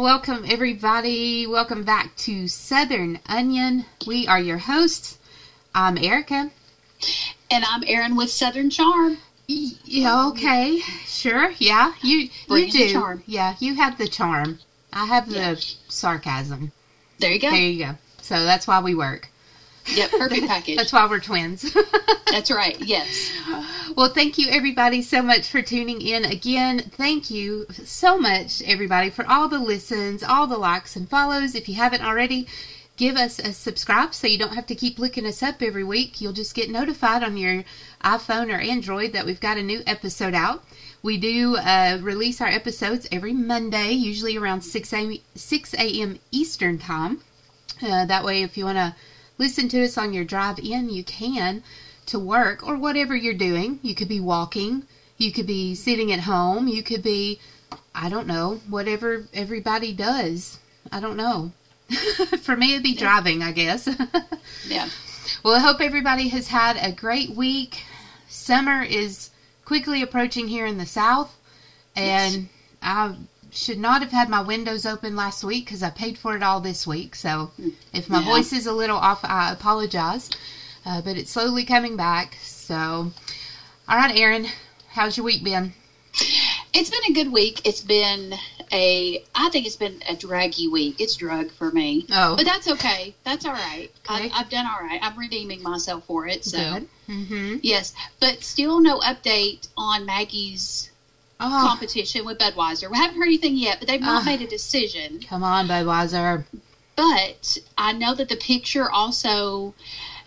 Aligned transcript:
welcome 0.00 0.46
everybody. 0.48 1.46
Welcome 1.46 1.84
back 1.84 2.16
to 2.16 2.48
Southern 2.48 3.18
Onion. 3.26 3.84
We 4.06 4.26
are 4.26 4.40
your 4.40 4.56
hosts. 4.56 5.18
I'm 5.74 5.98
Erica. 5.98 6.50
And 7.50 7.64
I'm 7.66 7.84
Erin 7.86 8.16
with 8.16 8.30
Southern 8.30 8.70
Charm. 8.70 9.18
Yeah, 9.46 10.26
okay. 10.28 10.80
Sure. 11.04 11.52
Yeah. 11.58 11.92
You 12.02 12.30
Bring 12.48 12.68
you 12.68 12.72
the 12.72 12.78
do. 12.78 12.92
charm. 12.94 13.22
Yeah, 13.26 13.56
you 13.60 13.74
have 13.74 13.98
the 13.98 14.08
charm. 14.08 14.60
I 14.90 15.04
have 15.04 15.28
the 15.28 15.34
Yeah. 15.36 15.54
sarcasm. 15.88 16.72
There 17.18 17.32
you 17.32 17.38
go. 17.38 17.50
There 17.50 17.60
you 17.60 17.84
go. 17.84 17.98
So 18.22 18.42
that's 18.46 18.66
why 18.66 18.80
we 18.80 18.94
work. 18.94 19.28
Yep, 19.94 20.10
perfect 20.18 20.46
package. 20.46 20.76
That's 20.76 20.92
why 20.92 21.06
we're 21.08 21.20
twins. 21.20 21.74
That's 22.30 22.50
right. 22.50 22.78
Yes. 22.80 23.30
Well, 23.96 24.10
thank 24.10 24.38
you 24.38 24.48
everybody 24.48 25.02
so 25.02 25.22
much 25.22 25.48
for 25.48 25.62
tuning 25.62 26.00
in 26.00 26.24
again. 26.24 26.78
Thank 26.78 27.30
you 27.30 27.66
so 27.72 28.18
much 28.18 28.62
everybody 28.62 29.10
for 29.10 29.26
all 29.26 29.48
the 29.48 29.58
listens, 29.58 30.22
all 30.22 30.46
the 30.46 30.58
likes 30.58 30.96
and 30.96 31.08
follows. 31.08 31.54
If 31.54 31.68
you 31.68 31.74
haven't 31.74 32.02
already, 32.02 32.46
give 32.96 33.16
us 33.16 33.38
a 33.38 33.52
subscribe 33.52 34.14
so 34.14 34.26
you 34.26 34.38
don't 34.38 34.54
have 34.54 34.66
to 34.66 34.74
keep 34.74 34.98
looking 34.98 35.26
us 35.26 35.42
up 35.42 35.62
every 35.62 35.84
week. 35.84 36.20
You'll 36.20 36.32
just 36.32 36.54
get 36.54 36.70
notified 36.70 37.22
on 37.22 37.36
your 37.36 37.64
iPhone 38.04 38.54
or 38.54 38.60
Android 38.60 39.12
that 39.12 39.26
we've 39.26 39.40
got 39.40 39.58
a 39.58 39.62
new 39.62 39.82
episode 39.86 40.34
out. 40.34 40.62
We 41.02 41.16
do 41.16 41.56
uh, 41.56 41.98
release 42.02 42.42
our 42.42 42.48
episodes 42.48 43.08
every 43.10 43.32
Monday, 43.32 43.92
usually 43.92 44.36
around 44.36 44.60
6 44.60 44.92
a.m. 44.92 45.16
6 45.34 45.74
a.m. 45.74 46.18
Eastern 46.30 46.78
Time. 46.78 47.22
Uh, 47.82 48.04
that 48.04 48.22
way, 48.22 48.42
if 48.42 48.58
you 48.58 48.66
want 48.66 48.76
to 48.76 48.94
listen 49.40 49.70
to 49.70 49.82
us 49.82 49.96
on 49.96 50.12
your 50.12 50.22
drive 50.22 50.58
in, 50.58 50.90
you 50.90 51.02
can 51.02 51.62
to 52.04 52.18
work 52.18 52.62
or 52.62 52.76
whatever 52.76 53.16
you're 53.16 53.32
doing. 53.32 53.80
You 53.82 53.94
could 53.94 54.06
be 54.06 54.20
walking, 54.20 54.82
you 55.16 55.32
could 55.32 55.46
be 55.46 55.74
sitting 55.74 56.12
at 56.12 56.20
home, 56.20 56.68
you 56.68 56.82
could 56.82 57.02
be, 57.02 57.40
I 57.94 58.10
don't 58.10 58.26
know, 58.26 58.60
whatever 58.68 59.26
everybody 59.32 59.94
does. 59.94 60.58
I 60.92 61.00
don't 61.00 61.16
know. 61.16 61.52
For 62.42 62.54
me, 62.54 62.72
it'd 62.72 62.82
be 62.82 62.94
driving, 62.94 63.42
I 63.42 63.52
guess. 63.52 63.88
Yeah. 64.68 64.88
well, 65.42 65.54
I 65.54 65.60
hope 65.60 65.80
everybody 65.80 66.28
has 66.28 66.46
had 66.48 66.76
a 66.76 66.92
great 66.92 67.30
week. 67.30 67.82
Summer 68.28 68.82
is 68.82 69.30
quickly 69.64 70.02
approaching 70.02 70.48
here 70.48 70.66
in 70.66 70.76
the 70.76 70.86
South, 70.86 71.34
and 71.96 72.48
I 72.82 73.16
should 73.52 73.78
not 73.78 74.02
have 74.02 74.10
had 74.12 74.28
my 74.28 74.40
windows 74.40 74.86
open 74.86 75.16
last 75.16 75.42
week 75.44 75.64
because 75.66 75.82
I 75.82 75.90
paid 75.90 76.18
for 76.18 76.36
it 76.36 76.42
all 76.42 76.60
this 76.60 76.86
week. 76.86 77.14
So 77.14 77.50
if 77.92 78.08
my 78.08 78.20
Yeah. 78.20 78.24
voice 78.26 78.52
is 78.52 78.66
a 78.66 78.72
little 78.72 78.96
off, 78.98 79.20
I 79.24 79.50
apologize. 79.52 80.30
Uh, 80.86 81.00
but 81.02 81.16
it's 81.16 81.30
slowly 81.32 81.64
coming 81.64 81.96
back. 81.96 82.38
So, 82.42 83.12
all 83.88 83.96
right, 83.96 84.16
Erin, 84.16 84.48
how's 84.90 85.16
your 85.16 85.24
week 85.24 85.44
been? 85.44 85.74
It's 86.72 86.88
been 86.90 87.00
a 87.10 87.12
good 87.12 87.32
week. 87.32 87.60
It's 87.66 87.80
been 87.80 88.34
a, 88.72 89.22
I 89.34 89.48
think 89.50 89.66
it's 89.66 89.76
been 89.76 90.00
a 90.08 90.14
draggy 90.14 90.68
week. 90.68 91.00
It's 91.00 91.16
drug 91.16 91.50
for 91.50 91.70
me. 91.72 92.06
Oh. 92.12 92.36
But 92.36 92.46
that's 92.46 92.68
okay. 92.68 93.14
That's 93.24 93.44
all 93.44 93.52
right. 93.52 93.90
Okay. 94.08 94.30
I, 94.32 94.40
I've 94.40 94.48
done 94.48 94.66
all 94.66 94.86
right. 94.86 95.00
I'm 95.02 95.18
redeeming 95.18 95.62
myself 95.62 96.04
for 96.06 96.26
it. 96.28 96.44
So, 96.44 96.58
Good. 96.58 96.88
Mm-hmm. 97.08 97.56
yes. 97.62 97.92
But 98.20 98.42
still 98.44 98.80
no 98.80 99.00
update 99.00 99.68
on 99.76 100.06
Maggie's 100.06 100.89
Oh, 101.40 101.66
competition 101.68 102.24
with 102.24 102.38
Budweiser. 102.38 102.90
We 102.90 102.96
haven't 102.98 103.16
heard 103.16 103.24
anything 103.26 103.56
yet, 103.56 103.78
but 103.78 103.88
they've 103.88 104.00
not 104.00 104.22
Ah. 104.22 104.26
made 104.26 104.42
a 104.42 104.46
decision. 104.46 105.20
come 105.28 105.42
on, 105.42 105.66
Budweiser. 105.68 106.44
but 106.96 107.58
I 107.78 107.92
know 107.92 108.14
that 108.14 108.28
the 108.28 108.36
picture 108.36 108.90
also 108.90 109.74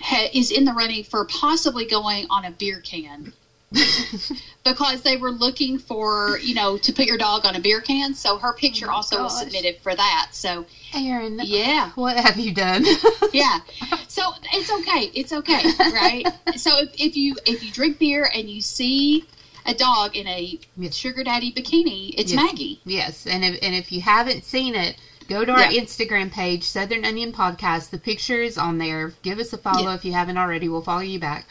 ha- 0.01 0.29
is 0.33 0.49
in 0.51 0.65
the 0.65 0.73
running 0.73 1.03
for 1.03 1.23
possibly 1.25 1.85
going 1.85 2.25
on 2.31 2.45
a 2.45 2.51
beer 2.51 2.79
can 2.79 3.33
because 4.63 5.01
they 5.01 5.17
were 5.17 5.31
looking 5.31 5.77
for 5.79 6.37
you 6.39 6.53
know 6.55 6.77
to 6.77 6.93
put 6.93 7.05
your 7.05 7.17
dog 7.17 7.45
on 7.45 7.55
a 7.55 7.59
beer 7.59 7.81
can. 7.81 8.13
So 8.13 8.37
her 8.37 8.53
picture 8.53 8.89
also 8.91 9.23
was 9.23 9.37
submitted 9.39 9.77
for 9.77 9.95
that. 9.95 10.29
So 10.31 10.65
Erin, 10.95 11.39
yeah, 11.43 11.91
what 11.95 12.15
have 12.17 12.37
you 12.37 12.53
done? 12.53 12.85
yeah. 13.33 13.59
So 14.07 14.31
it's 14.53 14.71
okay. 14.71 15.11
It's 15.13 15.33
okay, 15.33 15.63
right? 15.91 16.25
so 16.55 16.79
if, 16.79 16.89
if 16.99 17.17
you 17.17 17.35
if 17.45 17.63
you 17.63 17.71
drink 17.71 17.99
beer 17.99 18.29
and 18.33 18.49
you 18.49 18.61
see 18.61 19.25
a 19.65 19.73
dog 19.73 20.15
in 20.15 20.27
a 20.27 20.59
Yes. 20.77 20.95
sugar 20.95 21.23
daddy 21.23 21.51
bikini, 21.51 22.13
it's 22.17 22.31
Yes. 22.31 22.41
Maggie. 22.43 22.79
Yes, 22.85 23.25
and 23.27 23.43
if 23.45 23.59
and 23.61 23.73
if 23.75 23.91
you 23.91 24.01
haven't 24.01 24.43
seen 24.45 24.75
it, 24.75 24.97
go 25.29 25.45
to 25.45 25.51
our 25.51 25.71
Yeah. 25.71 25.81
Instagram 25.81 26.31
page, 26.31 26.63
Southern 26.63 27.05
Onion 27.05 27.31
Podcast. 27.31 27.89
The 27.89 27.97
picture 27.97 28.41
is 28.41 28.57
on 28.57 28.77
there. 28.77 29.13
Give 29.23 29.39
us 29.39 29.53
a 29.53 29.57
follow 29.57 29.89
Yeah. 29.89 29.95
if 29.95 30.05
you 30.05 30.13
haven't 30.13 30.37
already. 30.37 30.67
We'll 30.69 30.81
follow 30.81 31.01
you 31.01 31.19
back. 31.19 31.47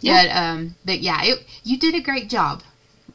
Yeah. 0.00 0.24
But 0.26 0.36
um, 0.36 0.74
but 0.84 1.00
yeah, 1.00 1.22
it, 1.22 1.46
you 1.62 1.78
did 1.78 1.94
a 1.94 2.00
great 2.00 2.28
job 2.28 2.62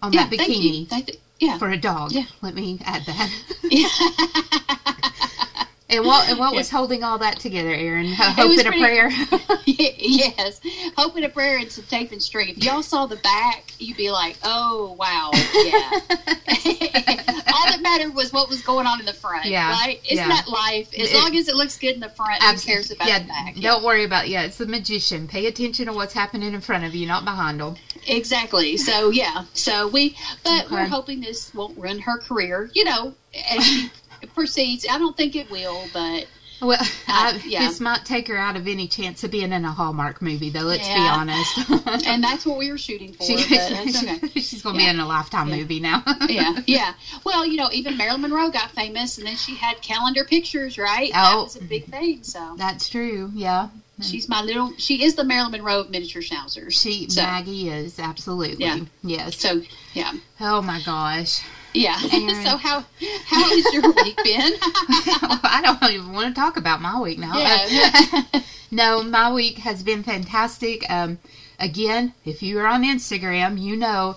on 0.01 0.13
Yeah, 0.13 0.27
that 0.27 0.37
thank 0.37 0.49
you. 0.49 0.71
bikini 0.85 0.87
Thank- 0.87 1.17
yeah. 1.39 1.57
for 1.57 1.69
a 1.69 1.77
dog. 1.77 2.11
Yeah. 2.13 2.25
Let 2.41 2.53
me 2.55 2.79
add 2.85 3.05
that. 3.05 3.29
yeah. 3.63 3.89
and 5.89 6.05
what 6.05 6.29
and 6.29 6.37
what 6.37 6.53
was 6.53 6.69
holding 6.69 7.03
all 7.03 7.17
that 7.19 7.39
together, 7.39 7.69
Erin? 7.73 8.07
Hope 8.13 8.57
and 8.57 8.67
a 8.67 8.71
prayer. 8.71 9.09
yes. 9.65 10.59
Hope 10.97 11.15
and 11.15 11.25
a 11.25 11.29
prayer 11.29 11.57
and 11.57 11.71
some 11.71 11.85
tape 11.85 12.11
and 12.11 12.21
string. 12.21 12.49
If 12.49 12.63
y'all 12.63 12.83
saw 12.83 13.05
the 13.05 13.15
back, 13.17 13.71
you'd 13.79 13.95
be 13.97 14.11
like, 14.11 14.37
oh, 14.43 14.95
wow. 14.99 15.31
Yeah. 15.33 16.17
All 17.53 17.65
that 17.71 17.79
mattered 17.81 18.13
was 18.15 18.33
what 18.33 18.49
was 18.49 18.61
going 18.61 18.85
on 18.85 18.99
in 18.99 19.05
the 19.05 19.13
front. 19.13 19.45
Yeah, 19.45 19.69
Right? 19.71 19.99
Isn't 20.05 20.17
yeah. 20.17 20.27
that 20.27 20.47
life? 20.47 20.89
As 20.99 21.11
It- 21.11 21.15
long 21.15 21.35
as 21.35 21.47
it 21.47 21.55
looks 21.55 21.77
good 21.77 21.95
in 21.95 21.99
the 22.01 22.09
front, 22.09 22.41
who 22.43 22.57
cares 22.57 22.91
about 22.91 23.07
yeah, 23.07 23.19
the 23.19 23.25
back? 23.27 23.55
Don't 23.55 23.83
worry 23.83 24.03
about 24.03 24.27
yeah. 24.27 24.43
It's 24.43 24.57
the 24.57 24.65
magician. 24.67 25.27
Pay 25.27 25.45
attention 25.47 25.85
to 25.87 25.93
what's 25.93 26.13
happening 26.13 26.53
in 26.53 26.61
front 26.61 26.83
of 26.83 26.93
you, 26.95 27.07
not 27.07 27.23
behind 27.23 27.59
them. 27.59 27.75
Exactly. 28.07 28.77
So, 28.77 29.09
yeah. 29.09 29.45
So 29.53 29.87
we, 29.87 30.15
but 30.43 30.65
Okay. 30.65 30.75
we're 30.75 30.85
hoping 30.87 31.21
this 31.21 31.53
won't 31.53 31.77
ruin 31.77 31.99
her 31.99 32.17
career, 32.17 32.69
you 32.73 32.83
know, 32.83 33.13
as 33.51 33.63
she 33.65 33.89
proceeds. 34.33 34.85
I 34.89 34.97
don't 34.97 35.15
think 35.15 35.35
it 35.35 35.49
will, 35.51 35.83
but 35.93 36.27
Well, 36.61 36.77
I, 37.07 37.39
yeah. 37.45 37.67
this 37.67 37.79
might 37.79 38.03
take 38.05 38.27
her 38.29 38.35
out 38.37 38.55
of 38.55 38.67
any 38.67 38.87
chance 38.87 39.23
of 39.23 39.29
being 39.31 39.51
in 39.51 39.63
a 39.63 39.71
Hallmark 39.71 40.21
movie, 40.21 40.49
though. 40.49 40.61
Let's 40.61 40.87
be 40.87 40.93
honest. 40.95 41.69
and 42.07 42.23
that's 42.23 42.45
what 42.45 42.57
we 42.57 42.71
were 42.71 42.77
shooting 42.79 43.13
for. 43.13 43.23
She- 43.23 43.35
okay. 43.45 44.29
she's 44.39 44.61
going 44.63 44.75
to 44.75 44.81
Yeah. 44.81 44.91
be 44.93 44.97
in 44.97 44.99
a 44.99 45.07
Lifetime 45.07 45.49
Yeah. 45.49 45.55
movie 45.57 45.79
now. 45.79 46.03
yeah, 46.27 46.59
yeah. 46.65 46.93
Well, 47.23 47.45
you 47.45 47.57
know, 47.57 47.69
even 47.71 47.95
Marilyn 47.97 48.21
Monroe 48.21 48.49
got 48.49 48.71
famous, 48.71 49.17
and 49.19 49.27
then 49.27 49.35
she 49.35 49.55
had 49.55 49.81
calendar 49.81 50.23
pictures, 50.25 50.77
right? 50.79 51.11
That 51.13 51.31
Oh. 51.35 51.43
was 51.43 51.55
a 51.57 51.63
big 51.63 51.85
thing. 51.85 52.23
So 52.23 52.55
That's 52.57 52.89
true. 52.89 53.29
Yeah, 53.35 53.69
she's 54.01 54.27
my 54.27 54.41
little. 54.41 54.73
She 54.77 55.03
is 55.03 55.13
the 55.15 55.23
Marilyn 55.23 55.51
Monroe 55.51 55.81
of 55.81 55.89
miniature 55.91 56.21
schnauzers. 56.23 56.71
she 56.73 57.07
So- 57.09 57.21
Maggie 57.21 57.69
is 57.69 57.99
absolutely. 57.99 58.65
Yeah. 58.65 58.79
Yes. 59.03 59.37
So 59.39 59.61
yeah, 59.93 60.13
oh 60.41 60.61
my 60.63 60.81
gosh. 60.83 61.41
Yeah. 61.77 61.97
So 62.47 62.55
how 62.55 62.85
how 63.25 63.43
has 63.43 63.73
your 63.73 63.81
week 64.03 64.17
been? 64.23 64.53
I 64.61 65.59
don't 65.63 65.91
even 65.91 66.13
want 66.13 66.33
to 66.33 66.39
talk 66.39 66.55
about 66.57 66.81
my 66.81 66.99
week 66.99 67.19
now. 67.19 67.37
Yeah. 67.37 68.23
no, 68.71 69.03
my 69.03 69.33
week 69.33 69.57
has 69.59 69.83
been 69.83 70.03
fantastic. 70.03 70.89
Um, 70.89 71.19
again, 71.59 72.13
if 72.25 72.41
you 72.41 72.59
are 72.59 72.67
on 72.67 72.83
Instagram, 72.83 73.61
you 73.61 73.75
know 73.75 74.15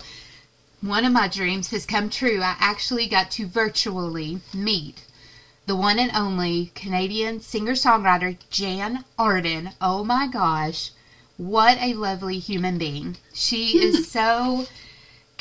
one 0.81 1.05
of 1.05 1.11
my 1.13 1.27
dreams 1.27 1.69
has 1.69 1.85
come 1.85 2.09
true. 2.09 2.41
I 2.41 2.55
actually 2.59 3.07
got 3.07 3.31
to 3.31 3.45
virtually 3.45 4.39
meet 4.53 5.05
the 5.67 5.75
one 5.75 5.99
and 5.99 6.11
only 6.15 6.71
Canadian 6.73 7.39
singer 7.39 7.73
songwriter 7.73 8.37
Jann 8.49 9.05
Arden. 9.17 9.71
Oh 9.79 10.03
my 10.03 10.27
gosh, 10.27 10.91
what 11.37 11.77
a 11.79 11.93
lovely 11.93 12.39
human 12.39 12.77
being! 12.77 13.17
She 13.33 13.77
is 13.79 14.09
so 14.11 14.65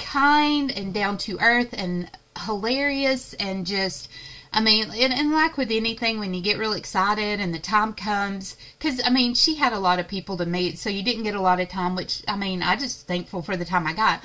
kind 0.01 0.71
and 0.71 0.93
down 0.93 1.19
to 1.19 1.39
earth 1.41 1.73
and 1.73 2.11
hilarious 2.47 3.35
and 3.35 3.67
just 3.67 4.09
I 4.53 4.61
mean, 4.61 4.91
and, 4.91 5.13
and 5.13 5.31
like 5.31 5.57
with 5.57 5.71
anything, 5.71 6.19
when 6.19 6.35
you 6.35 6.43
get 6.43 6.59
real 6.59 6.73
excited 6.73 7.39
and 7.39 7.55
the 7.55 7.61
time 7.61 7.93
comes, 7.93 8.57
because 8.79 9.01
I 9.05 9.11
mean, 9.11 9.35
she 9.35 9.55
had 9.55 9.73
a 9.73 9.79
lot 9.79 10.01
of 10.01 10.09
people 10.09 10.37
to 10.39 10.47
meet, 10.47 10.79
so 10.79 10.91
you 10.91 11.05
didn't 11.05 11.23
get 11.23 11.37
a 11.37 11.41
lot 11.41 11.61
of 11.61 11.69
time. 11.69 11.95
Which 11.95 12.23
I 12.27 12.37
mean, 12.37 12.63
I 12.63 12.75
just 12.75 13.07
thankful 13.07 13.43
for 13.43 13.57
the 13.57 13.65
time 13.65 13.87
I 13.87 13.93
got. 13.93 14.25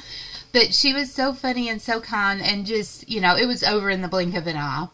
But 0.51 0.73
she 0.73 0.93
was 0.93 1.13
so 1.13 1.33
funny 1.33 1.69
and 1.69 1.81
so 1.81 2.01
kind, 2.01 2.41
and 2.41 2.65
just 2.65 3.07
you 3.07 3.21
know, 3.21 3.35
it 3.35 3.45
was 3.45 3.63
over 3.63 3.89
in 3.91 4.01
the 4.01 4.07
blink 4.07 4.35
of 4.35 4.47
an 4.47 4.57
eye. 4.57 4.87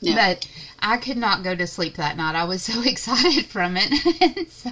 Yeah. 0.00 0.14
But 0.14 0.48
I 0.78 0.96
could 0.96 1.16
not 1.16 1.42
go 1.42 1.56
to 1.56 1.66
sleep 1.66 1.96
that 1.96 2.16
night. 2.16 2.36
I 2.36 2.44
was 2.44 2.62
so 2.70 2.82
excited 2.82 3.46
from 3.46 3.76
it. 3.76 4.48
so, 4.52 4.70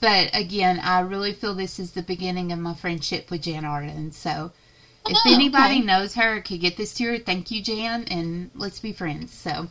but 0.00 0.30
again, 0.34 0.78
I 0.78 1.00
really 1.00 1.32
feel 1.32 1.54
this 1.54 1.78
is 1.78 1.92
the 1.92 2.02
beginning 2.02 2.52
of 2.52 2.58
my 2.58 2.74
friendship 2.74 3.30
with 3.30 3.42
Jann 3.42 3.64
Arden. 3.64 4.12
So, 4.12 4.52
if 5.06 5.16
Oh, 5.24 5.34
anybody 5.34 5.76
okay. 5.76 5.84
knows 5.84 6.14
her, 6.14 6.40
could 6.40 6.60
get 6.60 6.76
this 6.76 6.94
to 6.94 7.04
her, 7.04 7.18
thank 7.18 7.50
you, 7.50 7.62
Jann, 7.62 8.04
and 8.04 8.50
let's 8.54 8.80
be 8.80 8.92
friends. 8.92 9.32
So, 9.32 9.68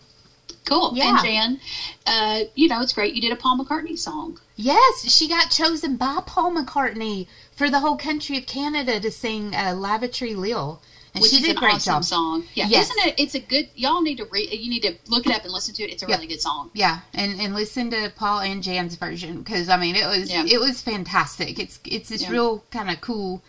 Cool. 0.66 0.92
Yeah. 0.96 1.10
And 1.18 1.26
Jann, 1.26 1.60
uh, 2.06 2.40
you 2.56 2.68
know, 2.68 2.82
it's 2.82 2.94
great. 2.94 3.14
You 3.16 3.22
did 3.22 3.32
a 3.32 3.36
Paul 3.36 3.58
McCartney 3.58 3.98
song. 3.98 4.40
yes, 4.56 5.12
she 5.12 5.28
got 5.28 5.50
chosen 5.50 5.98
by 5.98 6.20
Paul 6.26 6.52
McCartney 6.54 7.28
for 7.56 7.70
the 7.70 7.80
whole 7.80 7.98
country 7.98 8.38
of 8.38 8.46
Canada 8.46 9.00
to 9.00 9.10
sing 9.12 9.56
uh, 9.56 9.74
Lavatory 9.76 10.36
Lil. 10.36 10.82
And 11.14 11.22
Which 11.22 11.32
she 11.32 11.38
is 11.38 11.44
did 11.44 11.58
a 11.58 11.60
great 11.60 11.74
awesome 11.76 11.94
job. 11.96 12.06
song. 12.06 12.44
Yeah, 12.54 12.68
Yes. 12.70 12.90
isn't 12.90 13.06
it? 13.08 13.16
It's 13.18 13.36
a 13.36 13.40
good. 13.42 13.68
Y'all 13.76 14.02
need 14.02 14.18
to 14.20 14.26
read. 14.32 14.50
You 14.54 14.70
need 14.70 14.84
to 14.84 14.94
look 15.10 15.26
it 15.28 15.36
up 15.36 15.44
and 15.44 15.52
listen 15.52 15.74
to 15.76 15.84
it. 15.84 15.92
It's 15.92 16.04
a 16.04 16.06
Yeah. 16.08 16.16
really 16.16 16.28
good 16.28 16.40
song. 16.42 16.70
Yeah, 16.74 17.00
and 17.14 17.42
and 17.42 17.54
listen 17.54 17.90
to 17.92 18.14
Paul 18.16 18.40
and 18.40 18.64
Jann's 18.64 18.96
version 18.96 19.40
because 19.40 19.68
I 19.68 19.76
mean 19.76 19.98
it 19.98 20.06
was 20.08 20.30
Yeah. 20.32 20.46
it 20.48 20.60
was 20.62 20.82
fantastic. 20.82 21.60
It's 21.60 21.80
it's 21.84 22.08
this 22.08 22.22
Yeah. 22.22 22.30
real 22.30 22.64
kind 22.72 22.90
of 22.90 23.02
cool 23.02 23.42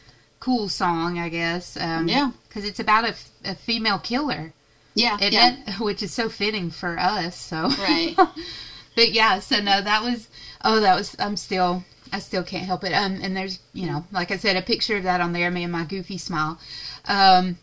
cool 0.43 0.69
song, 0.69 1.19
I 1.21 1.29
guess. 1.29 1.77
Um, 1.77 2.09
Yeah. 2.09 2.33
because 2.49 2.65
it's 2.65 2.81
about 2.81 3.05
a, 3.05 3.11
f- 3.11 3.31
a 3.45 3.55
female 3.55 3.99
killer. 4.01 4.53
Yeah, 4.95 5.17
yeah. 5.21 5.57
Which 5.81 6.03
is 6.03 6.13
so 6.13 6.29
fitting 6.29 6.71
for 6.71 6.99
us. 6.99 7.37
So 7.39 7.69
Right. 7.79 8.15
but 8.97 9.13
yeah, 9.13 9.39
so 9.39 9.61
no, 9.61 9.81
that 9.81 10.03
was 10.03 10.29
oh, 10.65 10.81
that 10.81 10.97
was 10.97 11.15
I'm 11.19 11.37
still 11.37 11.85
I 12.13 12.19
still 12.19 12.43
can't 12.43 12.67
help 12.67 12.83
it. 12.85 12.93
Um, 12.93 13.21
and 13.23 13.37
there's 13.37 13.61
you 13.73 13.87
know, 13.87 14.05
like 14.11 14.31
I 14.33 14.37
said, 14.37 14.57
a 14.57 14.63
picture 14.63 14.97
of 14.97 15.05
that 15.05 15.21
on 15.21 15.33
there, 15.33 15.51
me 15.51 15.63
and 15.63 15.73
my 15.73 15.85
goofy 15.85 16.19
smile. 16.19 16.59
Um, 17.07 17.57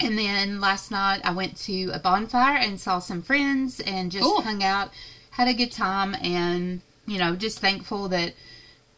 and 0.00 0.16
then 0.16 0.60
last 0.60 0.90
night 0.90 1.20
I 1.24 1.32
went 1.32 1.56
to 1.66 1.90
a 1.92 1.98
bonfire 1.98 2.56
and 2.56 2.78
saw 2.80 3.00
some 3.00 3.20
friends 3.22 3.80
and 3.80 4.10
just 4.12 4.24
Cool. 4.24 4.42
hung 4.42 4.62
out, 4.62 4.90
had 5.32 5.48
a 5.48 5.54
good 5.54 5.72
time, 5.72 6.14
and 6.22 6.80
you 7.06 7.18
know, 7.18 7.34
just 7.36 7.58
thankful 7.58 8.08
that 8.08 8.32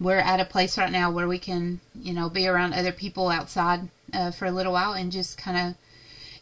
we're 0.01 0.19
at 0.19 0.41
a 0.41 0.45
place 0.45 0.77
right 0.77 0.93
now 0.93 1.11
where 1.11 1.29
we 1.29 1.39
can 1.39 1.81
you 1.95 2.13
know 2.13 2.29
be 2.29 2.47
around 2.47 2.73
other 2.73 2.93
people 2.93 3.29
outside 3.29 3.89
uh, 4.13 4.31
for 4.31 4.47
a 4.47 4.51
little 4.51 4.73
while 4.73 4.93
and 4.93 5.13
just 5.13 5.39
kind 5.39 5.57
of 5.57 5.75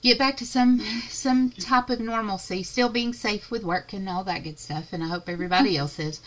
get 0.03 0.19
back 0.19 0.37
to 0.37 0.47
some 0.47 0.81
some 1.09 1.51
type 1.51 1.91
of 1.91 2.01
normalcy 2.01 2.63
still 2.63 2.89
being 2.89 3.13
safe 3.13 3.51
with 3.51 3.63
work 3.63 3.93
and 3.93 4.09
all 4.09 4.25
that 4.25 4.43
good 4.43 4.59
stuff 4.59 4.93
and 4.93 5.03
i 5.03 5.09
hope 5.09 5.29
everybody 5.29 5.77
else 5.79 5.99
is 5.99 6.21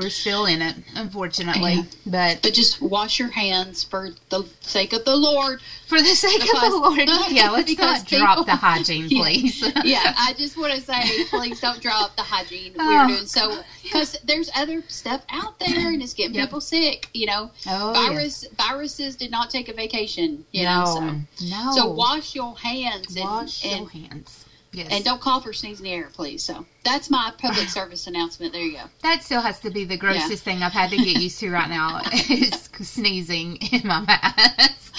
we're 0.00 0.10
still 0.10 0.46
in 0.46 0.62
it 0.62 0.74
unfortunately 0.96 1.74
Yeah. 1.74 1.82
but 2.06 2.42
But 2.42 2.54
just 2.54 2.80
wash 2.80 3.18
your 3.18 3.28
hands 3.30 3.84
for 3.84 4.10
the 4.30 4.48
sake 4.60 4.92
of 4.92 5.04
the 5.04 5.14
Lord. 5.16 5.60
for 5.86 5.98
the 5.98 6.14
sake 6.16 6.42
of 6.42 6.60
the 6.60 6.70
lord 6.78 6.98
yeah 7.30 7.50
let's 7.50 7.66
because 7.70 8.00
not 8.10 8.18
drop 8.18 8.46
the 8.46 8.56
hygiene 8.56 9.08
please 9.20 9.60
yeah, 9.84 10.14
I 10.18 10.32
just 10.38 10.56
want 10.56 10.72
to 10.74 10.80
say, 10.80 11.24
please 11.26 11.60
don't 11.60 11.80
drop 11.80 12.16
the 12.16 12.22
hygiene 12.22 12.74
Oh. 12.78 12.86
we're 13.08 13.14
doing. 13.14 13.26
So, 13.26 13.60
because 13.82 14.16
there's 14.24 14.50
other 14.54 14.82
stuff 14.88 15.22
out 15.30 15.58
there 15.58 15.88
and 15.92 16.02
it's 16.02 16.14
getting 16.14 16.34
Yep. 16.34 16.48
people 16.48 16.60
sick. 16.60 17.08
You 17.12 17.26
know, 17.26 17.50
oh 17.68 17.92
virus 17.92 18.46
viruses 18.56 19.16
did 19.16 19.30
not 19.30 19.50
take 19.50 19.68
a 19.68 19.72
vacation. 19.74 20.44
You 20.52 20.64
no 20.64 20.84
know, 20.84 21.10
no 21.42 21.72
so 21.72 21.80
so 21.80 21.90
wash 21.92 22.34
your 22.34 22.56
hands 22.56 23.16
wash 23.18 23.64
and, 23.64 23.80
your 23.80 23.90
hands 23.90 24.46
yes 24.72 24.88
and 24.90 25.04
don't 25.04 25.20
cough 25.20 25.46
or 25.46 25.52
sneeze 25.52 25.78
in 25.78 25.84
the 25.84 25.92
air, 25.92 26.08
please. 26.12 26.42
So 26.42 26.66
that's 26.84 27.10
my 27.10 27.32
public 27.38 27.68
service 27.78 28.06
announcement. 28.06 28.52
There 28.52 28.62
you 28.62 28.72
go. 28.78 28.84
that 29.02 29.22
still 29.22 29.40
has 29.40 29.60
to 29.60 29.70
be 29.70 29.84
the 29.84 29.96
grossest 29.96 30.42
thing 30.44 30.62
I've 30.62 30.72
had 30.72 30.90
to 30.90 30.96
get 30.96 31.20
used 31.20 31.38
to 31.40 31.50
right 31.50 31.68
now 31.68 32.00
is 32.30 32.68
sneezing 32.80 33.56
in 33.72 33.86
my 33.86 34.00
mask. 34.00 34.94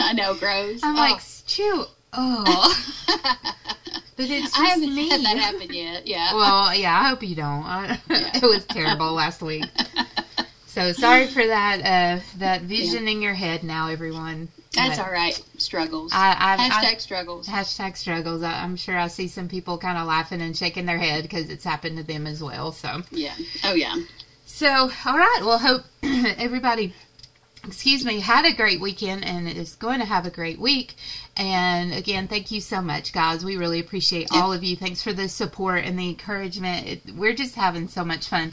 I 0.00 0.12
know, 0.14 0.34
gross. 0.34 0.80
I'm 0.82 0.96
Oh. 0.96 0.98
like, 1.00 1.20
chew. 1.46 1.84
Oh. 2.12 2.82
but 4.16 4.26
it's 4.30 4.42
just 4.44 4.58
I 4.58 4.66
haven't 4.66 4.94
me. 4.94 5.08
had 5.10 5.20
that 5.22 5.36
happen 5.36 5.72
yet. 5.72 6.06
Yeah. 6.06 6.34
Well, 6.34 6.74
yeah, 6.74 6.98
I 6.98 7.08
hope 7.08 7.22
you 7.22 7.36
don't. 7.36 7.64
I, 7.64 7.98
it 8.10 8.42
was 8.42 8.64
terrible 8.66 9.12
last 9.12 9.42
week. 9.42 9.64
So 10.66 10.92
sorry 10.92 11.26
for 11.26 11.46
that. 11.46 11.80
Uh, 11.80 12.22
that 12.38 12.62
vision 12.62 13.08
in 13.08 13.20
your 13.20 13.34
head 13.34 13.62
now, 13.62 13.88
everyone. 13.88 14.48
That's 14.78 14.98
all 14.98 15.10
right. 15.10 15.40
Struggles. 15.58 16.12
I, 16.14 16.36
I, 16.38 16.68
Hashtag 16.68 16.94
I, 16.94 16.98
struggles. 16.98 17.48
hashtag 17.48 17.96
struggles. 17.96 18.42
I, 18.42 18.62
I'm 18.62 18.76
sure 18.76 18.98
I 18.98 19.08
see 19.08 19.28
some 19.28 19.48
people 19.48 19.78
kind 19.78 19.98
of 19.98 20.06
laughing 20.06 20.40
and 20.40 20.56
shaking 20.56 20.86
their 20.86 20.98
head 20.98 21.22
because 21.22 21.50
it's 21.50 21.64
happened 21.64 21.96
to 21.98 22.02
them 22.02 22.26
as 22.26 22.42
well. 22.42 22.72
So. 22.72 23.02
Yeah. 23.10 23.34
Oh 23.64 23.74
yeah. 23.74 23.96
So, 24.46 24.68
all 25.06 25.18
right. 25.18 25.40
Well, 25.42 25.58
hope 25.58 25.82
everybody, 26.02 26.94
excuse 27.64 28.04
me, 28.04 28.18
had 28.18 28.44
a 28.44 28.56
great 28.56 28.80
weekend 28.80 29.24
and 29.24 29.48
is 29.48 29.74
going 29.74 30.00
to 30.00 30.06
have 30.06 30.26
a 30.26 30.30
great 30.30 30.58
week. 30.58 30.94
And 31.36 31.92
again, 31.92 32.26
thank 32.26 32.50
you 32.50 32.60
so 32.60 32.80
much, 32.80 33.12
guys. 33.12 33.44
We 33.44 33.56
really 33.56 33.78
appreciate 33.78 34.28
all 34.32 34.52
of 34.52 34.64
you. 34.64 34.74
Thanks 34.74 35.02
for 35.02 35.12
the 35.12 35.28
support 35.28 35.84
and 35.84 35.96
the 35.96 36.08
encouragement. 36.08 36.86
It, 36.88 37.14
we're 37.14 37.34
just 37.34 37.54
having 37.54 37.86
so 37.86 38.04
much 38.04 38.26
fun. 38.26 38.52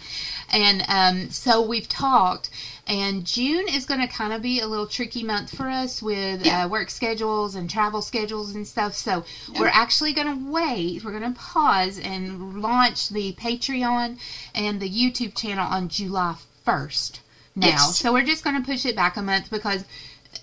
And 0.51 0.83
um, 0.88 1.31
so 1.31 1.66
we've 1.66 1.89
talked, 1.89 2.51
and 2.87 3.25
June 3.25 3.67
is 3.67 3.85
going 3.85 3.99
to 4.01 4.07
kind 4.07 4.31
of 4.33 4.41
be 4.41 4.59
a 4.59 4.67
little 4.67 4.85
tricky 4.87 5.23
month 5.23 5.55
for 5.55 5.67
us 5.69 6.01
with 6.01 6.45
Yeah. 6.45 6.65
uh, 6.65 6.67
work 6.67 6.89
schedules 6.89 7.55
and 7.55 7.69
travel 7.69 8.01
schedules 8.01 8.53
and 8.53 8.67
stuff. 8.67 8.93
So 8.93 9.25
Yeah. 9.51 9.61
we're 9.61 9.67
actually 9.67 10.13
going 10.13 10.27
to 10.27 10.51
wait. 10.51 11.03
We're 11.03 11.17
going 11.17 11.33
to 11.33 11.39
pause 11.39 11.97
and 11.97 12.61
launch 12.61 13.09
the 13.09 13.33
Patreon 13.33 14.17
and 14.53 14.79
the 14.79 14.89
YouTube 14.89 15.35
channel 15.35 15.65
on 15.67 15.89
July 15.89 16.35
1st 16.65 17.19
now. 17.55 17.67
Yes. 17.67 17.97
So 17.99 18.13
we're 18.13 18.23
just 18.23 18.43
going 18.43 18.55
to 18.61 18.65
push 18.65 18.85
it 18.85 18.95
back 18.95 19.17
a 19.17 19.21
month 19.21 19.49
because 19.49 19.83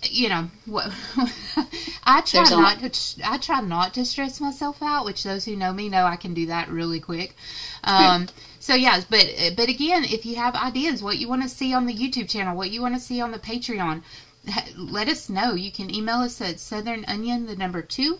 you 0.09 0.27
know 0.27 0.49
what 0.65 0.87
I 2.03 2.21
try 2.21 2.39
There's 2.43 2.51
not 2.51 2.79
to 2.79 2.91
I 3.23 3.37
try 3.37 3.61
not 3.61 3.93
to 3.93 4.05
stress 4.05 4.41
myself 4.41 4.81
out, 4.81 5.05
which 5.05 5.23
those 5.23 5.45
who 5.45 5.55
know 5.55 5.71
me 5.71 5.87
know 5.87 6.05
I 6.05 6.15
can 6.15 6.33
do 6.33 6.47
that 6.47 6.67
really 6.69 6.99
quick. 6.99 7.35
Um 7.83 8.27
so 8.63 8.75
yes, 8.75 9.03
but 9.03 9.25
but 9.57 9.67
again, 9.67 10.05
if 10.05 10.25
you 10.25 10.37
have 10.37 10.55
ideas 10.55 11.03
what 11.03 11.17
you 11.17 11.27
want 11.27 11.43
to 11.43 11.49
see 11.49 11.73
on 11.73 11.85
the 11.85 11.93
YouTube 11.93 12.29
channel, 12.29 12.55
what 12.55 12.71
you 12.71 12.81
want 12.81 12.95
to 12.95 13.01
see 13.01 13.19
on 13.19 13.31
the 13.31 13.37
Patreon, 13.37 14.03
let 14.77 15.09
us 15.09 15.27
know. 15.27 15.53
You 15.53 15.69
can 15.69 15.93
email 15.93 16.19
us 16.19 16.39
at 16.39 16.61
southern 16.61 17.03
onion 17.05 17.45
the 17.45 17.57
number 17.57 17.81
2 17.81 18.17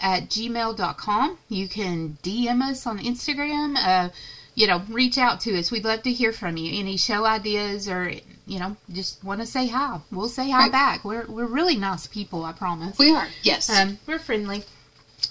at 0.00 0.30
gmail.com. 0.30 1.36
You 1.50 1.68
can 1.68 2.16
DM 2.22 2.62
us 2.62 2.86
on 2.86 2.98
Instagram. 2.98 3.76
Uh, 3.76 4.08
you 4.54 4.66
know, 4.66 4.82
reach 4.88 5.18
out 5.18 5.40
to 5.40 5.58
us. 5.58 5.70
We'd 5.70 5.84
love 5.84 6.02
to 6.04 6.12
hear 6.12 6.32
from 6.32 6.56
you. 6.56 6.80
Any 6.80 6.96
show 6.96 7.26
ideas 7.26 7.86
or, 7.86 8.10
you 8.46 8.58
know, 8.60 8.78
just 8.90 9.22
want 9.22 9.42
to 9.42 9.46
say 9.46 9.66
hi. 9.66 10.00
We'll 10.10 10.30
say 10.30 10.48
hi 10.48 10.60
Right. 10.60 10.72
back. 10.72 11.04
We're, 11.04 11.26
we're 11.26 11.44
really 11.44 11.76
nice 11.76 12.06
people, 12.06 12.42
I 12.42 12.52
promise. 12.52 12.96
We 12.98 13.14
are. 13.14 13.28
Yes. 13.42 13.68
Um, 13.68 13.98
we're 14.06 14.18
friendly. 14.18 14.64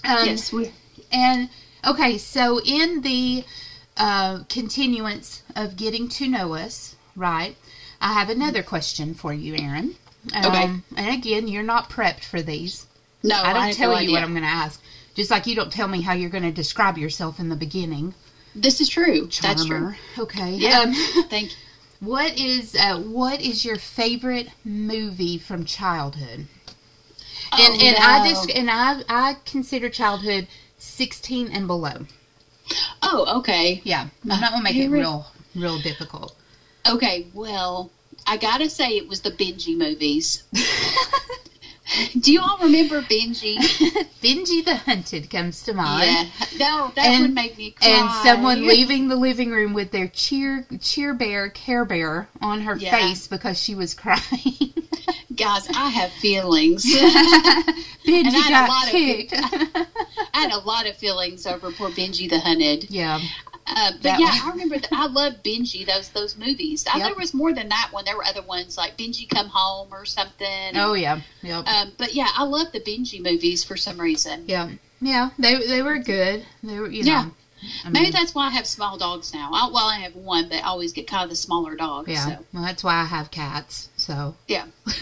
Um, 0.04 0.26
yes. 0.26 0.52
We. 0.52 0.70
And, 1.10 1.48
okay, 1.84 2.18
so 2.18 2.60
in 2.60 3.00
the 3.00 3.44
uh, 3.96 4.44
continuance 4.48 5.42
of 5.56 5.76
getting 5.76 6.08
to 6.10 6.28
know 6.28 6.54
us, 6.54 6.96
right, 7.16 7.56
I 8.00 8.12
have 8.14 8.28
another 8.30 8.62
question 8.62 9.14
for 9.14 9.32
you, 9.32 9.54
Erin. 9.56 9.94
Um, 10.34 10.44
Okay. 10.46 10.74
And 10.96 11.14
again, 11.18 11.48
you're 11.48 11.62
not 11.62 11.90
prepped 11.90 12.24
for 12.24 12.42
these. 12.42 12.86
No, 13.22 13.36
I 13.36 13.52
don't 13.52 13.62
have 13.62 13.74
tell 13.76 13.90
no 13.92 13.96
you 13.98 14.02
idea. 14.04 14.12
what 14.14 14.22
I'm 14.24 14.30
going 14.32 14.42
to 14.42 14.48
ask. 14.48 14.80
Just 15.14 15.30
like 15.30 15.46
you 15.46 15.54
don't 15.54 15.72
tell 15.72 15.88
me 15.88 16.00
how 16.02 16.12
you're 16.12 16.30
going 16.30 16.42
to 16.44 16.50
describe 16.52 16.98
yourself 16.98 17.38
in 17.38 17.48
the 17.48 17.56
beginning. 17.56 18.14
This 18.54 18.80
is 18.80 18.88
true. 18.88 19.28
That's 19.40 19.64
true. 19.64 19.94
Okay. 20.18 20.54
Yeah. 20.54 20.80
Um, 20.80 20.92
Thank 21.28 21.50
you. 21.50 21.56
what 22.00 22.38
is 22.38 22.74
uh, 22.74 22.98
what 23.00 23.40
is 23.40 23.64
your 23.64 23.76
favorite 23.76 24.48
movie 24.64 25.38
from 25.38 25.64
childhood? 25.64 26.46
And 27.52 27.74
Oh, 27.74 27.78
and 27.86 27.96
I 27.96 28.24
no. 28.24 28.30
just 28.30 28.50
and 28.50 28.70
I 28.70 29.02
I 29.08 29.36
consider 29.46 29.88
childhood 29.88 30.46
16 30.78 31.48
and 31.52 31.66
below. 31.66 32.06
Oh, 33.02 33.38
okay. 33.38 33.80
Yeah. 33.84 34.08
I'm 34.30 34.40
not 34.40 34.50
going 34.52 34.60
to 34.60 34.64
make 34.64 34.76
it 34.76 34.88
real 34.88 35.26
real 35.54 35.78
difficult. 35.78 36.34
Okay. 36.88 37.26
Well, 37.32 37.90
I 38.26 38.36
gotta 38.36 38.70
say 38.70 38.96
it 38.96 39.08
was 39.08 39.20
the 39.20 39.30
Benji 39.30 39.76
movies. 39.76 40.44
Do 42.18 42.32
you 42.32 42.40
all 42.40 42.58
remember 42.62 43.02
Benji? 43.02 43.56
Benji 44.22 44.64
the 44.64 44.76
Hunted 44.76 45.28
comes 45.30 45.62
to 45.64 45.74
mind. 45.74 46.06
yeah. 46.10 46.24
No, 46.58 46.92
that 46.96 47.06
And- 47.06 47.22
would 47.22 47.34
make 47.34 47.58
me 47.58 47.72
cry. 47.72 47.88
And 47.88 48.10
someone 48.26 48.66
leaving 48.66 49.08
the 49.08 49.16
living 49.16 49.50
room 49.50 49.74
with 49.74 49.90
their 49.90 50.08
cheer 50.08 50.66
cheer 50.80 51.12
bear 51.12 51.50
care 51.50 51.84
bear 51.84 52.28
on 52.40 52.62
her 52.62 52.76
Yeah. 52.76 52.96
face 52.96 53.26
because 53.26 53.62
she 53.62 53.74
was 53.74 53.92
crying. 53.94 54.72
Guys, 55.36 55.68
I 55.74 55.90
have 55.90 56.10
feelings. 56.12 56.84
Benji 56.94 57.74
And 58.06 58.28
I 58.28 58.30
had 58.30 58.48
a 58.48 58.66
got 58.66 58.68
lot 58.68 58.84
of 58.86 58.90
kicked. 58.90 59.32
I 60.32 60.40
had 60.40 60.52
a 60.52 60.58
lot 60.58 60.86
of 60.86 60.96
feelings 60.96 61.46
over 61.46 61.70
poor 61.72 61.90
Benji 61.90 62.28
the 62.30 62.38
Hunted. 62.38 62.86
yeah. 62.90 63.20
Uh, 63.66 63.92
but 63.92 64.02
That 64.02 64.20
yeah, 64.20 64.26
one. 64.26 64.40
I 64.42 64.50
remember. 64.50 64.78
That. 64.78 64.92
I 64.92 65.06
love 65.06 65.42
Benji. 65.42 65.86
Those 65.86 66.10
those 66.10 66.36
movies. 66.36 66.86
I, 66.86 66.98
Yep. 66.98 67.06
There 67.08 67.14
was 67.16 67.32
more 67.32 67.54
than 67.54 67.70
that 67.70 67.88
one. 67.92 68.04
There 68.04 68.14
were 68.14 68.24
other 68.24 68.42
ones 68.42 68.76
like 68.76 68.98
Benji 68.98 69.26
Come 69.26 69.48
Home 69.48 69.88
or 69.90 70.04
something. 70.04 70.72
Oh 70.74 70.92
yeah. 70.92 71.20
Yep. 71.40 71.66
Um, 71.66 71.73
but 71.98 72.14
yeah, 72.14 72.28
I 72.36 72.44
love 72.44 72.72
the 72.72 72.80
Benji 72.80 73.22
movies 73.22 73.64
for 73.64 73.76
some 73.76 74.00
reason. 74.00 74.44
Yeah, 74.46 74.70
yeah, 75.00 75.30
they 75.38 75.54
they 75.66 75.82
were 75.82 75.98
good. 75.98 76.44
They 76.62 76.78
were, 76.78 76.90
you 76.90 77.04
know. 77.04 77.10
Yeah. 77.12 77.30
I 77.86 77.88
Maybe 77.88 78.10
that's 78.10 78.34
why 78.34 78.48
I 78.48 78.50
have 78.50 78.66
small 78.66 78.98
dogs 78.98 79.32
now. 79.32 79.50
I, 79.54 79.70
well, 79.72 79.86
I 79.88 80.00
have 80.00 80.14
one, 80.14 80.50
but 80.50 80.56
I 80.58 80.66
always 80.66 80.92
get 80.92 81.06
kind 81.06 81.24
of 81.24 81.30
the 81.30 81.36
smaller 81.36 81.74
dog. 81.74 82.08
yeah. 82.08 82.26
So. 82.36 82.44
Well, 82.52 82.62
that's 82.62 82.84
why 82.84 82.96
I 82.96 83.04
have 83.04 83.30
cats. 83.30 83.88
So 83.96 84.34
Yeah. 84.48 84.66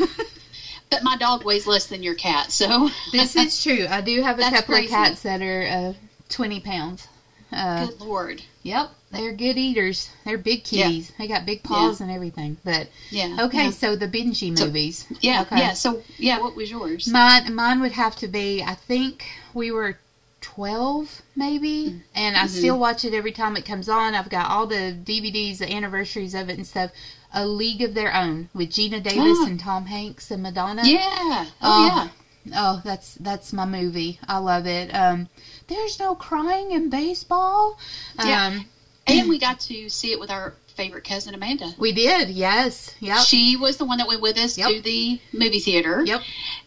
but 0.91 1.03
my 1.03 1.17
dog 1.17 1.45
weighs 1.45 1.67
less 1.67 1.87
than 1.87 2.03
your 2.05 2.15
cat, 2.15 2.53
so 2.53 2.89
this 3.11 3.35
is 3.35 3.63
true. 3.63 3.87
I 3.89 4.01
do 4.01 4.23
have 4.23 4.39
a 4.39 4.43
couple 4.51 4.75
crazy. 4.75 4.87
of 4.87 4.91
cats 4.91 5.23
that 5.23 5.43
are 5.43 5.67
uh, 5.67 5.93
twenty 6.29 6.61
pounds. 6.61 7.09
Uh, 7.53 7.87
good 7.87 8.01
lord. 8.01 8.43
yep, 8.63 8.91
they're 9.11 9.33
good 9.33 9.59
eaters. 9.59 10.09
They're 10.25 10.39
big 10.39 10.63
Yeah. 10.71 10.85
kitties. 10.87 11.13
They 11.19 11.27
got 11.29 11.45
big 11.47 11.63
paws 11.63 12.01
and 12.01 12.11
everything. 12.11 12.57
But 12.65 12.89
Yeah. 13.11 13.37
okay, 13.41 13.65
Yeah. 13.65 13.71
so 13.71 13.95
the 13.97 14.09
Benji 14.09 14.57
So- 14.57 14.67
movies. 14.67 15.05
Yeah. 15.21 15.43
Okay. 15.43 15.59
Yeah. 15.59 15.73
So 15.75 16.03
yeah, 16.19 16.41
what 16.41 16.57
was 16.57 16.71
yours? 16.71 17.07
Mine 17.09 17.55
mine 17.55 17.81
would 17.81 17.93
have 17.93 18.17
to 18.17 18.29
be. 18.29 18.63
I 18.63 18.75
think 18.75 19.25
we 19.55 19.71
were. 19.71 19.99
12 20.41 21.23
maybe 21.37 22.03
and 22.17 22.37
i 22.37 22.47
Mhm. 22.47 22.49
still 22.49 22.77
watch 22.77 23.05
it 23.05 23.15
every 23.15 23.31
time 23.31 23.57
it 23.57 23.65
comes 23.65 23.89
on 23.89 24.13
i've 24.17 24.29
got 24.29 24.51
all 24.51 24.67
the 24.67 24.93
dvds 25.05 25.59
the 25.59 25.73
anniversaries 25.73 26.35
of 26.35 26.49
it 26.51 26.57
and 26.59 26.67
stuff 26.67 26.91
a 27.33 27.47
league 27.47 27.81
of 27.81 27.95
their 27.95 28.13
own 28.13 28.49
with 28.53 28.69
geena 28.69 29.01
davis 29.01 29.39
Ah. 29.41 29.47
and 29.47 29.61
tom 29.61 29.87
hanks 29.87 30.33
and 30.33 30.43
madonna 30.43 30.83
yeah. 30.85 31.47
Oh, 31.63 31.63
Oh, 31.63 31.87
yeah. 31.87 32.09
Oh, 32.57 32.83
that's 32.85 33.15
that's 33.21 33.53
my 33.53 33.65
movie. 33.65 34.19
I 34.27 34.39
love 34.39 34.67
it. 34.67 34.93
Um, 34.93 35.29
there's 35.73 35.99
no 35.99 36.15
crying 36.15 36.73
in 36.73 36.91
baseball. 36.91 37.79
Um, 38.19 38.29
Yeah. 38.29 38.61
And 39.07 39.29
we 39.29 39.39
got 39.39 39.59
to 39.61 39.89
see 39.89 40.13
it 40.13 40.21
with 40.21 40.31
our 40.31 40.55
favorite 40.77 41.05
cousin 41.05 41.35
Amanda. 41.35 41.75
we 41.79 41.93
did. 41.93 42.31
Yes. 42.31 42.95
Yep. 43.01 43.19
She 43.27 43.57
was 43.57 43.77
the 43.77 43.85
one 43.85 43.99
that 43.99 44.07
went 44.09 44.23
with 44.23 44.39
us 44.39 44.57
Yep. 44.57 44.71
to 44.71 44.81
the 44.81 45.21
movie 45.33 45.59
theater. 45.61 46.03
Yep. 46.05 46.23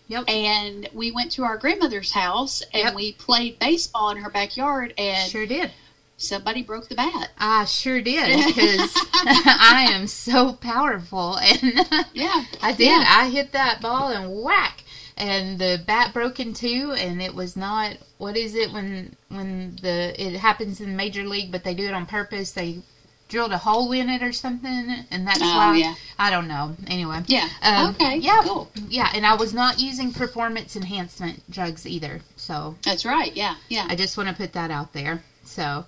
Yep. 0.07 0.29
and 0.29 0.87
we 0.93 1.09
went 1.11 1.31
to 1.31 1.43
our 1.43 1.57
grandmother's 1.57 2.11
house 2.11 2.61
and 2.73 2.83
Yep. 2.83 2.95
we 2.95 3.13
played 3.13 3.57
baseball 3.57 4.11
in 4.11 4.17
her 4.17 4.29
backyard 4.29 4.93
and 4.99 5.31
Sure 5.31 5.47
did. 5.47 5.71
somebody 6.17 6.61
broke 6.61 6.87
the 6.89 6.95
bat. 6.95 7.31
I 7.39 7.65
sure 7.65 8.01
did 8.01 8.45
because 8.45 8.91
I 9.13 9.87
am 9.91 10.05
so 10.07 10.53
powerful, 10.53 11.37
and 11.37 12.05
Yeah. 12.13 12.43
I 12.61 12.73
did. 12.73 12.87
Yeah. 12.87 13.03
I 13.07 13.29
hit 13.29 13.53
that 13.53 13.81
ball 13.81 14.09
and 14.09 14.43
whack, 14.43 14.83
and 15.17 15.57
the 15.59 15.81
bat 15.85 16.13
broke 16.13 16.39
in 16.39 16.53
two, 16.53 16.93
and 16.97 17.21
it 17.21 17.33
was 17.33 17.55
not. 17.55 17.97
What 18.17 18.35
is 18.37 18.55
it 18.55 18.71
when 18.71 19.15
when 19.29 19.77
the 19.81 20.13
it 20.21 20.35
happens 20.37 20.81
in 20.81 20.95
major 20.95 21.23
league, 21.23 21.51
but 21.51 21.63
they 21.63 21.73
do 21.73 21.85
it 21.85 21.93
on 21.93 22.05
purpose? 22.05 22.51
They 22.51 22.79
drilled 23.27 23.51
a 23.51 23.57
hole 23.57 23.91
in 23.91 24.07
it 24.09 24.21
or 24.21 24.31
something, 24.31 25.05
and 25.09 25.25
that's 25.27 25.39
Oh, 25.41 25.45
why. 25.45 25.77
yeah. 25.77 25.95
I 26.19 26.29
don't 26.29 26.47
know. 26.47 26.75
Anyway. 26.85 27.21
Yeah. 27.25 27.49
Um, 27.63 27.95
okay. 27.95 28.17
Yeah. 28.17 28.41
Cool. 28.43 28.69
Yeah, 28.87 29.09
and 29.15 29.25
I 29.25 29.33
was 29.35 29.51
not 29.53 29.79
using 29.81 30.13
performance 30.13 30.75
enhancement 30.75 31.41
drugs 31.49 31.87
either. 31.87 32.21
So 32.35 32.75
That's 32.83 33.03
right. 33.03 33.35
Yeah. 33.35 33.55
Yeah. 33.67 33.87
I 33.89 33.95
just 33.95 34.15
want 34.15 34.29
to 34.29 34.35
put 34.35 34.53
that 34.53 34.69
out 34.69 34.93
there. 34.93 35.23
So, 35.43 35.85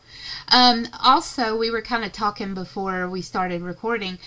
um, 0.50 0.88
also, 1.04 1.56
we 1.58 1.70
were 1.72 1.82
kind 1.82 2.04
of 2.04 2.12
talking 2.12 2.54
before 2.56 3.08
we 3.10 3.22
started 3.22 3.62
recording. 3.62 4.18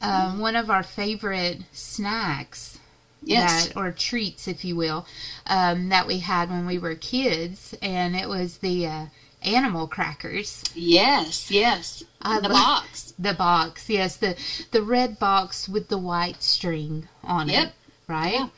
Um, 0.00 0.38
One 0.38 0.54
of 0.56 0.70
our 0.70 0.82
favorite 0.82 1.58
snacks, 1.72 2.78
Yes. 3.22 3.68
that, 3.68 3.76
or 3.76 3.90
treats, 3.92 4.48
if 4.48 4.64
you 4.64 4.76
will, 4.76 5.06
um, 5.46 5.88
that 5.90 6.06
we 6.06 6.18
had 6.20 6.48
when 6.50 6.66
we 6.66 6.78
were 6.78 6.94
kids, 6.94 7.74
and 7.82 8.16
it 8.16 8.28
was 8.28 8.58
the 8.58 8.86
uh, 8.86 9.06
animal 9.42 9.86
crackers. 9.86 10.62
Yes. 10.74 11.50
Yes. 11.50 12.02
I 12.22 12.40
the 12.40 12.48
lo- 12.48 12.54
box. 12.54 13.12
The 13.18 13.34
box, 13.34 13.90
yes, 13.90 14.16
the 14.16 14.34
the 14.70 14.82
red 14.82 15.18
box 15.18 15.68
with 15.68 15.88
the 15.88 15.98
white 15.98 16.42
string 16.42 17.06
on 17.22 17.50
it, 17.50 17.72
right? 18.08 18.32
Yeah. 18.32 18.48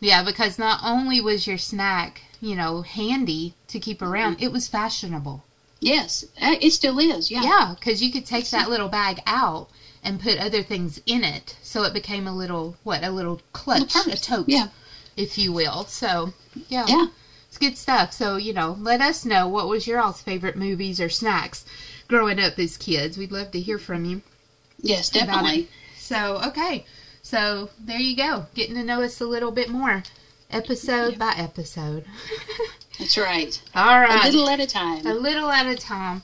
Yeah, 0.00 0.24
because 0.24 0.58
not 0.58 0.80
only 0.82 1.20
was 1.20 1.46
your 1.46 1.58
snack, 1.58 2.22
you 2.40 2.56
know, 2.56 2.82
handy 2.82 3.54
to 3.68 3.78
keep 3.78 4.02
around, 4.02 4.42
it 4.42 4.50
was 4.50 4.66
fashionable. 4.66 5.44
Yes. 5.78 6.24
Uh, 6.42 6.56
It 6.60 6.72
still 6.72 6.98
is. 6.98 7.30
Yeah. 7.30 7.42
Yeah, 7.44 7.74
because 7.78 8.02
you 8.02 8.10
could 8.10 8.26
take 8.26 8.50
that 8.50 8.68
little 8.68 8.88
bag 8.88 9.20
out 9.26 9.68
and 10.02 10.20
put 10.20 10.38
other 10.38 10.62
things 10.62 11.00
in 11.06 11.22
it, 11.24 11.56
so 11.62 11.82
it 11.84 11.92
became 11.92 12.26
a 12.26 12.34
little 12.34 12.76
what 12.84 13.04
a 13.04 13.10
little 13.10 13.40
clutch, 13.52 13.94
Little 13.94 14.12
a 14.12 14.16
tote, 14.16 14.48
Yeah. 14.48 14.68
if 15.16 15.36
you 15.38 15.52
will. 15.52 15.84
So 15.86 16.32
yeah, 16.68 16.86
Yeah. 16.88 17.06
it's 17.48 17.58
good 17.58 17.76
stuff. 17.76 18.12
So 18.12 18.36
you 18.36 18.52
know, 18.52 18.76
let 18.80 19.00
us 19.00 19.24
know 19.24 19.46
what 19.48 19.68
was 19.68 19.86
your 19.86 20.00
all's 20.00 20.22
favorite 20.22 20.56
movies 20.56 21.00
or 21.00 21.08
snacks 21.08 21.64
growing 22.08 22.40
up 22.40 22.58
as 22.58 22.76
kids. 22.76 23.16
We'd 23.18 23.32
love 23.32 23.50
to 23.52 23.60
hear 23.60 23.78
from 23.78 24.04
you. 24.04 24.22
Yes. 24.80 25.10
Definitely. 25.10 25.68
So 25.98 26.40
okay, 26.46 26.84
so 27.22 27.70
there 27.78 28.00
you 28.00 28.16
go, 28.16 28.46
getting 28.54 28.74
to 28.76 28.82
know 28.82 29.02
us 29.02 29.20
a 29.20 29.26
little 29.26 29.50
bit 29.52 29.68
more, 29.68 30.02
episode 30.50 31.18
by 31.18 31.34
episode. 31.36 32.04
That's 32.98 33.16
right. 33.16 33.60
All 33.74 34.00
right, 34.00 34.24
A 34.24 34.30
little 34.32 34.48
at 34.48 34.60
a 34.60 34.66
time. 34.66 35.06
a 35.06 35.14
little 35.14 35.50
at 35.50 35.66
a 35.66 35.76
time. 35.76 36.22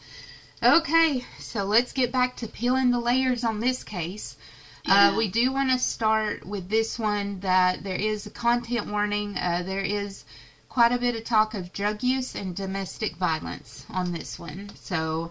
Okay, 0.62 1.24
so 1.46 1.64
let's 1.64 1.92
get 1.92 2.10
back 2.10 2.34
to 2.36 2.48
peeling 2.48 2.90
the 2.90 2.98
layers 2.98 3.44
on 3.44 3.60
this 3.60 3.84
case. 3.84 4.36
Yeah. 4.84 5.10
Uh, 5.10 5.16
we 5.16 5.28
do 5.28 5.52
want 5.52 5.70
to 5.70 5.78
start 5.78 6.44
with 6.44 6.68
this 6.68 6.98
one 6.98 7.38
that 7.40 7.84
there 7.84 7.96
is 7.96 8.26
a 8.26 8.30
content 8.30 8.88
warning. 8.88 9.36
Uh, 9.38 9.62
there 9.64 9.80
is 9.80 10.24
quite 10.68 10.90
a 10.90 10.98
bit 10.98 11.14
of 11.14 11.22
talk 11.22 11.54
of 11.54 11.72
drug 11.72 12.02
use 12.02 12.34
and 12.34 12.56
domestic 12.56 13.16
violence 13.16 13.86
on 13.88 14.12
this 14.12 14.38
one. 14.40 14.70
So 14.74 15.30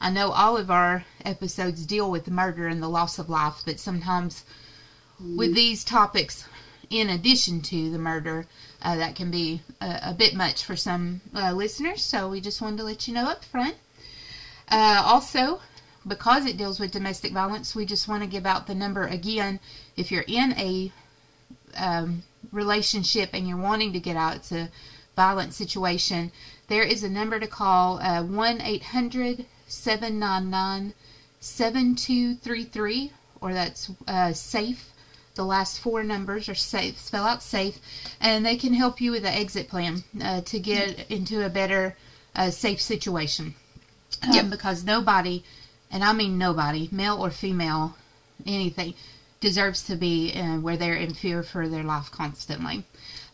I 0.00 0.10
know 0.10 0.30
all 0.30 0.56
of 0.56 0.70
our 0.70 1.04
episodes 1.24 1.84
deal 1.84 2.10
with 2.10 2.30
murder 2.30 2.68
and 2.68 2.80
the 2.80 2.88
loss 2.88 3.18
of 3.18 3.28
life, 3.28 3.62
but 3.64 3.80
sometimes 3.80 4.44
with 5.18 5.54
these 5.54 5.82
topics, 5.82 6.44
in 6.90 7.10
addition 7.10 7.60
to 7.62 7.90
the 7.90 7.98
murder, 7.98 8.46
uh, 8.82 8.94
that 8.96 9.16
can 9.16 9.32
be 9.32 9.62
a, 9.80 9.98
a 10.04 10.14
bit 10.14 10.34
much 10.34 10.62
for 10.62 10.76
some 10.76 11.22
uh, 11.34 11.52
listeners. 11.52 12.04
So 12.04 12.28
we 12.28 12.40
just 12.40 12.62
wanted 12.62 12.78
to 12.78 12.84
let 12.84 13.08
you 13.08 13.14
know 13.14 13.24
up 13.24 13.44
front. 13.44 13.74
Uh, 14.68 15.02
also, 15.04 15.60
because 16.06 16.46
it 16.46 16.56
deals 16.56 16.78
with 16.78 16.92
domestic 16.92 17.32
violence, 17.32 17.74
we 17.74 17.84
just 17.84 18.08
want 18.08 18.22
to 18.22 18.28
give 18.28 18.46
out 18.46 18.66
the 18.66 18.74
number 18.74 19.06
again. 19.06 19.60
If 19.96 20.10
you're 20.10 20.24
in 20.26 20.52
a 20.52 20.92
um, 21.76 22.22
relationship 22.52 23.30
and 23.32 23.48
you're 23.48 23.58
wanting 23.58 23.92
to 23.92 24.00
get 24.00 24.16
out, 24.16 24.36
it's 24.36 24.52
a 24.52 24.70
violent 25.16 25.54
situation, 25.54 26.30
there 26.68 26.82
is 26.82 27.02
a 27.02 27.08
number 27.08 27.40
to 27.40 27.46
call 27.46 27.98
uh, 28.00 28.22
1 28.22 28.60
800 28.60 29.46
799 29.66 30.94
7233, 31.40 33.12
or 33.40 33.52
that's 33.52 33.90
uh, 34.06 34.32
SAFE. 34.32 34.92
The 35.34 35.44
last 35.44 35.80
four 35.80 36.02
numbers 36.02 36.48
are 36.48 36.54
safe. 36.54 36.98
Spell 36.98 37.24
out 37.24 37.42
safe, 37.42 37.78
and 38.20 38.44
they 38.44 38.56
can 38.56 38.74
help 38.74 39.00
you 39.00 39.10
with 39.10 39.22
the 39.22 39.30
exit 39.30 39.68
plan 39.68 40.02
uh, 40.22 40.40
to 40.42 40.58
get 40.58 41.10
into 41.10 41.44
a 41.44 41.50
better, 41.50 41.96
uh, 42.34 42.50
safe 42.50 42.80
situation. 42.80 43.54
Um, 44.22 44.32
Yep. 44.32 44.50
Because 44.50 44.84
nobody, 44.84 45.44
and 45.90 46.02
I 46.04 46.12
mean 46.12 46.38
nobody, 46.38 46.88
male 46.90 47.16
or 47.22 47.30
female, 47.30 47.96
anything, 48.46 48.94
deserves 49.40 49.82
to 49.84 49.96
be 49.96 50.32
uh, 50.34 50.58
where 50.58 50.76
they're 50.76 50.94
in 50.94 51.14
fear 51.14 51.42
for 51.42 51.68
their 51.68 51.84
life 51.84 52.10
constantly, 52.10 52.84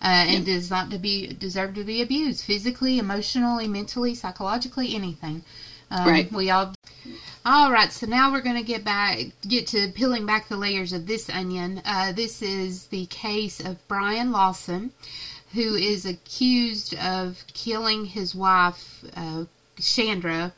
uh, 0.02 0.26
and 0.28 0.44
does 0.44 0.70
not 0.70 0.90
to 0.90 0.98
be 0.98 1.28
deserve 1.32 1.74
to 1.74 1.84
be 1.84 2.02
abused 2.02 2.44
physically, 2.44 2.98
emotionally, 2.98 3.68
mentally, 3.68 4.14
psychologically, 4.14 4.94
anything. 4.94 5.42
Um, 5.90 6.08
Right. 6.08 6.32
We 6.32 6.50
all. 6.50 6.74
All 7.44 7.72
right, 7.72 7.92
so 7.92 8.06
now 8.06 8.30
we're 8.30 8.40
going 8.40 8.56
to 8.56 8.62
get 8.62 8.84
back, 8.84 9.18
get 9.48 9.66
to 9.68 9.88
peeling 9.88 10.24
back 10.24 10.48
the 10.48 10.56
layers 10.56 10.92
of 10.92 11.06
this 11.08 11.28
onion. 11.28 11.82
Uh, 11.84 12.12
this 12.12 12.40
is 12.40 12.86
the 12.86 13.06
case 13.06 13.58
of 13.58 13.86
Bryan 13.88 14.30
Lawson, 14.30 14.92
who 15.52 15.74
is 15.74 16.06
accused 16.06 16.94
of 16.94 17.42
killing 17.52 18.04
his 18.04 18.32
wife, 18.32 19.04
uh, 19.16 19.44
Chandra, 19.80 20.52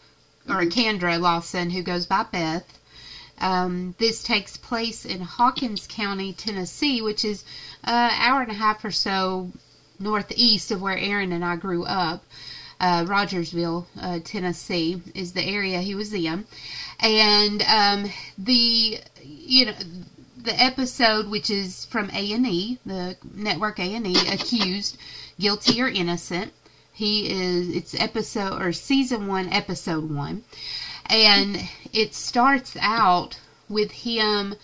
or 0.49 0.63
Kendra 0.65 1.21
Lawson, 1.21 1.71
who 1.71 1.83
goes 1.83 2.07
by 2.07 2.25
Beth. 2.25 2.79
Um, 3.39 3.95
this 3.99 4.23
takes 4.23 4.57
place 4.57 5.05
in 5.05 5.21
Hawkins 5.21 5.87
County, 5.89 6.33
Tennessee, 6.33 7.03
which 7.03 7.25
is 7.25 7.45
an 7.83 8.11
hour 8.13 8.43
and 8.43 8.51
a 8.51 8.55
half 8.55 8.85
or 8.85 8.91
so 8.91 9.51
northeast 9.99 10.71
of 10.71 10.81
where 10.81 10.97
Erin 10.97 11.33
and 11.33 11.45
I 11.45 11.57
grew 11.57 11.85
up. 11.85 12.25
Uh, 12.81 13.05
Rogersville, 13.07 13.87
uh, 14.01 14.19
Tennessee, 14.25 15.01
is 15.15 15.33
the 15.33 15.45
area 15.45 15.81
he 15.81 15.95
was 15.95 16.13
in, 16.13 16.45
and 17.01 17.63
um, 17.63 18.11
the 18.37 19.01
you 19.23 19.67
know 19.67 19.75
the 20.37 20.61
episode, 20.61 21.29
which 21.29 21.51
is 21.51 21.87
from 21.87 22.11
A 22.11 22.33
and 22.33 22.47
E, 22.47 22.79
the 22.85 23.17
network 23.33 23.79
A 23.79 23.95
and 23.95 24.07
E, 24.07 24.29
accused, 24.29 24.99
guilty 25.41 25.81
or 25.81 25.89
innocent. 25.89 26.53
He 26.95 27.29
is 27.29 27.69
it's 27.71 28.01
episode 28.01 28.63
or 28.63 28.73
season 28.73 29.27
one, 29.27 29.53
episode 29.53 30.09
one, 30.11 30.45
and 31.07 31.69
it 31.93 32.15
starts 32.15 32.77
out 32.81 33.41
with 33.69 33.91
him 33.91 34.55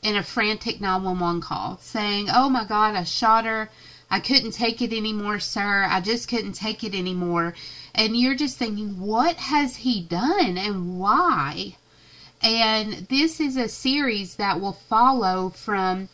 in 0.00 0.16
a 0.16 0.22
frantic 0.22 0.80
911 0.80 1.40
call 1.40 1.78
saying, 1.82 2.28
"Oh 2.32 2.48
my 2.48 2.64
God, 2.64 2.94
I 2.94 3.02
shot 3.02 3.44
her." 3.46 3.68
I 4.12 4.20
couldn't 4.20 4.52
take 4.52 4.82
it 4.82 4.92
anymore, 4.92 5.40
sir. 5.40 5.86
I 5.88 6.00
just 6.02 6.28
couldn't 6.28 6.52
take 6.52 6.84
it 6.84 6.94
anymore. 6.94 7.54
And 7.94 8.14
you're 8.14 8.34
just 8.34 8.58
thinking, 8.58 9.00
what 9.00 9.36
has 9.36 9.76
he 9.76 10.02
done 10.02 10.58
and 10.58 10.98
why? 10.98 11.76
And 12.42 13.08
this 13.08 13.40
is 13.40 13.56
a 13.56 13.68
series 13.68 14.36
that 14.36 14.60
will 14.60 14.74
follow 14.74 15.48
from, 15.48 16.10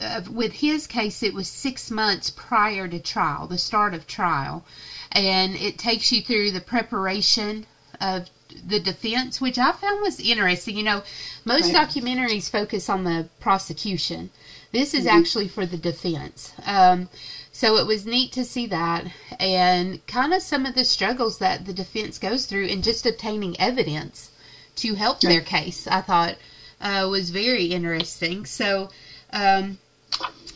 uh, 0.00 0.22
with 0.30 0.52
his 0.52 0.86
case, 0.86 1.24
it 1.24 1.34
was 1.34 1.48
six 1.48 1.90
months 1.90 2.30
prior 2.30 2.86
to 2.86 3.00
trial, 3.00 3.48
the 3.48 3.58
start 3.58 3.94
of 3.94 4.06
trial. 4.06 4.64
And 5.12 5.56
it 5.56 5.78
takes 5.78 6.12
you 6.12 6.22
through 6.22 6.52
the 6.52 6.60
preparation 6.60 7.66
of 8.00 8.30
the 8.66 8.80
defense, 8.80 9.40
which 9.40 9.58
I 9.58 9.72
found 9.72 10.00
was 10.02 10.20
interesting. 10.20 10.76
You 10.76 10.84
know, 10.84 11.02
most 11.44 11.72
Right. 11.72 11.88
documentaries 11.88 12.50
focus 12.50 12.88
on 12.88 13.04
the 13.04 13.28
prosecution. 13.40 14.30
This 14.72 14.94
is 14.94 15.06
actually 15.06 15.48
for 15.48 15.66
the 15.66 15.76
defense. 15.76 16.52
Um, 16.64 17.08
so 17.52 17.76
it 17.76 17.86
was 17.86 18.06
neat 18.06 18.32
to 18.32 18.44
see 18.44 18.66
that 18.66 19.04
and 19.38 20.04
kind 20.06 20.32
of 20.32 20.42
some 20.42 20.64
of 20.64 20.74
the 20.74 20.84
struggles 20.84 21.38
that 21.38 21.66
the 21.66 21.72
defense 21.72 22.18
goes 22.18 22.46
through 22.46 22.66
in 22.66 22.80
just 22.82 23.04
obtaining 23.04 23.60
evidence 23.60 24.30
to 24.76 24.94
help 24.94 25.20
their 25.20 25.40
case. 25.40 25.86
I 25.88 26.00
thought 26.00 26.36
uh, 26.80 27.06
was 27.10 27.30
very 27.30 27.66
interesting. 27.66 28.46
So, 28.46 28.90
um, 29.32 29.78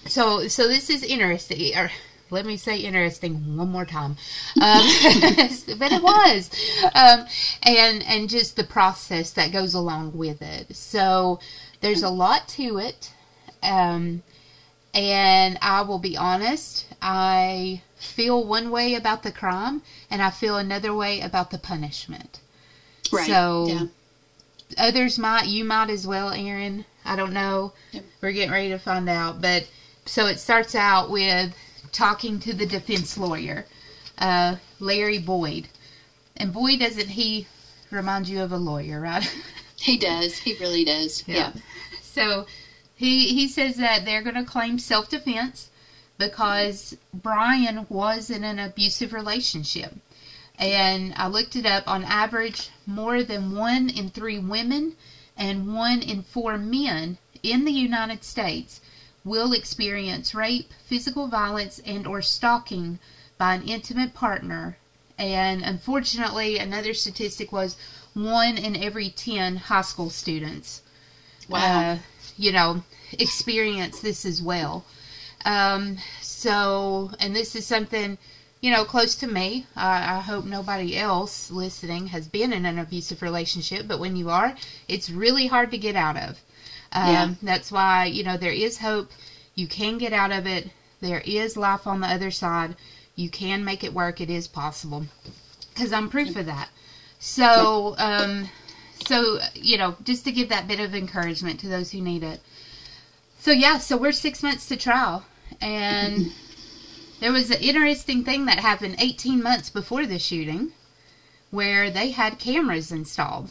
so 0.06 0.48
so 0.48 0.68
this 0.68 0.88
is 0.88 1.02
interesting. 1.02 1.76
Or 1.76 1.90
let 2.34 2.44
me 2.44 2.56
say 2.56 2.78
interesting 2.78 3.56
one 3.56 3.70
more 3.70 3.86
time. 3.86 4.16
Um, 4.60 4.82
but 5.78 5.92
it 5.92 6.02
was, 6.02 6.50
um, 6.94 7.26
and 7.62 8.02
and 8.02 8.28
just 8.28 8.56
the 8.56 8.64
process 8.64 9.30
that 9.30 9.52
goes 9.52 9.72
along 9.72 10.18
with 10.18 10.42
it. 10.42 10.74
So 10.74 11.38
there's 11.80 12.02
a 12.02 12.10
lot 12.10 12.48
to 12.48 12.78
it. 12.78 13.12
Um, 13.62 14.22
and 14.92 15.58
I 15.62 15.82
will 15.82 15.98
be 16.00 16.16
honest, 16.16 16.86
I 17.00 17.82
feel 17.96 18.44
one 18.44 18.70
way 18.70 18.94
about 18.94 19.22
the 19.22 19.32
crime, 19.32 19.82
and 20.10 20.20
I 20.20 20.30
feel 20.30 20.56
another 20.56 20.92
way 20.92 21.20
about 21.20 21.52
the 21.52 21.58
punishment. 21.58 22.40
Right. 23.12 23.26
So 23.26 23.66
yeah. 23.68 23.86
others 24.76 25.18
might, 25.18 25.46
you 25.46 25.64
might 25.64 25.90
as 25.90 26.06
well, 26.06 26.32
Erin. 26.32 26.84
I 27.04 27.16
don't 27.16 27.32
know. 27.32 27.72
Yep. 27.92 28.04
We're 28.20 28.32
getting 28.32 28.52
ready 28.52 28.70
to 28.70 28.78
find 28.78 29.08
out. 29.08 29.40
But 29.40 29.68
so 30.04 30.26
it 30.26 30.38
starts 30.38 30.74
out 30.74 31.10
with 31.10 31.54
talking 31.94 32.38
to 32.40 32.52
the 32.52 32.66
defense 32.66 33.16
lawyer, 33.16 33.64
uh, 34.18 34.56
Larry 34.80 35.18
Boyd. 35.18 35.68
And 36.36 36.52
boy, 36.52 36.76
doesn't 36.76 37.08
he 37.08 37.46
remind 37.90 38.28
you 38.28 38.42
of 38.42 38.52
a 38.52 38.58
lawyer, 38.58 39.00
right? 39.00 39.24
He 39.76 39.98
does. 39.98 40.38
He 40.38 40.56
really 40.60 40.82
does. 40.84 41.24
Yeah. 41.26 41.52
So 42.00 42.46
he 42.94 43.34
he 43.34 43.48
says 43.48 43.76
that 43.76 44.06
they're 44.06 44.22
going 44.22 44.36
to 44.36 44.44
claim 44.44 44.78
self 44.78 45.10
defense 45.10 45.68
because 46.16 46.96
Bryan 47.12 47.86
was 47.90 48.30
in 48.30 48.44
an 48.44 48.58
abusive 48.58 49.12
relationship. 49.12 49.92
And 50.58 51.12
I 51.16 51.26
looked 51.26 51.54
it 51.56 51.66
up 51.66 51.86
on 51.86 52.04
average, 52.04 52.70
more 52.86 53.22
than 53.24 53.54
one 53.56 53.90
in 53.90 54.08
three 54.08 54.38
women 54.38 54.96
and 55.36 55.74
one 55.74 56.00
in 56.00 56.22
four 56.22 56.56
men 56.56 57.18
in 57.42 57.64
the 57.64 57.72
United 57.72 58.24
States 58.24 58.80
will 59.24 59.52
experience 59.52 60.34
rape, 60.34 60.72
physical 60.86 61.28
violence, 61.28 61.80
and 61.86 62.06
or 62.06 62.22
stalking 62.22 62.98
by 63.38 63.54
an 63.54 63.62
intimate 63.62 64.14
partner. 64.14 64.78
And 65.18 65.62
unfortunately, 65.62 66.58
another 66.58 66.94
statistic 66.94 67.52
was 67.52 67.76
one 68.14 68.58
in 68.58 68.76
every 68.76 69.10
10 69.10 69.56
high 69.56 69.82
school 69.82 70.10
students 70.10 70.82
Wow. 71.48 71.92
uh, 71.92 71.98
you 72.36 72.52
know, 72.52 72.82
experience 73.12 74.00
this 74.00 74.24
as 74.24 74.42
well. 74.42 74.84
Um, 75.44 75.98
so, 76.22 77.10
and 77.20 77.34
this 77.36 77.54
is 77.54 77.66
something, 77.66 78.18
you 78.60 78.70
know, 78.70 78.84
close 78.84 79.14
to 79.16 79.26
me. 79.26 79.66
I 79.76 80.16
I 80.16 80.20
hope 80.20 80.44
nobody 80.44 80.96
else 80.96 81.50
listening 81.50 82.08
has 82.08 82.28
been 82.28 82.52
in 82.52 82.66
an 82.66 82.78
abusive 82.78 83.22
relationship, 83.22 83.86
but 83.88 84.00
when 84.00 84.16
you 84.16 84.30
are, 84.30 84.56
it's 84.88 85.10
really 85.10 85.46
hard 85.48 85.70
to 85.72 85.78
get 85.78 85.96
out 85.96 86.16
of. 86.16 86.40
Um, 86.94 87.12
Yeah. 87.12 87.34
That's 87.42 87.72
why, 87.72 88.06
you 88.06 88.22
know, 88.22 88.36
there 88.36 88.52
is 88.52 88.78
hope. 88.78 89.10
You 89.54 89.66
can 89.66 89.98
get 89.98 90.12
out 90.12 90.32
of 90.32 90.46
it. 90.46 90.70
There 91.00 91.22
is 91.24 91.56
life 91.56 91.86
on 91.86 92.00
the 92.00 92.06
other 92.08 92.30
side. 92.30 92.76
You 93.16 93.28
can 93.28 93.64
make 93.64 93.84
it 93.84 93.92
work. 93.92 94.20
It 94.20 94.30
is 94.30 94.48
possible. 94.48 95.06
Because 95.72 95.92
I'm 95.92 96.08
proof 96.08 96.36
of 96.36 96.46
that. 96.46 96.68
So, 97.18 97.94
um, 97.98 98.48
so 99.06 99.38
you 99.54 99.78
know, 99.78 99.96
just 100.04 100.24
to 100.24 100.32
give 100.32 100.48
that 100.50 100.68
bit 100.68 100.80
of 100.80 100.94
encouragement 100.94 101.60
to 101.60 101.68
those 101.68 101.90
who 101.92 102.00
need 102.00 102.22
it. 102.22 102.40
So 103.40 103.50
yeah, 103.50 103.78
so 103.78 103.96
we're 103.96 104.12
six 104.12 104.42
months 104.42 104.66
to 104.68 104.76
trial, 104.76 105.24
and 105.60 106.32
there 107.20 107.32
was 107.32 107.50
an 107.50 107.60
interesting 107.60 108.24
thing 108.24 108.46
that 108.46 108.58
happened 108.58 108.96
18 108.98 109.42
months 109.42 109.70
before 109.70 110.06
the 110.06 110.18
shooting, 110.18 110.72
where 111.50 111.90
they 111.90 112.10
had 112.10 112.38
cameras 112.38 112.90
installed. 112.92 113.50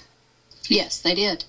Yes, 0.68 1.00
they 1.00 1.16
did. 1.16 1.46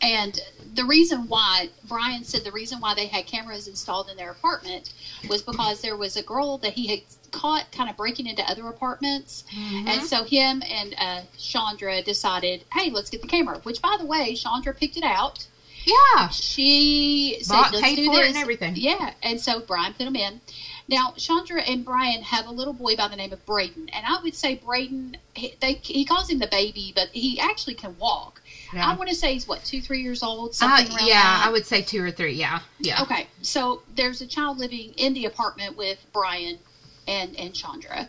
And 0.00 0.38
the 0.74 0.84
reason 0.84 1.28
why 1.28 1.68
Bryan 1.86 2.24
said 2.24 2.44
the 2.44 2.52
reason 2.52 2.80
why 2.80 2.94
they 2.94 3.06
had 3.06 3.26
cameras 3.26 3.68
installed 3.68 4.08
in 4.10 4.16
their 4.16 4.30
apartment 4.30 4.92
was 5.28 5.42
because 5.42 5.82
there 5.82 5.96
was 5.96 6.16
a 6.16 6.22
girl 6.22 6.58
that 6.58 6.72
he 6.72 6.86
had 6.88 7.00
caught 7.30 7.70
kind 7.72 7.88
of 7.90 7.96
breaking 7.96 8.26
into 8.26 8.42
other 8.50 8.66
apartments, 8.68 9.44
and 9.88 10.02
so 10.02 10.24
him 10.24 10.62
and 10.68 10.94
uh, 10.98 11.20
Chandra 11.38 12.02
decided, 12.02 12.64
hey, 12.72 12.90
let's 12.90 13.10
get 13.10 13.22
the 13.22 13.28
camera. 13.28 13.58
Which, 13.62 13.80
by 13.82 13.96
the 13.98 14.06
way, 14.06 14.34
Chandra 14.34 14.74
picked 14.74 14.96
it 14.96 15.04
out. 15.04 15.46
Yeah, 15.84 16.28
She 16.28 17.38
said, 17.42 17.54
Bought, 17.54 17.72
let's 17.72 17.84
paid 17.84 18.04
for 18.06 18.14
it 18.14 18.28
and 18.28 18.36
everything. 18.36 18.74
Yeah, 18.76 19.14
and 19.22 19.40
so 19.40 19.60
Bryan 19.60 19.92
put 19.94 20.04
them 20.04 20.16
in. 20.16 20.40
Now, 20.88 21.14
Chandra 21.16 21.62
and 21.62 21.84
Bryan 21.84 22.22
have 22.22 22.46
a 22.46 22.50
little 22.50 22.72
boy 22.72 22.96
by 22.96 23.08
the 23.08 23.16
name 23.16 23.32
of 23.32 23.44
Braden, 23.46 23.88
and 23.90 24.04
I 24.06 24.20
would 24.22 24.34
say 24.34 24.56
Braden. 24.56 25.16
He, 25.34 25.54
they, 25.60 25.74
he 25.74 26.04
calls 26.04 26.28
him 26.28 26.38
the 26.38 26.48
baby, 26.48 26.92
but 26.94 27.08
he 27.12 27.40
actually 27.40 27.74
can 27.74 27.96
walk. 27.98 28.42
Yeah. 28.74 28.90
I 28.90 28.96
want 28.96 29.08
to 29.08 29.14
say 29.14 29.32
he's 29.32 29.46
what 29.46 29.64
two, 29.64 29.80
three 29.80 30.02
years 30.02 30.22
old, 30.22 30.50
Uh, 30.50 30.52
something 30.52 30.96
around 30.96 31.06
yeah, 31.06 31.22
that. 31.22 31.44
I 31.46 31.50
would 31.50 31.66
say 31.66 31.82
two 31.82 32.04
or 32.04 32.10
three. 32.10 32.32
Yeah, 32.34 32.60
yeah. 32.78 33.02
Okay, 33.02 33.26
so 33.42 33.82
there's 33.94 34.20
a 34.20 34.26
child 34.26 34.58
living 34.58 34.92
in 34.96 35.14
the 35.14 35.24
apartment 35.24 35.76
with 35.76 36.04
Bryan 36.12 36.58
and 37.06 37.38
and 37.38 37.54
Chandra. 37.54 38.08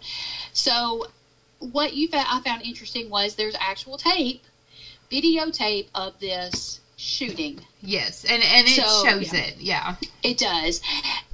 So 0.51 1.07
what 1.59 1.93
you 1.93 2.07
found, 2.07 2.27
I 2.29 2.41
found 2.41 2.63
interesting 2.63 3.09
was 3.09 3.35
there's 3.35 3.55
actual 3.59 3.97
tape, 3.97 4.43
videotape 5.11 5.87
of 5.95 6.19
this 6.19 6.81
shooting. 7.03 7.59
Yes, 7.81 8.23
and 8.23 8.41
and 8.41 8.67
it 8.67 8.81
So, 8.81 9.03
shows 9.05 9.33
yeah. 9.33 9.39
it. 9.39 9.55
Yeah, 9.59 9.95
It 10.23 10.37
does, 10.37 10.81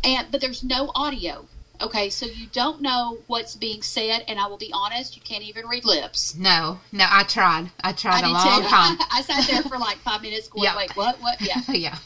and 0.03 0.27
but 0.31 0.41
there's 0.41 0.63
no 0.63 0.91
audio. 0.95 1.45
Okay, 1.81 2.09
so 2.09 2.25
you 2.25 2.47
don't 2.51 2.81
know 2.81 3.19
what's 3.27 3.55
being 3.55 3.81
said, 3.81 4.25
and 4.27 4.37
I 4.37 4.47
will 4.47 4.57
be 4.57 4.69
honest, 4.73 5.15
you 5.15 5.21
can't 5.21 5.43
even 5.45 5.65
read 5.65 5.85
lips. 5.85 6.35
no, 6.35 6.81
no. 6.91 7.05
I 7.09 7.23
tried. 7.23 7.71
I 7.81 7.93
tried 7.93 8.25
I 8.25 8.27
a 8.27 8.31
long 8.33 8.63
too. 8.63 8.67
time. 8.67 8.97
I 9.11 9.21
sat 9.21 9.47
there 9.49 9.63
for 9.63 9.77
like 9.77 9.95
five 9.99 10.21
minutes 10.21 10.49
going, 10.49 10.65
Yeah. 10.65 10.75
wait, 10.75 10.93
what, 10.97 11.21
what? 11.21 11.39
Yeah. 11.39 11.61
yeah, 11.69 11.97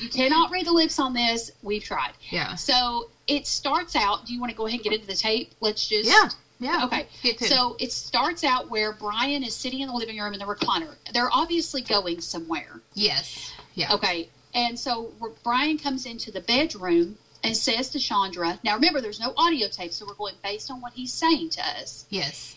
You 0.00 0.08
cannot 0.08 0.50
read 0.50 0.66
the 0.66 0.72
lips 0.72 0.98
on 0.98 1.12
this. 1.14 1.52
We've 1.62 1.84
tried. 1.84 2.10
yeah, 2.30 2.56
So 2.56 3.08
it 3.28 3.46
starts 3.46 3.94
out. 3.94 4.26
Do 4.26 4.34
you 4.34 4.40
want 4.40 4.50
to 4.50 4.56
go 4.56 4.66
ahead 4.66 4.80
and 4.80 4.84
get 4.84 4.94
into 4.94 5.06
the 5.06 5.14
tape? 5.14 5.52
Let's 5.60 5.86
just. 5.86 6.08
yeah, 6.10 6.30
yeah. 6.60 6.84
Okay. 6.84 7.06
Get 7.22 7.38
to 7.38 7.44
it. 7.46 7.48
So 7.48 7.76
it 7.80 7.90
starts 7.90 8.44
out 8.44 8.70
where 8.70 8.92
Bryan 8.92 9.42
is 9.42 9.56
sitting 9.56 9.80
in 9.80 9.88
the 9.88 9.94
living 9.94 10.18
room 10.18 10.32
in 10.34 10.38
the 10.38 10.44
recliner. 10.44 10.94
They're 11.12 11.30
obviously 11.32 11.82
going 11.82 12.20
somewhere. 12.20 12.80
yes, 12.94 13.52
yeah, 13.74 13.92
Okay. 13.94 14.28
And 14.54 14.78
so 14.78 15.12
Bryan 15.44 15.78
comes 15.78 16.06
into 16.06 16.30
the 16.30 16.40
bedroom 16.40 17.16
and 17.42 17.56
says 17.56 17.88
to 17.90 17.98
Chandra, 17.98 18.58
now 18.64 18.74
remember, 18.74 19.00
there's 19.00 19.20
no 19.20 19.32
audio 19.36 19.68
tape, 19.68 19.92
so 19.92 20.04
we're 20.06 20.14
going 20.14 20.34
based 20.42 20.70
on 20.70 20.80
what 20.80 20.92
he's 20.92 21.12
saying 21.12 21.50
to 21.50 21.60
us. 21.62 22.04
yes, 22.10 22.56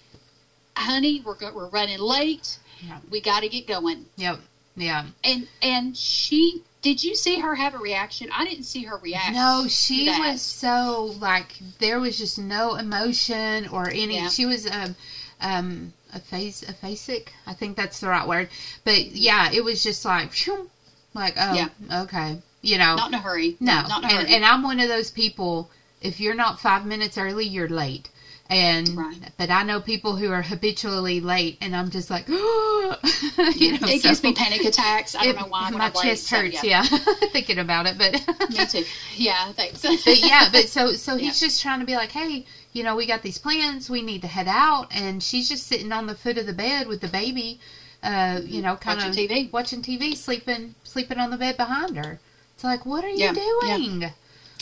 Honey, 0.76 1.22
we're, 1.26 1.36
go- 1.36 1.54
we're 1.54 1.70
running 1.70 2.00
late. 2.00 2.58
Yeah. 2.82 2.98
We 3.12 3.22
got 3.22 3.44
to 3.44 3.48
get 3.50 3.68
going. 3.68 4.06
yep, 4.18 4.40
yeah. 4.76 5.06
And 5.24 5.48
and 5.62 5.96
she, 5.96 6.64
did 6.84 7.04
you 7.04 7.16
see 7.16 7.40
her 7.40 7.56
have 7.56 7.74
a 7.74 7.80
reaction? 7.80 8.30
I 8.32 8.44
didn't 8.46 8.66
see 8.66 8.84
her 8.84 8.98
react. 8.98 9.34
No, 9.34 9.66
she 9.68 10.08
was 10.10 10.42
so 10.42 11.16
like 11.20 11.56
there 11.80 12.00
was 12.00 12.18
just 12.18 12.38
no 12.38 12.76
emotion 12.76 13.68
or 13.70 13.90
any. 13.90 14.18
Yeah. 14.18 14.28
She 14.30 14.46
was 14.46 14.70
um 14.70 14.96
um 15.42 15.94
aphasia, 16.14 16.68
aphasic. 16.68 17.30
I 17.48 17.54
think 17.54 17.76
that's 17.76 18.00
the 18.00 18.10
right 18.10 18.28
word. 18.28 18.50
But 18.84 19.08
yeah, 19.14 19.50
it 19.52 19.64
was 19.64 19.82
just 19.82 20.06
like 20.06 20.32
phew, 20.34 20.70
like 21.16 21.34
oh 21.40 21.54
Yeah. 21.56 21.70
okay, 22.04 22.40
you 22.62 22.78
know. 22.78 22.96
Not 22.96 23.08
in 23.08 23.16
a 23.16 23.20
hurry. 23.22 23.58
no, 23.60 23.82
Not 23.88 24.04
in 24.04 24.10
a 24.10 24.14
and, 24.14 24.28
hurry. 24.28 24.36
and 24.36 24.46
I'm 24.46 24.62
one 24.62 24.80
of 24.80 24.90
those 24.90 25.10
people. 25.10 25.72
If 26.02 26.20
you're 26.20 26.36
not 26.36 26.60
five 26.60 26.86
minutes 26.86 27.18
early, 27.18 27.46
you're 27.46 27.70
late. 27.70 28.10
And 28.56 28.90
Right. 28.98 29.18
but 29.38 29.50
I 29.50 29.64
know 29.64 29.80
people 29.82 30.16
who 30.16 30.32
are 30.32 30.42
habitually 30.42 31.20
late, 31.20 31.58
and 31.62 31.76
I'm 31.76 31.90
just 31.90 32.10
like, 32.10 32.28
you 32.30 32.36
know, 32.38 33.88
it 33.88 34.04
gives 34.04 34.24
me 34.24 34.34
panic 34.34 34.64
attacks. 34.66 35.16
I 35.16 35.26
don't 35.26 35.36
know 35.36 35.48
why. 35.48 35.70
my 35.72 35.86
I'm 35.86 35.94
late, 35.94 36.04
chest 36.04 36.28
so, 36.28 36.38
hurts. 36.38 36.64
yeah, 36.64 36.84
thinking 37.32 37.60
about 37.60 37.86
it, 37.88 37.98
but 37.98 38.14
Me 38.50 38.66
too. 38.66 38.84
Yeah, 39.16 39.52
thanks. 39.54 39.82
but 40.06 40.20
yeah, 40.20 40.50
but 40.52 40.68
so 40.70 40.94
so 40.94 41.18
he's 41.18 41.40
just 41.40 41.62
trying 41.62 41.80
to 41.80 41.86
be 41.86 41.96
like, 41.96 42.12
hey, 42.12 42.46
you 42.74 42.84
know, 42.84 42.96
we 42.96 43.06
got 43.06 43.22
these 43.22 43.38
plans, 43.38 43.90
we 43.90 44.02
need 44.02 44.22
to 44.22 44.28
head 44.28 44.48
out, 44.48 44.88
and 44.96 45.22
she's 45.22 45.50
just 45.50 45.68
sitting 45.68 45.92
on 45.92 46.08
the 46.08 46.16
foot 46.16 46.38
of 46.38 46.46
the 46.46 46.54
bed 46.54 46.88
with 46.88 47.02
the 47.02 47.08
baby, 47.08 47.60
uh, 48.04 48.42
you 48.44 48.62
know, 48.62 48.76
kind 48.76 49.00
of 49.00 49.08
Watching 49.08 49.28
TV. 49.30 49.52
watching 49.52 49.82
TV, 49.82 50.16
sleeping 50.16 50.76
sleeping 50.84 51.20
on 51.20 51.30
the 51.32 51.38
bed 51.38 51.58
behind 51.58 51.98
her. 51.98 52.20
It's 52.56 52.64
like, 52.64 52.86
what 52.86 53.04
are 53.04 53.10
you 53.10 53.18
Yeah, 53.26 53.34
yeah. 53.64 53.78
doing? 53.78 54.12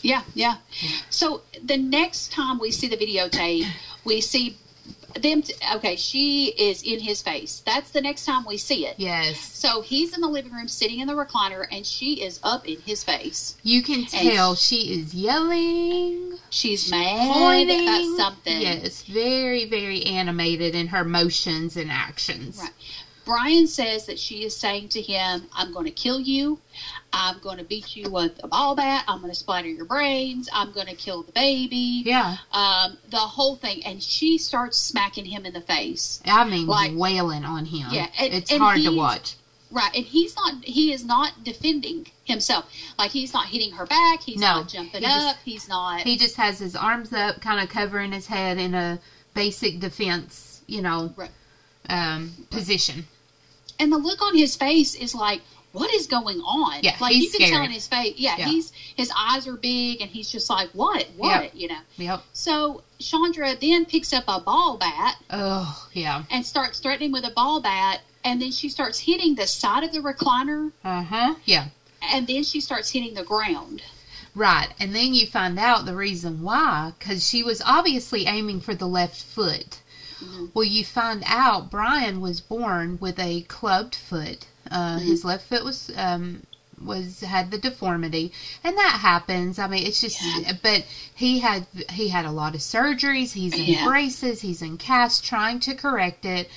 Yeah, 0.02 0.24
yeah. 0.34 0.58
So 1.10 1.42
the 1.64 1.78
next 1.78 2.32
time 2.32 2.60
we 2.60 2.72
see 2.72 2.88
the 2.88 2.98
videotape, 2.98 3.66
we 4.04 4.22
see 4.22 4.58
them. 5.20 5.42
T- 5.42 5.54
okay, 5.76 5.96
she 5.96 6.48
is 6.58 6.82
in 6.84 7.00
his 7.02 7.22
face. 7.22 7.62
That's 7.66 7.92
the 7.92 8.02
next 8.02 8.26
time 8.26 8.46
we 8.46 8.58
see 8.58 8.86
it. 8.88 8.96
Yes, 8.98 9.38
So 9.40 9.82
he's 9.82 10.16
in 10.16 10.22
the 10.22 10.28
living 10.28 10.54
room 10.54 10.68
sitting 10.68 11.00
in 11.02 11.08
the 11.08 11.14
recliner, 11.14 11.66
and 11.72 11.86
she 11.86 12.24
is 12.24 12.40
up 12.44 12.66
in 12.68 12.80
his 12.82 13.04
face. 13.04 13.58
you 13.64 13.84
can 13.84 14.06
tell 14.06 14.56
she 14.56 15.00
is 15.00 15.14
yelling, 15.14 16.38
She's 16.50 16.90
mad 16.90 17.32
pointing. 17.34 17.82
about 17.88 18.18
something. 18.18 18.62
Yes, 18.62 19.04
very 19.04 19.66
very 19.66 20.04
animated 20.06 20.76
in 20.76 20.88
her 20.88 21.04
motions 21.04 21.76
and 21.78 21.92
actions. 21.92 22.58
Right. 22.60 22.72
Bryan 23.24 23.68
says 23.68 24.08
that 24.08 24.18
she 24.18 24.44
is 24.44 24.58
saying 24.58 24.90
to 24.90 25.02
him, 25.02 25.44
I'm 25.54 25.72
going 25.74 25.86
to 25.86 25.92
kill 25.92 26.20
you. 26.20 26.60
I'm 27.14 27.40
going 27.40 27.58
to 27.58 27.64
beat 27.64 27.96
you 27.96 28.10
with 28.10 28.40
a 28.44 28.48
ball 28.48 28.76
bat. 28.76 29.04
I'm 29.08 29.20
going 29.20 29.32
to 29.32 29.38
splatter 29.38 29.68
your 29.68 29.86
brains. 29.86 30.48
I'm 30.54 30.72
going 30.72 30.88
to 30.88 30.96
kill 30.96 31.24
the 31.24 31.32
baby. 31.34 32.04
Yeah, 32.06 32.38
Um, 32.54 32.98
the 33.10 33.18
whole 33.18 33.56
thing. 33.58 33.84
And 33.86 34.02
she 34.02 34.38
starts 34.38 34.78
smacking 34.78 35.26
him 35.26 35.46
in 35.46 35.54
the 35.54 35.62
face. 35.62 36.22
I 36.26 36.46
mean, 36.46 36.68
Like- 36.68 36.92
wailing 36.96 37.44
on 37.44 37.66
him. 37.66 37.88
Yeah, 37.92 38.08
and- 38.18 38.34
it's 38.34 38.52
and 38.52 38.62
hard 38.62 38.82
to 38.84 38.96
watch. 38.96 39.36
Right. 39.72 39.94
And 39.96 40.06
he's 40.06 40.36
not, 40.36 40.64
he 40.66 40.92
is 40.94 41.04
not 41.06 41.44
defending 41.44 42.08
himself. 42.26 42.66
Like 42.98 43.12
he's 43.12 43.34
not 43.34 43.48
hitting 43.48 43.72
her 43.72 43.86
back. 43.86 44.22
He's 44.22 44.38
No, 44.40 44.60
not 44.62 44.70
jumping 44.70 45.02
he 45.02 45.08
just- 45.08 45.28
up. 45.28 45.36
he's 45.46 45.68
not. 45.70 46.02
He 46.02 46.18
just 46.18 46.36
has 46.36 46.60
his 46.60 46.76
arms 46.76 47.12
up, 47.14 47.42
kind 47.42 47.62
of 47.62 47.70
covering 47.70 48.12
his 48.12 48.28
head 48.28 48.58
in 48.58 48.74
a 48.74 49.00
basic 49.34 49.80
defense, 49.80 50.62
you 50.68 50.82
know, 50.82 51.14
Right. 51.16 51.32
um, 51.90 52.48
position. 52.50 53.08
and 53.80 53.92
the 53.92 53.98
look 53.98 54.22
on 54.22 54.36
his 54.38 54.56
face 54.56 54.94
is 54.94 55.16
like, 55.16 55.42
what 55.74 55.94
is 55.94 56.08
going 56.08 56.40
on? 56.40 56.80
Yeah, 56.84 56.96
like 57.00 57.14
he's 57.14 57.34
you 57.34 57.40
can 57.40 57.50
tell 57.50 57.64
in 57.64 57.72
his 57.72 57.88
face. 57.88 58.16
Yeah, 58.18 58.36
Yeah. 58.38 58.46
he's 58.48 58.72
his 58.96 59.12
eyes 59.18 59.48
are 59.48 59.56
big, 59.56 60.02
and 60.02 60.10
he's 60.10 60.30
just 60.32 60.50
like, 60.50 60.70
what, 60.72 61.08
what, 61.18 61.56
you 61.56 61.68
know. 61.70 61.80
Yep. 61.98 62.22
So 62.34 62.84
Chandra 63.00 63.56
then 63.60 63.86
picks 63.86 64.12
up 64.14 64.26
a 64.28 64.40
ball 64.40 64.78
bat 64.78 65.16
Oh, 65.30 65.88
yeah. 65.94 66.24
and 66.30 66.46
starts 66.46 66.80
threatening 66.80 67.12
with 67.12 67.24
a 67.26 67.32
ball 67.32 67.62
bat, 67.62 68.02
and 68.24 68.42
then 68.42 68.52
she 68.52 68.70
starts 68.70 69.00
hitting 69.00 69.36
the 69.36 69.48
side 69.48 69.84
of 69.84 69.92
the 69.94 70.00
recliner, 70.00 70.72
Uh 70.84 71.04
huh. 71.04 71.36
Yeah. 71.46 71.68
and 72.02 72.28
then 72.28 72.44
she 72.44 72.60
starts 72.62 72.92
hitting 72.92 73.14
the 73.14 73.24
ground. 73.24 73.82
Right. 74.34 74.70
And 74.80 74.96
then 74.96 75.14
you 75.14 75.28
find 75.28 75.60
out 75.60 75.86
the 75.86 75.96
reason 75.96 76.42
why, 76.42 76.94
because 76.98 77.28
she 77.28 77.44
was 77.44 77.62
obviously 77.66 78.26
aiming 78.28 78.62
for 78.62 78.74
the 78.74 78.88
left 78.88 79.22
foot. 79.22 79.80
Mm-hmm. 80.24 80.46
Well, 80.54 80.64
you 80.64 80.86
find 80.86 81.22
out 81.26 81.70
Bryan 81.72 82.22
was 82.22 82.40
born 82.40 82.98
with 83.02 83.20
a 83.20 83.42
clubbed 83.42 83.96
foot. 83.96 84.48
Uh, 84.72 84.98
Mm-hmm. 84.98 85.06
His 85.08 85.26
left 85.26 85.48
foot 85.50 85.64
was 85.64 85.92
um, 85.96 86.44
was 86.84 87.20
had 87.22 87.52
the 87.52 87.58
deformity, 87.60 88.32
and 88.64 88.76
that 88.78 89.00
happens. 89.02 89.60
I 89.60 89.68
mean, 89.68 89.86
it's 89.86 90.02
just. 90.02 90.20
Yeah. 90.22 90.54
But 90.64 90.86
he 91.14 91.40
had 91.40 91.68
he 91.92 92.08
had 92.10 92.26
a 92.26 92.32
lot 92.32 92.56
of 92.56 92.62
surgeries. 92.62 93.34
He's 93.34 93.54
in 93.54 93.66
Yeah. 93.66 93.86
braces. 93.86 94.42
He's 94.42 94.62
in 94.62 94.78
casts, 94.78 95.22
trying 95.22 95.60
to 95.62 95.76
correct 95.76 96.26
it. 96.26 96.50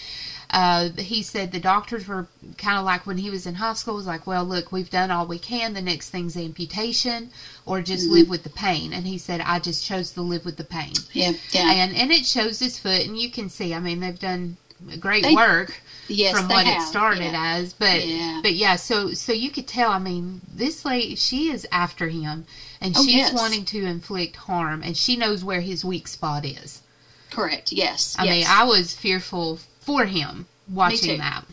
Uh, 0.50 0.90
he 0.98 1.20
said 1.22 1.50
the 1.50 1.58
doctors 1.58 2.06
were 2.06 2.28
kind 2.58 2.78
of 2.78 2.84
like 2.84 3.06
when 3.06 3.18
he 3.18 3.28
was 3.28 3.44
in 3.44 3.54
high 3.56 3.72
school 3.74 3.96
was 3.96 4.06
like, 4.06 4.24
well, 4.24 4.44
look, 4.44 4.70
we've 4.70 4.90
done 4.90 5.10
all 5.10 5.26
we 5.26 5.38
can. 5.38 5.74
The 5.74 5.82
next 5.82 6.10
thing's 6.10 6.36
amputation, 6.36 7.30
or 7.66 7.82
just 7.82 8.04
Mm-hmm. 8.04 8.14
live 8.14 8.28
with 8.28 8.44
the 8.44 8.50
pain. 8.50 8.92
And 8.92 9.04
he 9.06 9.18
said, 9.18 9.40
I 9.40 9.58
just 9.58 9.84
chose 9.84 10.12
to 10.12 10.22
live 10.22 10.44
with 10.44 10.56
the 10.56 10.64
pain. 10.64 10.92
Yeah, 11.12 11.32
yeah. 11.50 11.72
And 11.72 11.96
and 11.96 12.12
it 12.12 12.24
shows 12.24 12.60
his 12.60 12.78
foot, 12.78 13.04
and 13.06 13.18
you 13.18 13.30
can 13.30 13.48
see. 13.50 13.74
I 13.74 13.80
mean, 13.80 13.98
they've 14.00 14.18
done 14.18 14.56
great 15.00 15.24
They- 15.24 15.34
work 15.34 15.74
yes, 16.08 16.36
from 16.38 16.48
what 16.48 16.66
it 16.66 16.80
started 16.82 17.32
yeah. 17.32 17.56
as. 17.56 17.72
But 17.72 18.04
Yeah. 18.06 18.40
but 18.42 18.54
yeah, 18.54 18.76
so 18.76 19.12
so 19.14 19.32
you 19.32 19.50
could 19.50 19.66
tell. 19.66 19.90
I 19.90 19.98
mean, 19.98 20.40
this 20.52 20.84
lady, 20.84 21.14
she 21.16 21.50
is 21.50 21.66
after 21.72 22.08
him, 22.08 22.46
and 22.80 22.94
Oh, 22.96 23.02
she's 23.04 23.14
yes. 23.14 23.32
wanting 23.34 23.64
to 23.66 23.84
inflict 23.84 24.36
harm, 24.36 24.82
and 24.82 24.96
she 24.96 25.16
knows 25.16 25.44
where 25.44 25.60
his 25.60 25.84
weak 25.84 26.08
spot 26.08 26.44
is. 26.44 26.82
Correct. 27.30 27.72
Yes. 27.72 28.14
I 28.18 28.24
yes. 28.24 28.32
mean, 28.32 28.46
I 28.48 28.64
was 28.64 28.94
fearful 28.94 29.58
for 29.80 30.04
him 30.04 30.46
watching 30.68 31.18
that. 31.18 31.44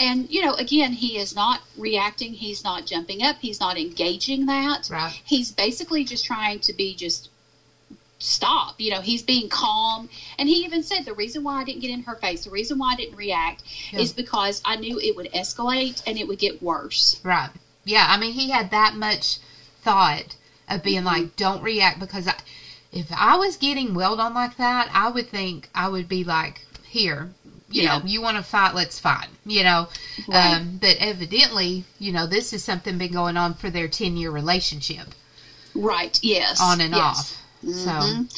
and 0.00 0.30
you 0.30 0.42
know, 0.44 0.54
again, 0.54 0.92
he 0.92 1.18
is 1.18 1.34
not 1.34 1.60
reacting. 1.76 2.32
He's 2.34 2.62
not 2.62 2.86
jumping 2.86 3.22
up. 3.22 3.36
He's 3.40 3.58
not 3.60 3.76
engaging 3.76 4.46
that. 4.46 4.88
Right. 4.90 5.20
He's 5.24 5.50
basically 5.50 6.04
just 6.04 6.24
trying 6.24 6.60
to 6.60 6.72
be 6.72 6.94
just 6.94 7.30
stop. 8.18 8.74
You 8.80 8.90
know, 8.90 9.00
he's 9.00 9.22
being 9.22 9.48
calm. 9.48 10.08
And 10.38 10.48
he 10.48 10.56
even 10.64 10.82
said 10.82 11.04
the 11.04 11.14
reason 11.14 11.44
why 11.44 11.60
I 11.60 11.64
didn't 11.64 11.80
get 11.82 11.90
in 11.90 12.02
her 12.02 12.16
face, 12.16 12.44
the 12.44 12.50
reason 12.50 12.78
why 12.78 12.92
I 12.92 12.96
didn't 12.96 13.16
react, 13.16 13.62
Yeah. 13.92 14.00
is 14.00 14.12
because 14.12 14.60
I 14.64 14.76
knew 14.76 14.98
it 14.98 15.16
would 15.16 15.32
escalate 15.32 16.02
and 16.06 16.18
it 16.18 16.26
would 16.26 16.38
get 16.38 16.62
worse. 16.62 17.20
Right. 17.22 17.50
Yeah. 17.84 18.06
I 18.08 18.18
mean, 18.18 18.32
he 18.32 18.50
had 18.50 18.70
that 18.72 18.94
much 18.94 19.38
thought 19.82 20.36
of 20.68 20.82
being 20.82 20.98
Mm-hmm. 20.98 21.06
like, 21.06 21.36
don't 21.36 21.62
react 21.62 22.00
because 22.00 22.26
I, 22.28 22.34
if 22.92 23.06
I 23.16 23.36
was 23.36 23.56
getting 23.56 23.94
welled 23.94 24.18
on 24.20 24.34
like 24.34 24.56
that, 24.56 24.90
I 24.92 25.10
would 25.10 25.28
think 25.28 25.68
I 25.74 25.88
would 25.88 26.08
be 26.08 26.24
like, 26.24 26.64
here, 26.88 27.30
you 27.70 27.82
Yeah. 27.82 27.98
know, 27.98 28.04
you 28.06 28.20
want 28.22 28.36
to 28.38 28.42
fight, 28.42 28.74
let's 28.74 28.98
fight, 28.98 29.28
you 29.46 29.62
know. 29.62 29.88
Right. 30.26 30.54
Um, 30.56 30.78
but 30.80 30.96
evidently, 30.98 31.84
you 31.98 32.12
know, 32.12 32.26
this 32.26 32.52
is 32.52 32.64
something 32.64 32.98
been 32.98 33.12
going 33.12 33.36
on 33.36 33.54
for 33.54 33.70
their 33.70 33.88
10 33.88 34.16
year 34.16 34.30
relationship 34.30 35.08
Right. 35.74 36.18
Yes. 36.22 36.60
on 36.60 36.80
and 36.80 36.94
yes. 36.94 37.00
off. 37.18 37.42
So, 37.62 37.68
Mhm. 37.90 38.32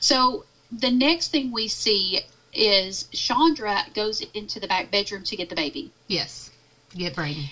So 0.00 0.44
the 0.70 0.90
next 0.90 1.28
thing 1.28 1.52
we 1.52 1.68
see 1.68 2.20
is 2.52 3.04
Chandra 3.12 3.86
goes 3.94 4.20
into 4.34 4.60
the 4.60 4.66
back 4.66 4.90
bedroom 4.90 5.24
to 5.24 5.36
get 5.36 5.48
the 5.48 5.54
baby. 5.56 5.90
yes, 6.08 6.50
get 6.96 7.14
Brady. 7.14 7.50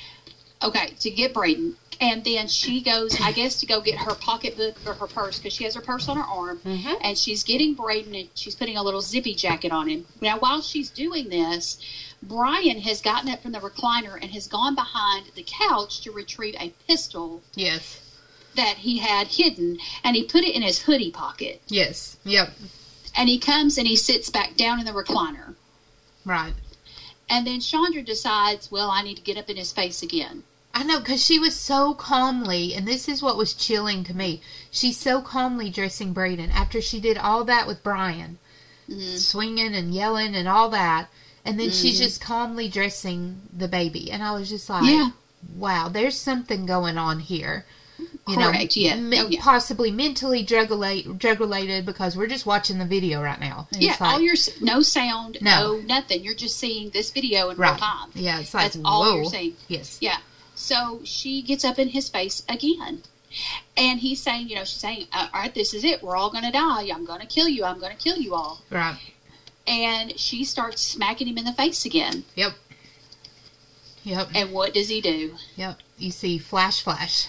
Okay, 0.62 0.94
to 1.00 1.11
get 1.11 1.33
Braden. 1.33 1.76
And 2.02 2.24
then 2.24 2.48
she 2.48 2.80
goes, 2.80 3.18
I 3.20 3.33
guess, 3.33 3.61
to 3.61 3.66
go 3.66 3.80
get 3.83 3.96
her 3.98 4.14
pocketbook 4.14 4.76
or 4.87 4.94
her 4.94 5.06
purse 5.06 5.38
because 5.38 5.52
she 5.52 5.64
has 5.64 5.74
her 5.74 5.80
purse 5.83 6.09
on 6.09 6.16
her 6.16 6.22
arm. 6.24 6.61
Mhm. 6.64 6.98
And 7.02 7.16
she's 7.18 7.42
getting 7.42 7.74
Braden 7.74 8.14
and 8.14 8.28
she's 8.35 8.54
putting 8.54 8.76
a 8.78 8.83
little 8.83 9.02
zippy 9.02 9.35
jacket 9.35 9.70
on 9.72 9.88
him. 9.88 10.06
Now, 10.20 10.38
while 10.38 10.62
she's 10.62 10.88
doing 10.90 11.28
this, 11.28 11.76
Bryan 12.22 12.80
has 12.83 13.00
gotten 13.02 13.30
up 13.30 13.42
from 13.42 13.52
the 13.52 13.59
recliner 13.61 14.18
and 14.20 14.30
has 14.33 14.46
gone 14.46 14.74
behind 14.74 15.26
the 15.35 15.42
couch 15.46 16.00
to 16.02 16.11
retrieve 16.11 16.54
a 16.59 16.70
pistol 16.87 17.42
Yes. 17.54 17.98
That 18.56 18.78
he 18.78 18.98
had 18.98 19.28
hidden 19.28 19.78
and 20.02 20.16
he 20.16 20.24
put 20.24 20.44
it 20.44 20.54
in 20.54 20.62
his 20.62 20.82
hoodie 20.82 21.10
pocket. 21.10 21.62
Yes. 21.68 22.16
Yep. 22.24 22.50
And 23.16 23.28
he 23.28 23.38
comes 23.38 23.78
and 23.78 23.86
he 23.86 23.96
sits 23.96 24.28
back 24.30 24.56
down 24.56 24.80
in 24.80 24.86
the 24.86 24.92
recliner. 24.92 25.54
Right. 26.24 26.54
And 27.28 27.46
then 27.46 27.60
Chandra 27.60 28.02
decides, 28.02 28.70
well, 28.70 28.90
I 28.90 29.02
need 29.02 29.16
to 29.16 29.22
get 29.22 29.36
up 29.36 29.48
in 29.48 29.56
his 29.56 29.72
face 29.72 30.02
again. 30.02 30.42
I 30.74 30.84
know, 30.84 31.00
because 31.00 31.24
she 31.24 31.38
was 31.38 31.56
so 31.56 31.94
calmly, 31.94 32.74
and 32.74 32.86
this 32.86 33.08
is 33.08 33.22
what 33.22 33.36
was 33.36 33.54
chilling 33.54 34.04
to 34.04 34.14
me. 34.14 34.40
She's 34.70 34.96
so 34.96 35.20
calmly 35.20 35.68
dressing 35.70 36.12
Braden 36.12 36.50
after 36.50 36.80
she 36.80 37.00
did 37.00 37.18
all 37.18 37.42
that 37.44 37.66
with 37.66 37.82
Bryan, 37.82 38.38
Mhm. 38.88 39.18
swinging 39.18 39.74
and 39.74 39.92
yelling 39.92 40.34
and 40.36 40.46
all 40.48 40.70
that, 40.70 41.08
and 41.44 41.58
then 41.58 41.70
she's 41.72 41.98
Mhm. 41.98 42.02
just 42.04 42.20
calmly 42.20 42.68
dressing 42.68 43.42
the 43.52 43.66
baby. 43.68 44.12
And 44.12 44.22
I 44.22 44.32
was 44.32 44.48
just 44.48 44.68
like, 44.70 44.84
Yeah. 44.84 45.10
wow, 45.56 45.88
there's 45.88 46.16
something 46.16 46.66
going 46.66 46.96
on 46.98 47.18
here. 47.20 47.66
You 48.31 48.37
Correct, 48.37 48.77
yeah. 48.77 48.97
me- 48.97 49.21
Oh, 49.21 49.29
yeah. 49.29 49.40
Possibly 49.43 49.90
mentally 49.90 50.43
drug 50.43 50.71
related, 50.71 51.19
drug 51.19 51.40
related 51.40 51.85
because 51.87 52.16
we're 52.16 52.27
just 52.27 52.47
watching 52.47 52.79
the 52.79 52.85
video 52.85 53.23
right 53.23 53.40
now. 53.40 53.69
And 53.73 53.83
Yeah, 53.83 53.97
like, 54.01 54.01
all 54.01 54.21
your 54.21 54.37
no 54.61 54.83
sound, 54.83 55.38
No. 55.40 55.77
no. 55.77 55.81
nothing. 55.83 56.23
You're 56.25 56.35
just 56.35 56.57
seeing 56.59 56.90
this 56.90 57.11
video 57.11 57.51
in 57.51 57.57
real 57.57 57.71
right. 57.71 57.79
time. 57.81 58.11
Yeah, 58.14 58.40
it's 58.40 58.55
like, 58.55 58.73
That's 58.73 58.79
all 58.85 59.16
you're 59.16 59.25
seeing. 59.25 59.55
Yes. 59.69 59.99
Yeah. 60.01 60.19
So 60.55 61.01
she 61.05 61.43
gets 61.43 61.64
up 61.64 61.79
in 61.79 61.88
his 61.88 62.09
face 62.09 62.43
again. 62.49 63.03
And 63.77 64.01
he's 64.01 64.21
saying, 64.21 64.49
you 64.49 64.57
know, 64.57 64.64
she's 64.64 64.81
saying, 64.81 65.07
uh, 65.12 65.29
all 65.33 65.40
right, 65.43 65.55
this 65.55 65.73
is 65.73 65.85
it. 65.85 66.03
We're 66.03 66.16
all 66.16 66.31
going 66.31 66.43
to 66.45 66.51
die. 66.51 66.88
I'm 66.93 67.05
going 67.05 67.21
to 67.21 67.27
kill 67.29 67.49
you. 67.49 67.64
I'm 67.64 67.79
going 67.79 67.97
to 67.97 68.03
kill 68.03 68.16
you 68.19 68.35
all. 68.35 68.61
Right. 68.71 68.99
And 69.69 70.19
she 70.19 70.43
starts 70.45 70.83
smacking 70.83 71.29
him 71.29 71.38
in 71.38 71.45
the 71.45 71.53
face 71.53 71.85
again. 71.85 72.25
Yep. 72.35 72.53
Yep. 74.03 74.29
And 74.35 74.53
what 74.53 74.75
does 74.75 74.88
he 74.88 75.01
do? 75.01 75.37
Yep. 75.57 75.79
You 75.99 76.11
see 76.11 76.38
flash, 76.38 76.83
flash. 76.83 77.29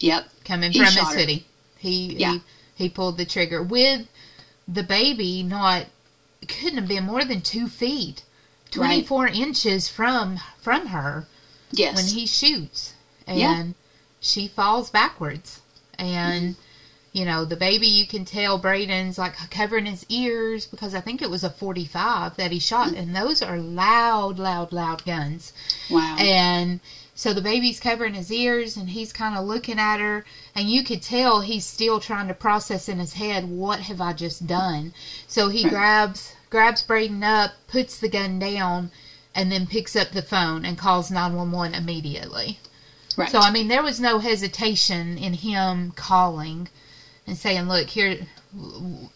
Yep. 0.00 0.28
coming 0.44 0.72
He 0.72 0.78
from 0.78 0.86
his 0.86 0.96
her. 0.96 1.18
hoodie. 1.18 1.46
He, 1.78 2.16
Yeah. 2.18 2.32
he 2.32 2.42
he 2.74 2.88
pulled 2.88 3.16
the 3.18 3.24
trigger 3.26 3.62
with 3.62 4.06
the 4.66 4.82
baby 4.82 5.42
not 5.42 5.86
couldn't 6.48 6.78
have 6.78 6.88
been 6.88 7.04
more 7.04 7.24
than 7.24 7.42
two 7.42 7.68
feet, 7.68 8.22
twenty 8.70 9.02
four 9.02 9.26
inches 9.28 9.88
from 9.88 10.38
from 10.60 10.86
her 10.86 11.26
Yes. 11.70 11.94
when 11.96 12.06
he 12.06 12.26
shoots, 12.26 12.94
and 13.26 13.38
Yeah. 13.38 13.64
she 14.20 14.48
falls 14.48 14.90
backwards, 14.90 15.60
and 15.98 16.54
mm-hmm. 16.54 16.60
you 17.18 17.24
know 17.26 17.44
the 17.44 17.56
baby 17.56 17.86
you 17.86 18.06
can 18.06 18.24
tell 18.24 18.58
Braden's 18.58 19.18
like 19.18 19.34
covering 19.50 19.86
his 19.86 20.04
ears 20.08 20.66
because 20.66 20.94
I 20.94 21.00
think 21.00 21.20
it 21.20 21.30
was 21.30 21.44
a 21.44 21.50
forty 21.50 21.84
five 21.84 22.36
that 22.36 22.50
he 22.50 22.58
shot, 22.58 22.88
mm-hmm. 22.88 22.96
and 22.96 23.16
those 23.16 23.42
are 23.42 23.58
loud, 23.58 24.38
loud, 24.38 24.72
loud 24.72 25.04
guns. 25.04 25.52
wow. 25.90 26.16
And 26.18 26.80
so 27.20 27.34
the 27.34 27.42
baby's 27.42 27.78
covering 27.78 28.14
his 28.14 28.32
ears 28.32 28.78
and 28.78 28.88
he's 28.88 29.12
kind 29.12 29.36
of 29.36 29.44
looking 29.44 29.78
at 29.78 30.00
her 30.00 30.24
and 30.54 30.70
you 30.70 30.82
could 30.82 31.02
tell 31.02 31.42
he's 31.42 31.66
still 31.66 32.00
trying 32.00 32.28
to 32.28 32.32
process 32.32 32.88
in 32.88 32.98
his 32.98 33.12
head 33.12 33.46
what 33.46 33.80
have 33.80 34.00
I 34.00 34.14
just 34.14 34.46
done. 34.46 34.94
So 35.28 35.50
he 35.50 35.64
hmm. 35.64 35.68
grabs 35.68 36.32
grabs 36.48 36.80
Braden 36.80 37.22
up, 37.22 37.50
puts 37.68 37.98
the 37.98 38.08
gun 38.08 38.38
down 38.38 38.90
and 39.34 39.52
then 39.52 39.66
picks 39.66 39.94
up 39.94 40.12
the 40.12 40.22
phone 40.22 40.64
and 40.64 40.78
calls 40.78 41.10
911 41.10 41.74
immediately. 41.74 42.58
right. 43.18 43.28
So 43.28 43.38
I 43.38 43.50
mean 43.50 43.68
there 43.68 43.82
was 43.82 44.00
no 44.00 44.20
hesitation 44.20 45.18
in 45.18 45.34
him 45.34 45.90
calling 45.90 46.70
and 47.26 47.36
saying, 47.36 47.68
"Look, 47.68 47.90
here 47.90 48.28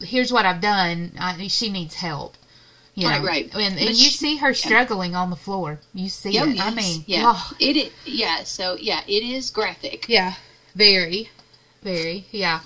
here's 0.01 0.31
what 0.31 0.45
I've 0.45 0.61
done. 0.61 1.12
I, 1.19 1.47
she 1.47 1.71
needs 1.71 1.95
help." 1.95 2.37
You 2.94 3.09
Right, 3.09 3.20
know? 3.20 3.26
right. 3.26 3.54
And, 3.54 3.78
and 3.78 3.88
you 3.90 3.94
she- 3.94 4.11
see 4.16 4.37
her 4.37 4.54
struggling 4.54 5.14
on 5.16 5.30
the 5.30 5.37
floor. 5.37 5.80
You 5.92 6.09
see 6.09 6.38
Oh, 6.38 6.48
it. 6.48 6.61
I 6.61 6.70
mean, 6.72 7.02
yeah. 7.07 7.24
oh, 7.26 7.52
It 7.59 7.76
is, 7.76 7.90
yeah. 8.04 8.44
So, 8.44 8.76
yeah, 8.80 9.00
it 9.09 9.22
is 9.22 9.50
graphic. 9.50 10.09
yeah, 10.09 10.35
very, 10.76 11.30
very, 11.83 12.26
yeah. 12.30 12.61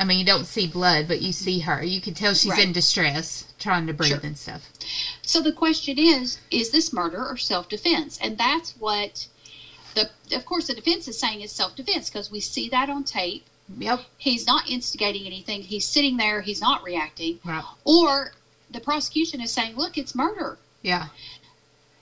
I 0.00 0.04
mean, 0.04 0.20
you 0.20 0.24
don't 0.24 0.44
see 0.44 0.68
blood, 0.68 1.08
but 1.08 1.20
you 1.22 1.32
see 1.32 1.58
her. 1.60 1.82
You 1.82 2.00
can 2.00 2.14
tell 2.14 2.32
she's 2.34 2.52
Right. 2.52 2.62
in 2.66 2.72
distress, 2.72 3.46
trying 3.58 3.88
to 3.88 3.92
breathe 3.92 4.10
Sure. 4.10 4.20
and 4.22 4.38
stuff. 4.38 4.62
So 5.22 5.40
the 5.40 5.50
question 5.52 5.98
is, 5.98 6.38
is 6.52 6.70
this 6.70 6.92
murder 6.92 7.26
or 7.26 7.36
self-defense? 7.36 8.16
And 8.22 8.38
that's 8.38 8.76
what 8.78 9.26
the, 9.94 10.08
of 10.36 10.44
course, 10.44 10.68
the 10.68 10.74
defense 10.74 11.08
is 11.08 11.18
saying 11.18 11.40
is 11.40 11.50
self-defense 11.50 12.10
because 12.10 12.30
we 12.30 12.38
see 12.38 12.68
that 12.68 12.88
on 12.88 13.02
tape. 13.02 13.44
Yep. 13.76 14.02
He's 14.18 14.46
not 14.46 14.70
instigating 14.70 15.26
anything. 15.26 15.62
He's 15.62 15.86
sitting 15.86 16.16
there. 16.16 16.42
He's 16.42 16.60
not 16.60 16.84
reacting. 16.84 17.40
Right. 17.44 17.64
Or 17.84 18.32
the 18.70 18.80
prosecution 18.80 19.40
is 19.40 19.50
saying, 19.50 19.76
look, 19.76 19.96
it's 19.98 20.14
murder. 20.14 20.58
Yeah. 20.82 21.08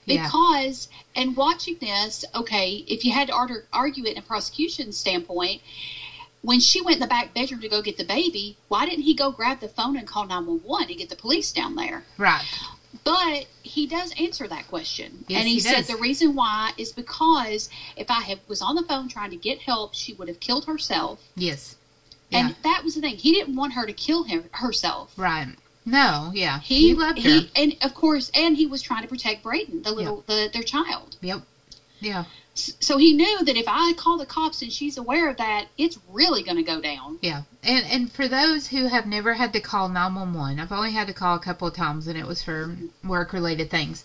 Yeah. 0.05 0.23
Because, 0.23 0.87
and 1.15 1.35
watching 1.35 1.77
this, 1.81 2.23
okay, 2.33 2.85
if 2.87 3.03
you 3.03 3.11
had 3.11 3.27
to 3.27 3.33
argue, 3.33 3.57
argue 3.73 4.05
it 4.05 4.13
in 4.13 4.17
a 4.17 4.21
prosecution 4.21 4.91
standpoint, 4.91 5.61
when 6.41 6.59
she 6.59 6.81
went 6.81 6.95
in 6.95 7.01
the 7.01 7.07
back 7.07 7.33
bedroom 7.33 7.59
to 7.61 7.67
go 7.67 7.81
get 7.81 7.97
the 7.97 8.05
baby, 8.05 8.57
why 8.69 8.85
didn't 8.85 9.03
he 9.03 9.13
go 9.13 9.31
grab 9.31 9.59
the 9.59 9.67
phone 9.67 9.97
and 9.97 10.07
call 10.07 10.25
911 10.25 10.89
and 10.89 10.97
get 10.97 11.09
the 11.09 11.15
police 11.15 11.51
down 11.51 11.75
there? 11.75 12.03
Right. 12.17 12.45
But 13.03 13.47
he 13.63 13.85
does 13.85 14.13
answer 14.19 14.47
that 14.47 14.67
question. 14.69 15.25
Yes, 15.27 15.39
and 15.39 15.47
he, 15.47 15.55
he 15.55 15.59
said 15.59 15.85
the 15.85 15.97
reason 15.97 16.35
why 16.35 16.71
is 16.77 16.91
because 16.93 17.69
if 17.97 18.09
I 18.09 18.21
had, 18.21 18.39
was 18.47 18.61
on 18.61 18.75
the 18.75 18.83
phone 18.83 19.09
trying 19.09 19.31
to 19.31 19.35
get 19.35 19.59
help, 19.59 19.93
she 19.93 20.13
would 20.13 20.29
have 20.29 20.39
killed 20.39 20.65
herself. 20.65 21.21
Yes. 21.35 21.75
Yeah. 22.29 22.47
And 22.47 22.55
that 22.63 22.81
was 22.83 22.95
the 22.95 23.01
thing. 23.01 23.15
He 23.15 23.33
didn't 23.33 23.55
want 23.55 23.73
her 23.73 23.85
to 23.85 23.93
kill 23.93 24.23
him 24.23 24.45
herself. 24.51 25.13
right. 25.17 25.47
No. 25.87 26.31
Yeah. 26.33 26.59
He, 26.59 26.89
He, 26.89 26.93
loved 26.93 27.17
he, 27.17 27.41
her. 27.41 27.47
and 27.55 27.75
of 27.81 27.93
course, 27.93 28.29
and 28.35 28.57
he 28.57 28.67
was 28.67 28.81
trying 28.81 29.03
to 29.03 29.07
protect 29.07 29.41
Braden, 29.41 29.83
the 29.83 29.91
little, 29.91 30.23
the, 30.27 30.49
their 30.53 30.61
child. 30.61 31.15
Yep. 31.21 31.41
Yeah. 31.99 32.25
So 32.53 32.97
he 32.97 33.13
knew 33.13 33.45
that 33.45 33.55
if 33.55 33.65
I 33.67 33.93
call 33.93 34.17
the 34.17 34.25
cops 34.25 34.61
and 34.61 34.71
she's 34.71 34.97
aware 34.97 35.29
of 35.29 35.37
that, 35.37 35.67
it's 35.77 35.99
really 36.11 36.43
going 36.43 36.57
to 36.57 36.63
go 36.63 36.81
down. 36.81 37.19
Yeah, 37.21 37.43
and 37.63 37.85
and 37.85 38.11
for 38.11 38.27
those 38.27 38.67
who 38.67 38.87
have 38.87 39.05
never 39.05 39.35
had 39.35 39.53
to 39.53 39.61
call 39.61 39.89
nine 39.89 40.15
one 40.15 40.33
one, 40.33 40.59
I've 40.59 40.71
only 40.71 40.91
had 40.91 41.05
to 41.07 41.13
call 41.13 41.35
a 41.35 41.39
couple 41.39 41.67
of 41.67 41.75
times, 41.75 42.07
and 42.07 42.17
it 42.17 42.25
was 42.25 42.41
for 42.41 42.75
work 43.03 43.31
related 43.31 43.69
things. 43.69 44.03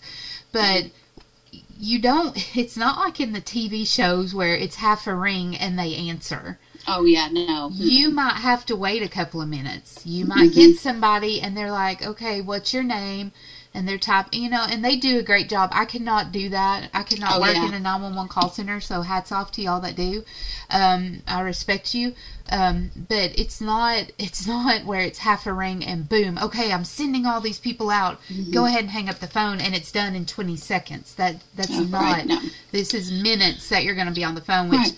But 0.51 0.83
mm-hmm. 0.83 1.59
you 1.79 1.99
don't. 1.99 2.37
It's 2.55 2.77
not 2.77 2.99
like 2.99 3.19
in 3.19 3.33
the 3.33 3.41
TV 3.41 3.87
shows 3.87 4.35
where 4.35 4.55
it's 4.55 4.75
half 4.75 5.07
a 5.07 5.15
ring 5.15 5.55
and 5.55 5.77
they 5.77 5.95
answer. 5.95 6.59
Oh 6.87 7.05
yeah, 7.05 7.29
no. 7.31 7.69
You 7.73 8.09
might 8.11 8.35
have 8.37 8.65
to 8.67 8.75
wait 8.75 9.01
a 9.03 9.07
couple 9.09 9.41
of 9.41 9.47
minutes. 9.49 10.05
You 10.05 10.25
might 10.25 10.53
get 10.53 10.77
somebody, 10.77 11.39
and 11.41 11.55
they're 11.55 11.71
like, 11.71 12.05
"Okay, 12.05 12.41
what's 12.41 12.73
your 12.73 12.83
name?" 12.83 13.31
And 13.75 13.87
they're 13.87 13.97
typing, 13.97 14.43
you 14.43 14.51
know, 14.51 14.63
and 14.69 14.85
they 14.85 14.97
do 14.97 15.17
a 15.17 15.23
great 15.23 15.49
job. 15.49 15.71
I 15.73 15.85
cannot 15.85 16.31
do 16.31 16.49
that. 16.49 16.89
I 16.93 17.01
cannot 17.01 17.37
Oh, 17.37 17.41
work 17.41 17.55
yeah. 17.55 17.65
in 17.67 17.73
a 17.73 17.79
911 17.79 18.27
call 18.29 18.49
center, 18.51 18.79
so 18.79 19.01
hats 19.01 19.31
off 19.31 19.51
to 19.53 19.63
y'all 19.63 19.81
that 19.81 19.95
do. 19.95 20.23
Um, 20.69 21.23
I 21.27 21.41
respect 21.41 21.95
you. 21.95 22.13
Um, 22.51 22.91
but 23.09 23.31
it's 23.39 23.59
not, 23.61 24.11
it's 24.19 24.45
not 24.45 24.85
where 24.85 24.99
it's 25.01 25.17
half 25.17 25.47
a 25.47 25.53
ring 25.53 25.83
and 25.83 26.07
boom, 26.07 26.37
okay, 26.39 26.71
I'm 26.71 26.83
sending 26.85 27.25
all 27.25 27.41
these 27.41 27.57
people 27.57 27.89
out. 27.89 28.19
Mm-hmm. 28.29 28.51
Go 28.51 28.65
ahead 28.65 28.81
and 28.81 28.91
hang 28.91 29.09
up 29.09 29.17
the 29.17 29.27
phone 29.27 29.59
and 29.59 29.73
it's 29.73 29.91
done 29.91 30.13
in 30.13 30.27
20 30.27 30.55
seconds. 30.57 31.15
That, 31.15 31.37
that's 31.55 31.71
Oh, 31.71 31.83
not, 31.85 32.01
right, 32.03 32.25
no. 32.27 32.39
this 32.71 32.93
is 32.93 33.11
minutes 33.11 33.69
that 33.69 33.83
you're 33.85 33.95
going 33.95 34.07
to 34.07 34.13
be 34.13 34.23
on 34.25 34.35
the 34.35 34.41
phone, 34.41 34.69
which, 34.69 34.77
Right. 34.79 34.93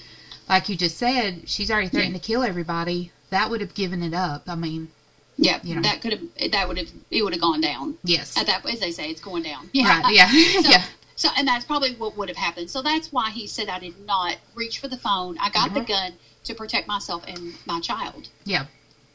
Like 0.49 0.69
you 0.69 0.75
just 0.75 0.97
said, 0.97 1.47
she's 1.49 1.71
already 1.71 1.89
threatened 1.89 2.15
to 2.15 2.19
kill 2.21 2.43
everybody. 2.43 3.11
That 3.29 3.49
would 3.49 3.61
have 3.61 3.73
given 3.73 4.03
it 4.03 4.13
up. 4.13 4.43
I 4.47 4.55
mean, 4.55 4.89
Yeah, 5.37 5.59
You 5.63 5.75
know. 5.75 5.81
that 5.81 6.01
could 6.01 6.13
have 6.13 6.51
that 6.51 6.67
would 6.67 6.77
have 6.77 6.89
it 7.11 7.23
would 7.23 7.33
have 7.33 7.41
gone 7.41 7.61
down. 7.61 7.97
yes. 8.03 8.37
At 8.37 8.47
that 8.47 8.65
as 8.65 8.79
they 8.79 8.91
say, 8.91 9.09
it's 9.09 9.21
going 9.21 9.43
down. 9.43 9.69
Right, 9.75 10.05
yeah, 10.13 10.27
So, 10.61 10.69
yeah. 10.69 10.83
So, 11.17 11.29
and 11.37 11.47
that's 11.47 11.63
probably 11.65 11.95
what 11.95 12.17
would 12.17 12.27
have 12.29 12.37
happened. 12.37 12.69
So 12.69 12.81
that's 12.81 13.11
why 13.11 13.31
he 13.31 13.47
said 13.47 13.69
I 13.69 13.79
did 13.79 14.05
not 14.05 14.35
reach 14.53 14.79
for 14.79 14.87
the 14.89 14.97
phone. 14.97 15.37
I 15.39 15.49
got 15.49 15.73
the 15.73 15.79
Mhm. 15.81 15.87
gun 15.87 16.13
to 16.43 16.53
protect 16.53 16.87
myself 16.87 17.23
and 17.27 17.53
my 17.65 17.79
child. 17.79 18.27
Yeah, 18.43 18.65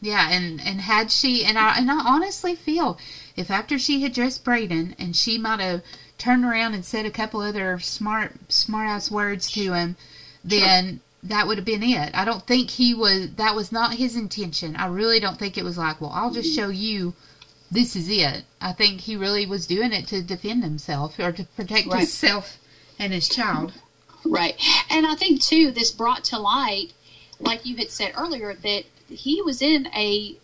yeah, 0.01 0.31
and 0.31 0.61
and 0.62 0.81
had 0.81 1.11
she 1.12 1.45
and 1.45 1.57
I 1.59 1.77
and 1.79 1.90
I 1.90 1.99
honestly 2.01 2.55
feel 2.57 2.99
if 3.37 3.51
after 3.51 3.79
she 3.79 4.01
had 4.03 4.12
dressed 4.14 4.43
Braden 4.45 4.97
and 4.99 5.14
she 5.14 5.38
might 5.38 5.61
have 5.61 5.83
turned 6.19 6.45
around 6.45 6.75
and 6.75 6.85
said 6.85 7.07
a 7.07 7.11
couple 7.11 7.40
other 7.40 7.79
smart 7.79 8.51
smart 8.53 8.88
ass 8.88 9.11
words 9.11 9.51
to 9.53 9.73
him, 9.75 9.97
then 10.43 11.01
that 11.22 11.46
would 11.46 11.59
have 11.59 11.64
been 11.66 11.83
it. 11.83 12.11
I 12.14 12.24
don't 12.24 12.46
think 12.46 12.70
he 12.70 12.94
was 12.94 13.30
that 13.37 13.54
was 13.54 13.70
not 13.72 13.94
his 13.94 14.16
intention. 14.16 14.76
I 14.76 14.87
really 14.87 15.20
don't 15.20 15.38
think 15.38 15.59
it 15.59 15.64
was 15.64 15.76
like, 15.78 16.00
well, 16.00 16.11
I'll 16.14 16.33
just 16.33 16.54
show 16.54 16.68
you 16.68 17.14
this 17.70 17.94
is 17.94 18.09
it. 18.09 18.44
I 18.61 18.72
think 18.72 19.00
he 19.02 19.16
really 19.16 19.46
was 19.46 19.66
doing 19.66 19.92
it 19.92 20.09
to 20.09 20.22
defend 20.22 20.64
himself 20.64 21.18
or 21.18 21.30
to 21.33 21.44
protect 21.56 21.87
Right. 21.88 21.98
himself 22.00 22.59
and 22.98 23.12
his 23.12 23.28
child. 23.28 23.72
Right. 24.24 24.61
And 24.90 25.06
I 25.06 25.14
think 25.14 25.40
too, 25.42 25.70
this 25.70 25.90
brought 25.92 26.24
to 26.24 26.38
light, 26.38 26.92
like 27.38 27.64
you 27.64 27.76
had 27.76 27.90
said 27.90 28.12
earlier, 28.16 28.54
that 28.54 28.85
he 29.09 29.40
was 29.42 29.62
in 29.62 29.87
a 29.94 30.37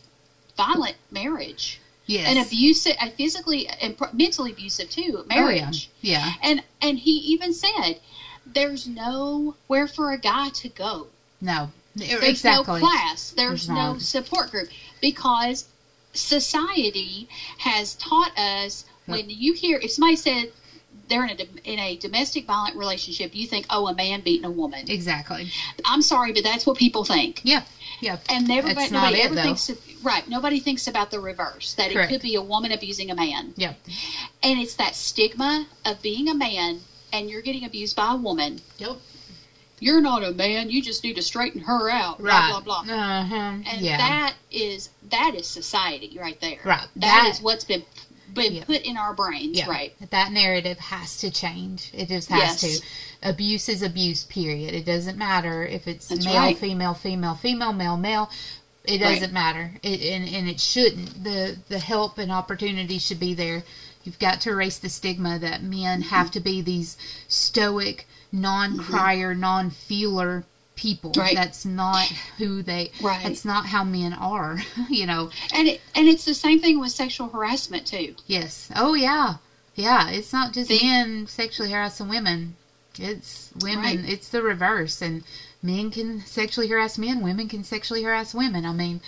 violent 0.56 0.96
marriage, 1.10 1.80
Yes. 2.06 2.28
an 2.28 2.38
abusive, 2.38 2.96
a 3.00 3.10
physically 3.10 3.66
and 3.68 3.96
mentally 4.12 4.52
abusive 4.52 4.88
too 4.90 5.18
oh 5.18 5.24
yeah. 5.28 5.36
marriage. 5.40 5.90
Yeah. 6.00 6.32
And 6.42 6.62
and 6.80 6.98
he 7.00 7.10
even 7.12 7.52
said, 7.52 8.00
"There's 8.54 8.86
nowhere 8.86 9.86
for 9.88 10.12
a 10.12 10.18
guy 10.18 10.48
to 10.50 10.68
go. 10.68 11.08
No. 11.40 11.70
There's 11.94 12.22
exactly. 12.22 12.80
no 12.80 12.86
class. 12.86 13.30
There's, 13.30 13.66
There's 13.66 13.68
no 13.68 13.92
not. 13.94 14.02
support 14.02 14.50
group 14.50 14.68
because 15.00 15.66
society 16.12 17.28
has 17.58 17.94
taught 17.94 18.36
us 18.38 18.84
when 19.06 19.30
you 19.30 19.54
hear 19.54 19.78
if 19.78 19.92
somebody 19.92 20.16
said 20.16 20.52
they're 21.08 21.24
in 21.24 21.40
a 21.40 21.44
in 21.64 21.78
a 21.78 21.96
domestic 21.96 22.46
violent 22.46 22.76
relationship, 22.76 23.34
you 23.34 23.46
think, 23.46 23.66
oh, 23.70 23.86
a 23.88 23.94
man 23.94 24.20
beating 24.22 24.44
a 24.44 24.50
woman. 24.50 24.90
Exactly. 24.90 25.50
I'm 25.84 26.02
sorry, 26.02 26.32
but 26.32 26.42
that's 26.42 26.66
what 26.66 26.76
people 26.76 27.04
think. 27.04 27.40
Yeah. 27.44 27.62
Yeah. 28.00 28.18
And 28.28 28.46
That's 28.46 28.90
nobody 28.90 29.18
it, 29.20 29.26
ever 29.26 29.34
though. 29.34 29.42
thinks 29.42 29.70
right. 30.02 30.28
Nobody 30.28 30.60
thinks 30.60 30.86
about 30.86 31.10
the 31.10 31.20
reverse 31.20 31.74
that 31.74 31.92
Correct. 31.92 32.10
it 32.10 32.14
could 32.14 32.22
be 32.22 32.34
a 32.34 32.42
woman 32.42 32.72
abusing 32.72 33.10
a 33.10 33.14
man, 33.14 33.54
Yeah. 33.56 33.74
and 34.42 34.58
it's 34.60 34.74
that 34.74 34.94
stigma 34.94 35.66
of 35.84 36.02
being 36.02 36.28
a 36.28 36.34
man 36.34 36.80
and 37.16 37.30
you're 37.30 37.42
getting 37.42 37.64
abused 37.64 37.96
by 37.96 38.12
a 38.12 38.16
woman. 38.16 38.60
Yep. 38.78 38.96
You're 39.78 40.00
not 40.00 40.22
a 40.24 40.32
man. 40.32 40.70
You 40.70 40.82
just 40.82 41.04
need 41.04 41.16
to 41.16 41.22
straighten 41.22 41.60
her 41.62 41.90
out. 41.90 42.20
Right. 42.20 42.50
Blah 42.50 42.60
blah 42.60 42.82
blah. 42.84 42.94
Uh-huh. 42.94 43.34
And 43.34 43.80
yeah. 43.80 43.98
that 43.98 44.34
is 44.50 44.88
that 45.10 45.32
is 45.34 45.46
society 45.46 46.16
right 46.20 46.40
there. 46.40 46.58
Right. 46.64 46.86
that 46.96 47.22
That- 47.24 47.30
is 47.30 47.40
what's 47.42 47.64
been 47.64 47.84
been 48.32 48.54
Yeah. 48.54 48.64
put 48.64 48.82
in 48.82 48.96
our 48.96 49.14
brains. 49.14 49.56
yeah. 49.58 49.68
Right. 49.68 49.94
That 50.10 50.32
narrative 50.32 50.78
has 50.78 51.18
to 51.18 51.30
change. 51.30 51.90
It 51.94 52.08
just 52.08 52.28
has 52.28 52.62
Yes. 52.62 52.80
to. 52.80 52.86
Abuse 53.30 53.68
is 53.68 53.82
abuse, 53.82 54.24
period. 54.24 54.74
It 54.74 54.84
doesn't 54.84 55.16
matter 55.16 55.64
if 55.64 55.86
it's 55.88 56.08
That's 56.08 56.24
male, 56.24 56.36
right. 56.36 56.58
female, 56.58 56.92
female, 56.94 57.34
female, 57.34 57.72
male, 57.72 57.96
male. 57.96 58.30
It 58.84 58.98
doesn't 58.98 59.32
matter. 59.32 59.72
It, 59.82 60.00
and, 60.02 60.28
and 60.28 60.48
it 60.48 60.60
shouldn't. 60.60 61.24
The, 61.24 61.56
the 61.68 61.78
help 61.78 62.18
and 62.18 62.30
opportunity 62.30 62.98
should 62.98 63.18
be 63.18 63.34
there. 63.34 63.64
You've 64.06 64.18
got 64.18 64.40
to 64.42 64.50
erase 64.50 64.78
the 64.78 64.88
stigma 64.88 65.38
that 65.40 65.62
men 65.62 66.00
Mm-hmm. 66.00 66.08
have 66.10 66.30
to 66.32 66.40
be 66.40 66.62
these 66.62 66.96
stoic, 67.28 68.06
non 68.32 68.78
crier, 68.78 69.34
non 69.34 69.70
feeler 69.70 70.44
people. 70.76 71.12
Right. 71.16 71.34
That's 71.34 71.64
not 71.64 72.06
who 72.38 72.62
they. 72.62 72.92
Right. 73.02 73.22
That's 73.24 73.44
not 73.44 73.66
how 73.66 73.82
men 73.84 74.12
are. 74.12 74.58
you 74.88 75.06
know. 75.06 75.30
And 75.54 75.68
it, 75.68 75.80
and 75.94 76.06
it's 76.08 76.24
the 76.24 76.34
same 76.34 76.60
thing 76.60 76.78
with 76.78 76.92
sexual 76.92 77.28
harassment 77.28 77.86
too. 77.86 78.14
Yes. 78.26 78.70
Oh 78.76 78.94
yeah. 78.94 79.36
Yeah. 79.74 80.10
It's 80.10 80.32
not 80.32 80.52
just 80.52 80.68
The- 80.68 80.80
men 80.82 81.26
sexually 81.26 81.72
harassing 81.72 82.08
women. 82.08 82.56
It's 82.98 83.50
women. 83.60 83.84
Right. 83.84 84.08
It's 84.08 84.28
the 84.28 84.42
reverse. 84.42 85.02
And 85.02 85.22
men 85.62 85.90
can 85.90 86.20
sexually 86.26 86.68
harass 86.68 86.96
men. 86.98 87.22
Women 87.22 87.48
can 87.48 87.64
sexually 87.64 88.02
harass 88.02 88.34
women. 88.34 88.64
I 88.64 88.72
mean, 88.72 89.00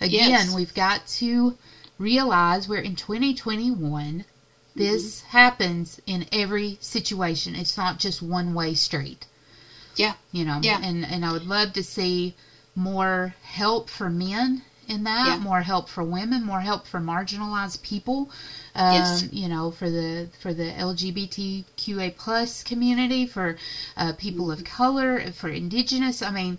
again, 0.00 0.30
Yes. 0.30 0.54
we've 0.54 0.74
got 0.74 1.06
to 1.20 1.56
realize 1.98 2.66
we're 2.68 2.78
in 2.80 2.96
2021. 2.96 4.24
This 4.74 5.20
Mm-hmm. 5.22 5.28
happens 5.36 6.00
in 6.06 6.26
every 6.32 6.78
situation. 6.80 7.54
It's 7.54 7.76
not 7.76 7.98
just 7.98 8.22
one 8.22 8.54
way 8.54 8.74
street. 8.74 9.26
Yeah. 9.96 10.14
You 10.32 10.44
know. 10.44 10.60
Yeah. 10.62 10.80
And 10.82 11.04
and 11.04 11.24
I 11.24 11.32
would 11.32 11.46
love 11.46 11.72
to 11.74 11.82
see 11.82 12.34
more 12.76 13.34
help 13.42 13.90
for 13.90 14.08
men 14.08 14.62
in 14.86 15.04
that, 15.04 15.26
Yeah. 15.26 15.38
more 15.38 15.62
help 15.62 15.88
for 15.88 16.02
women, 16.04 16.44
more 16.44 16.60
help 16.60 16.86
for 16.86 16.98
marginalized 17.00 17.82
people. 17.82 18.30
Um, 18.74 18.94
Yes. 18.94 19.24
You 19.32 19.48
know, 19.48 19.70
for 19.72 19.90
the 19.90 20.28
for 20.40 20.54
the 20.54 20.70
LGBTQA 20.72 22.16
plus 22.16 22.62
community, 22.62 23.26
for 23.26 23.56
uh, 23.96 24.12
people 24.14 24.50
of 24.50 24.64
color, 24.64 25.20
for 25.32 25.48
indigenous. 25.48 26.22
I 26.22 26.30
mean, 26.30 26.58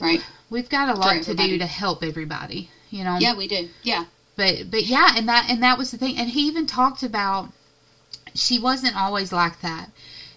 Right. 0.00 0.22
we've 0.50 0.68
got 0.68 0.88
a 0.88 0.98
lot 0.98 1.22
to 1.24 1.34
do 1.34 1.58
to 1.58 1.66
help 1.66 2.02
everybody. 2.02 2.70
You 2.90 3.04
know. 3.04 3.18
Yeah, 3.18 3.34
we 3.36 3.46
do. 3.48 3.68
Yeah. 3.82 4.04
But 4.36 4.70
but 4.70 4.84
yeah, 4.84 5.14
and 5.16 5.28
that 5.28 5.48
and 5.48 5.62
that 5.62 5.78
was 5.78 5.90
the 5.90 5.98
thing. 5.98 6.18
And 6.18 6.30
he 6.30 6.46
even 6.46 6.66
talked 6.66 7.02
about 7.02 7.52
she 8.34 8.58
wasn't 8.58 8.96
always 8.96 9.32
like 9.32 9.60
that. 9.60 9.90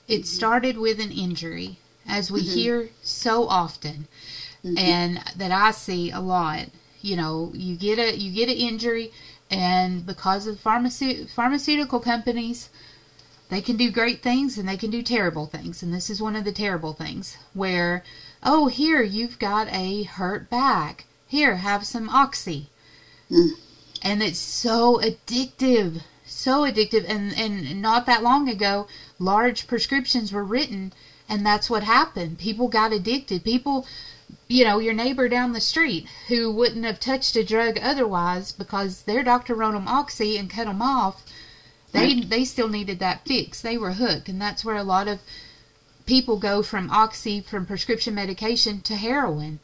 It 0.07 0.21
mm-hmm. 0.21 0.23
started 0.23 0.77
with 0.77 0.99
an 0.99 1.11
injury, 1.11 1.79
as 2.07 2.31
we 2.31 2.41
mm-hmm. 2.41 2.53
hear 2.53 2.89
so 3.01 3.47
often, 3.47 4.07
mm-hmm. 4.63 4.77
and 4.77 5.19
that 5.35 5.51
I 5.51 5.71
see 5.71 6.11
a 6.11 6.19
lot. 6.19 6.67
You 7.01 7.15
know, 7.15 7.51
you 7.53 7.75
get 7.75 7.97
a 7.97 8.15
you 8.15 8.31
get 8.31 8.49
an 8.49 8.55
injury, 8.55 9.11
and 9.49 10.05
because 10.05 10.45
of 10.45 10.61
pharmace- 10.61 11.29
pharmaceutical 11.29 11.99
companies, 11.99 12.69
they 13.49 13.61
can 13.61 13.77
do 13.77 13.89
great 13.89 14.21
things 14.21 14.57
and 14.57 14.67
they 14.67 14.77
can 14.77 14.91
do 14.91 15.01
terrible 15.01 15.47
things. 15.47 15.81
And 15.81 15.93
this 15.93 16.09
is 16.09 16.21
one 16.21 16.35
of 16.35 16.43
the 16.43 16.51
terrible 16.51 16.93
things 16.93 17.37
where, 17.53 18.03
oh, 18.43 18.67
here 18.67 19.01
you've 19.01 19.39
got 19.39 19.67
a 19.71 20.03
hurt 20.03 20.49
back. 20.49 21.05
Here, 21.27 21.57
have 21.57 21.85
some 21.85 22.09
oxy 22.09 22.69
mm. 23.29 23.49
And 24.03 24.21
it's 24.23 24.39
so 24.39 24.99
addictive 25.01 26.01
so 26.29 26.63
addictive. 26.63 27.05
And 27.07 27.33
and 27.37 27.81
not 27.81 28.05
that 28.05 28.23
long 28.23 28.49
ago 28.49 28.87
large 29.17 29.65
prescriptions 29.67 30.31
were 30.31 30.43
written 30.43 30.93
and 31.29 31.45
that's 31.45 31.69
what 31.69 31.83
happened. 31.83 32.37
People 32.37 32.67
got 32.67 32.93
addicted. 32.93 33.43
People 33.43 33.87
you 34.47 34.65
know 34.65 34.79
your 34.79 34.93
neighbor 34.93 35.29
down 35.29 35.53
the 35.53 35.61
street 35.61 36.07
who 36.27 36.51
wouldn't 36.51 36.85
have 36.85 36.99
touched 36.99 37.35
a 37.37 37.43
drug 37.43 37.79
otherwise 37.81 38.51
because 38.51 39.03
their 39.03 39.23
doctor 39.23 39.55
wrote 39.55 39.71
them 39.71 39.87
oxy 39.87 40.37
and 40.37 40.49
cut 40.49 40.67
them 40.67 40.81
off 40.81 41.23
they 41.93 42.19
they 42.19 42.43
still 42.43 42.67
needed 42.67 42.99
that 42.99 43.25
fix. 43.25 43.61
They 43.61 43.77
were 43.77 43.93
hooked. 43.93 44.29
And 44.29 44.41
that's 44.41 44.65
where 44.65 44.75
a 44.75 44.83
lot 44.83 45.07
of 45.07 45.19
people 46.05 46.37
go 46.37 46.61
from 46.61 46.91
oxy 46.91 47.41
from 47.41 47.65
prescription 47.65 48.13
medication 48.13 48.81
to 48.81 48.95
heroin 48.95 49.59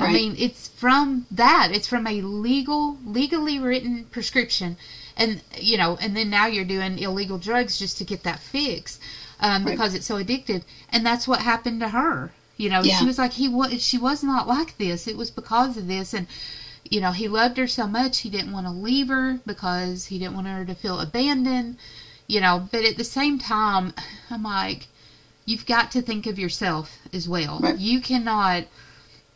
I 0.00 0.12
mean, 0.12 0.34
it's 0.38 0.68
from 0.68 1.26
that. 1.30 1.70
It's 1.72 1.86
from 1.88 2.06
a 2.06 2.20
legal, 2.22 2.98
legally 3.04 3.58
written 3.58 4.04
prescription, 4.10 4.76
and 5.16 5.40
you 5.58 5.76
know, 5.78 5.96
and 6.00 6.16
then 6.16 6.30
now 6.30 6.46
you're 6.46 6.64
doing 6.64 6.98
illegal 6.98 7.38
drugs 7.38 7.78
just 7.78 7.98
to 7.98 8.04
get 8.04 8.22
that 8.24 8.40
fix, 8.40 8.98
um, 9.40 9.64
Right. 9.64 9.72
because 9.72 9.94
it's 9.94 10.06
so 10.06 10.16
addictive. 10.22 10.62
And 10.90 11.04
that's 11.06 11.28
what 11.28 11.40
happened 11.40 11.80
to 11.80 11.88
her. 11.88 12.32
You 12.56 12.70
know, 12.70 12.82
Yeah. 12.82 12.98
she 12.98 13.04
was 13.04 13.18
like, 13.18 13.32
he 13.32 13.48
was, 13.48 13.82
she 13.82 13.98
was 13.98 14.22
not 14.22 14.46
like 14.48 14.78
this. 14.78 15.06
It 15.06 15.16
was 15.16 15.30
because 15.30 15.76
of 15.76 15.86
this, 15.86 16.12
and 16.14 16.26
you 16.90 17.00
know, 17.00 17.12
he 17.12 17.28
loved 17.28 17.56
her 17.56 17.66
so 17.66 17.86
much 17.86 18.18
he 18.18 18.30
didn't 18.30 18.52
want 18.52 18.66
to 18.66 18.72
leave 18.72 19.08
her 19.08 19.40
because 19.46 20.06
he 20.06 20.18
didn't 20.18 20.34
want 20.34 20.46
her 20.48 20.64
to 20.64 20.74
feel 20.74 21.00
abandoned. 21.00 21.76
You 22.26 22.40
know, 22.40 22.68
but 22.72 22.84
at 22.84 22.96
the 22.96 23.04
same 23.04 23.38
time, 23.38 23.92
I'm 24.30 24.42
like, 24.42 24.88
you've 25.46 25.66
got 25.66 25.90
to 25.92 26.02
think 26.02 26.26
of 26.26 26.38
yourself 26.38 26.98
as 27.12 27.28
well. 27.28 27.60
Right. 27.60 27.78
You 27.78 28.00
cannot 28.00 28.64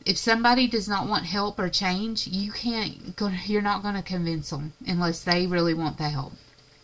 if 0.09 0.16
somebody 0.18 0.66
does 0.66 0.88
not 0.88 1.07
want 1.07 1.27
help 1.27 1.59
or 1.59 1.68
change, 1.68 2.27
you 2.27 2.51
can't 2.51 3.14
go 3.14 3.31
you're 3.47 3.62
not 3.62 3.83
going 3.83 3.94
to 3.94 4.03
convince 4.03 4.51
them 4.51 4.73
unless 4.87 5.23
they 5.23 5.47
really 5.47 5.75
want 5.75 5.99
the 5.99 6.09
help. 6.09 6.33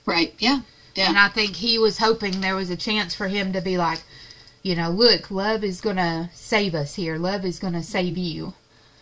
Right. 0.06 0.34
Yeah. 0.38 0.60
Yeah. 0.94 1.08
And 1.08 1.18
I 1.18 1.28
think 1.28 1.56
he 1.56 1.78
was 1.78 1.98
hoping 1.98 2.40
there 2.40 2.54
was 2.54 2.70
a 2.70 2.76
chance 2.76 3.14
for 3.14 3.28
him 3.28 3.52
to 3.54 3.60
be 3.60 3.76
like, 3.78 4.02
you 4.62 4.76
know, 4.76 4.90
look, 4.90 5.30
love 5.30 5.64
is 5.64 5.80
going 5.80 5.96
to 5.96 6.28
save 6.34 6.74
us 6.74 6.94
here. 6.94 7.16
Love 7.16 7.44
is 7.44 7.58
going 7.58 7.72
to 7.72 7.82
save 7.82 8.16
you. 8.18 8.54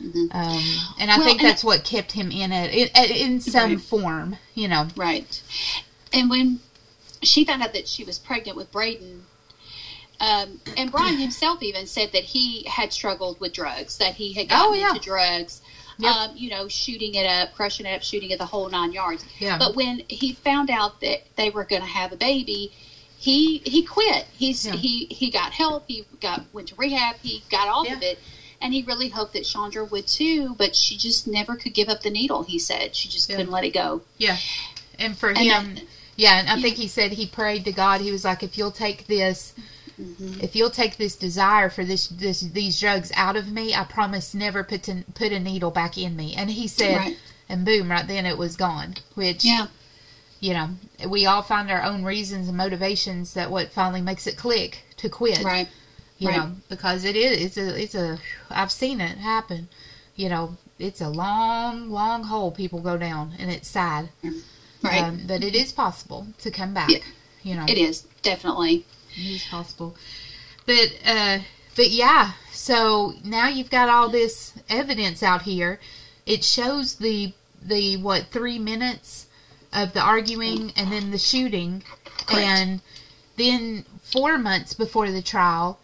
Mhm. 0.02 0.28
Um, 0.34 0.94
and 0.98 1.10
I 1.10 1.18
Well, 1.18 1.26
think 1.26 1.40
and- 1.42 1.48
that's 1.50 1.62
what 1.64 1.84
kept 1.84 2.12
him 2.12 2.30
in 2.30 2.50
it, 2.52 2.72
in, 2.96 3.10
in 3.34 3.40
some 3.40 3.72
Right. 3.74 3.80
form, 3.80 4.36
you 4.54 4.68
know. 4.68 4.88
Right. 4.96 5.40
And 6.12 6.30
when 6.30 6.60
she 7.22 7.44
found 7.44 7.62
out 7.62 7.72
that 7.74 7.88
she 7.88 8.02
was 8.04 8.18
pregnant 8.18 8.56
with 8.56 8.72
Braden, 8.72 9.24
um, 10.22 10.60
and 10.76 10.90
Bryan 10.90 11.18
himself 11.18 11.62
even 11.62 11.86
said 11.86 12.12
that 12.12 12.22
he 12.24 12.64
had 12.64 12.92
struggled 12.92 13.38
with 13.40 13.52
drugs, 13.52 13.98
that 13.98 14.14
he 14.14 14.32
had 14.32 14.48
gotten 14.48 14.66
Oh, 14.70 14.74
yeah. 14.74 14.88
into 14.90 15.00
drugs, 15.02 15.60
Yep. 15.98 16.14
um, 16.16 16.30
you 16.36 16.48
know, 16.48 16.68
shooting 16.68 17.14
it 17.16 17.26
up, 17.26 17.54
crushing 17.54 17.84
it 17.86 17.94
up, 17.94 18.02
shooting 18.02 18.30
it 18.30 18.38
the 18.38 18.46
whole 18.46 18.68
nine 18.70 18.92
yards. 18.92 19.24
Yeah. 19.38 19.58
But 19.58 19.74
when 19.76 20.02
he 20.08 20.32
found 20.32 20.70
out 20.70 21.00
that 21.00 21.26
they 21.36 21.50
were 21.50 21.64
going 21.64 21.82
to 21.82 21.88
have 21.88 22.12
a 22.12 22.16
baby, 22.16 22.72
he 23.18 23.58
he 23.64 23.82
quit. 23.84 24.26
He's 24.32 24.64
Yeah. 24.66 24.72
he 24.72 25.06
he 25.10 25.30
got 25.30 25.52
help. 25.52 25.84
He 25.88 26.04
got 26.20 26.44
went 26.52 26.68
to 26.68 26.74
rehab. 26.76 27.16
He 27.22 27.42
got 27.50 27.68
off 27.68 27.86
Yeah. 27.88 27.96
of 27.96 28.02
it. 28.02 28.18
And 28.60 28.72
he 28.72 28.82
really 28.82 29.08
hoped 29.08 29.32
that 29.32 29.44
Chandra 29.44 29.84
would 29.84 30.06
too, 30.06 30.54
but 30.56 30.76
she 30.76 30.96
just 30.96 31.26
never 31.26 31.56
could 31.56 31.74
give 31.74 31.88
up 31.88 32.02
the 32.02 32.10
needle. 32.10 32.44
He 32.44 32.58
said 32.60 32.94
she 32.94 33.08
just 33.08 33.28
couldn't 33.28 33.50
let 33.50 33.64
it 33.64 33.74
go. 33.74 34.02
Yeah. 34.18 34.36
And 35.00 35.18
for 35.18 35.30
And 35.30 35.38
him, 35.38 35.74
that- 35.74 35.84
yeah, 36.16 36.38
and 36.38 36.48
I 36.48 36.60
think 36.62 36.76
he 36.76 36.86
said 36.86 37.10
he 37.12 37.26
prayed 37.26 37.64
to 37.64 37.72
God. 37.72 38.00
He 38.00 38.12
was 38.12 38.24
like, 38.24 38.42
if 38.44 38.56
you'll 38.56 38.70
take 38.70 39.08
this, 39.08 39.52
Mhm. 40.02 40.42
if 40.42 40.54
you'll 40.56 40.70
take 40.70 40.96
this 40.96 41.14
desire 41.16 41.70
for 41.70 41.84
this, 41.84 42.06
this 42.08 42.40
these 42.40 42.78
drugs 42.80 43.10
out 43.14 43.36
of 43.36 43.48
me, 43.48 43.74
I 43.74 43.84
promise 43.84 44.34
never 44.34 44.62
put 44.64 44.82
to, 44.84 45.04
put 45.14 45.32
a 45.32 45.38
needle 45.40 45.70
back 45.70 45.96
in 45.98 46.16
me. 46.16 46.34
And 46.34 46.50
he 46.50 46.66
said, 46.68 46.96
Right. 46.96 47.16
and 47.48 47.64
boom, 47.64 47.90
right 47.90 48.06
then 48.06 48.26
it 48.26 48.38
was 48.38 48.56
gone. 48.56 48.96
Which, 49.14 49.44
Yeah. 49.44 49.66
you 50.40 50.54
know, 50.54 50.70
we 51.08 51.26
all 51.26 51.42
find 51.42 51.70
our 51.70 51.82
own 51.82 52.04
reasons 52.04 52.48
and 52.48 52.56
motivations 52.56 53.34
that 53.34 53.50
what 53.50 53.72
finally 53.72 54.00
makes 54.02 54.26
it 54.26 54.36
click 54.36 54.84
to 54.98 55.08
quit. 55.08 55.42
Right. 55.42 55.68
you 56.18 56.28
Right. 56.28 56.36
know, 56.36 56.52
because 56.68 57.04
it 57.04 57.16
is 57.16 57.40
it's 57.40 57.56
a 57.56 57.82
it's 57.82 57.94
a 57.96 58.18
I've 58.48 58.70
seen 58.70 59.00
it 59.00 59.18
happen. 59.18 59.68
You 60.14 60.28
know, 60.28 60.56
it's 60.78 61.00
a 61.00 61.08
long, 61.08 61.90
long 61.90 62.24
hole 62.24 62.52
people 62.52 62.80
go 62.80 62.96
down, 62.96 63.32
and 63.40 63.50
it's 63.50 63.66
sad. 63.68 64.10
Right. 64.82 65.02
Um, 65.02 65.22
but 65.26 65.42
it 65.42 65.54
is 65.54 65.72
possible 65.72 66.26
to 66.42 66.50
come 66.50 66.74
back. 66.74 66.90
Yeah. 66.90 66.98
You 67.42 67.54
know, 67.56 67.64
it 67.66 67.76
is 67.78 68.04
definitely. 68.22 68.84
It 69.16 69.20
is 69.36 69.44
possible. 69.44 69.96
But 70.66 70.92
uh, 71.04 71.38
but 71.76 71.90
yeah. 71.90 72.32
So 72.52 73.14
now 73.24 73.48
you've 73.48 73.70
got 73.70 73.88
all 73.88 74.08
this 74.08 74.52
evidence 74.68 75.22
out 75.22 75.42
here. 75.42 75.80
It 76.26 76.44
shows 76.44 76.96
the 76.96 77.32
the 77.62 77.96
what 77.96 78.26
three 78.26 78.58
minutes 78.58 79.26
of 79.72 79.92
the 79.92 80.00
arguing 80.00 80.72
and 80.76 80.92
then 80.92 81.10
the 81.10 81.18
shooting, 81.18 81.82
Correct. 82.26 82.32
and 82.46 82.80
then 83.36 83.84
four 84.02 84.36
months 84.38 84.74
before 84.74 85.10
the 85.10 85.22
trial, 85.22 85.78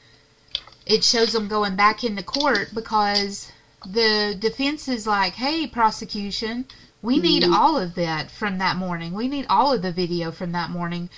it 0.87 1.03
shows 1.03 1.33
them 1.33 1.49
going 1.49 1.75
back 1.77 2.05
into 2.05 2.23
court 2.23 2.71
because 2.75 3.51
the 3.87 4.37
defense 4.39 4.89
is 4.89 5.07
like, 5.07 5.35
"Hey, 5.35 5.67
prosecution, 5.67 6.67
we 7.01 7.19
need 7.19 7.45
Mhm. 7.45 7.55
all 7.55 7.79
of 7.79 7.95
that 7.95 8.31
from 8.31 8.59
that 8.59 8.77
morning. 8.77 9.13
We 9.15 9.29
need 9.29 9.47
all 9.49 9.73
of 9.73 9.83
the 9.83 9.93
video 9.93 10.31
from 10.33 10.53
that 10.53 10.71
morning 10.71 11.09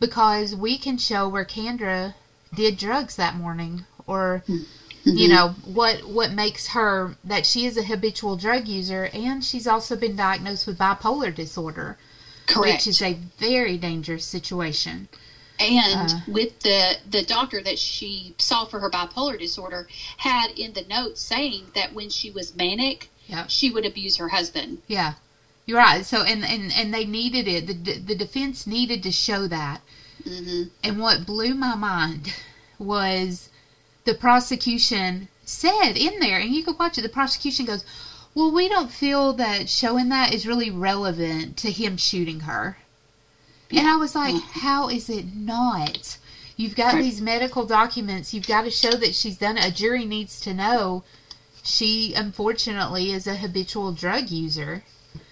because 0.00 0.54
we 0.56 0.78
can 0.78 0.98
show 0.98 1.28
where 1.28 1.44
Kendra 1.44 2.14
did 2.54 2.76
drugs 2.78 3.14
that 3.16 3.36
morning 3.36 3.84
or 4.06 4.42
you 4.48 4.64
Mhm. 5.04 5.28
know 5.30 5.48
what 5.64 6.08
what 6.08 6.32
makes 6.32 6.68
her 6.68 7.16
that 7.24 7.46
she 7.46 7.64
is 7.64 7.76
a 7.76 7.84
habitual 7.84 8.36
drug 8.36 8.66
user 8.66 9.08
and 9.14 9.44
she's 9.44 9.66
also 9.66 9.94
been 9.96 10.16
diagnosed 10.16 10.66
with 10.66 10.76
bipolar 10.78 11.32
disorder 11.34 11.96
correct. 12.46 12.80
which 12.80 12.86
is 12.88 13.00
a 13.00 13.14
very 13.38 13.78
dangerous 13.78 14.24
situation 14.24 15.08
and 15.60 16.10
uh, 16.10 16.18
with 16.26 16.58
the 16.60 16.96
the 17.08 17.22
doctor 17.22 17.62
that 17.62 17.78
she 17.78 18.34
saw 18.38 18.64
for 18.64 18.80
her 18.80 18.90
bipolar 18.90 19.38
disorder 19.38 19.86
had 20.18 20.50
in 20.52 20.72
the 20.72 20.82
notes 20.82 21.20
saying 21.22 21.66
that 21.74 21.92
when 21.94 22.08
she 22.10 22.30
was 22.30 22.54
manic, 22.56 23.10
she 23.46 23.70
would 23.70 23.86
abuse 23.86 24.16
her 24.16 24.30
husband. 24.30 24.78
yeah 24.88 25.14
you're 25.70 25.78
right 25.78 26.04
so 26.04 26.22
and 26.22 26.44
and, 26.44 26.72
and 26.72 26.92
they 26.94 27.04
needed 27.04 27.46
it 27.48 27.66
the, 27.66 27.98
the 28.10 28.14
defense 28.14 28.66
needed 28.66 29.02
to 29.02 29.12
show 29.12 29.46
that 29.46 29.80
hmm 30.24 30.64
and 30.84 30.98
what 31.00 31.24
blew 31.26 31.54
my 31.54 31.74
mind 31.74 32.22
was 32.78 33.48
the 34.04 34.14
prosecution 34.14 35.28
said 35.44 35.92
in 35.96 36.20
there, 36.20 36.38
and 36.38 36.54
you 36.54 36.62
can 36.64 36.76
watch 36.78 36.98
it. 36.98 37.02
The 37.02 37.08
prosecution 37.08 37.66
goes, 37.66 37.84
"Well, 38.34 38.50
we 38.52 38.68
don't 38.68 38.90
feel 38.90 39.32
that 39.34 39.68
showing 39.68 40.08
that 40.08 40.32
is 40.32 40.46
really 40.46 40.70
relevant 40.70 41.56
to 41.58 41.70
him 41.70 41.96
shooting 41.96 42.40
her." 42.40 42.78
And 43.70 43.86
I 43.86 43.96
was 43.96 44.14
like, 44.14 44.36
"How 44.66 44.88
is 44.88 45.10
it 45.10 45.34
not? 45.34 46.18
You've 46.56 46.76
got 46.76 46.94
Right. 46.94 47.02
these 47.02 47.20
medical 47.20 47.64
documents. 47.66 48.32
You've 48.34 48.46
got 48.46 48.62
to 48.62 48.70
show 48.70 48.92
that 48.92 49.14
she's 49.14 49.38
done 49.38 49.58
it. 49.58 49.64
A 49.64 49.70
jury 49.70 50.04
needs 50.04 50.40
to 50.40 50.54
know 50.54 51.04
she 51.62 52.14
unfortunately 52.14 53.12
is 53.12 53.26
a 53.26 53.36
habitual 53.36 53.92
drug 53.92 54.30
user." 54.30 54.84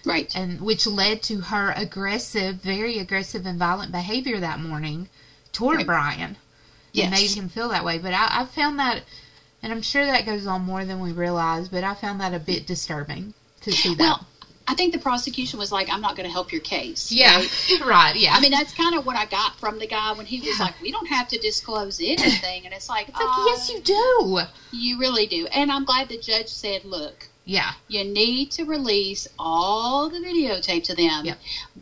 Right. 0.09 0.35
and 0.35 0.59
which 0.61 0.85
led 0.87 1.21
to 1.23 1.41
her 1.41 1.71
aggressive, 1.75 2.55
very 2.57 2.97
aggressive 2.99 3.45
and 3.45 3.57
violent 3.59 3.91
behavior 3.91 4.39
that 4.39 4.59
morning 4.59 5.07
toward 5.53 5.77
Right. 5.77 5.85
Bryan. 5.85 6.35
Yes. 6.91 7.07
It 7.07 7.11
made 7.11 7.31
him 7.31 7.49
feel 7.49 7.69
that 7.69 7.85
way. 7.85 7.97
But 7.99 8.13
I, 8.13 8.41
I 8.41 8.45
found 8.45 8.79
that, 8.79 9.03
and 9.61 9.71
I'm 9.71 9.81
sure 9.83 10.05
that 10.05 10.25
goes 10.25 10.47
on 10.47 10.61
more 10.63 10.83
than 10.85 10.99
we 10.99 11.11
realize, 11.11 11.69
but 11.69 11.83
I 11.83 11.93
found 11.93 12.19
that 12.21 12.33
a 12.33 12.39
bit 12.39 12.65
disturbing 12.65 13.33
to 13.61 13.71
see 13.71 13.93
that. 13.95 13.99
Well, 14.03 14.27
I 14.67 14.75
think 14.75 14.93
the 14.93 14.99
prosecution 14.99 15.57
was 15.57 15.71
like, 15.71 15.89
"I'm 15.91 16.01
not 16.01 16.15
going 16.15 16.27
to 16.27 16.31
help 16.31 16.51
your 16.51 16.61
case." 16.61 17.11
yeah, 17.11 17.37
right? 17.37 17.81
right, 17.85 18.15
yeah. 18.15 18.33
I 18.35 18.39
mean, 18.39 18.51
that's 18.51 18.71
kind 18.73 18.95
of 18.95 19.03
what 19.05 19.15
I 19.15 19.25
got 19.25 19.59
from 19.59 19.79
the 19.79 19.87
guy 19.87 20.13
when 20.13 20.27
he 20.27 20.39
was 20.41 20.59
Yeah. 20.59 20.65
like, 20.65 20.79
"We 20.81 20.91
don't 20.91 21.07
have 21.07 21.27
to 21.29 21.39
disclose 21.39 21.99
anything," 21.99 22.65
and 22.65 22.73
it's 22.73 22.87
like, 22.87 23.07
it's 23.09 23.17
like, 23.17 23.25
uh, 23.27 23.45
yes, 23.47 23.69
you 23.71 23.81
do. 23.81 24.41
you 24.71 24.99
really 24.99 25.25
do. 25.25 25.47
And 25.47 25.71
I'm 25.71 25.85
glad 25.85 26.09
the 26.09 26.19
judge 26.19 26.49
said, 26.49 26.85
"Look, 26.85 27.28
Yeah, 27.45 27.71
you 27.87 28.03
need 28.03 28.51
to 28.51 28.63
release 28.65 29.27
all 29.39 30.07
the 30.09 30.19
videotape 30.19 30.83
to 30.83 30.93
them 30.95 31.25
Yep. 31.25 31.39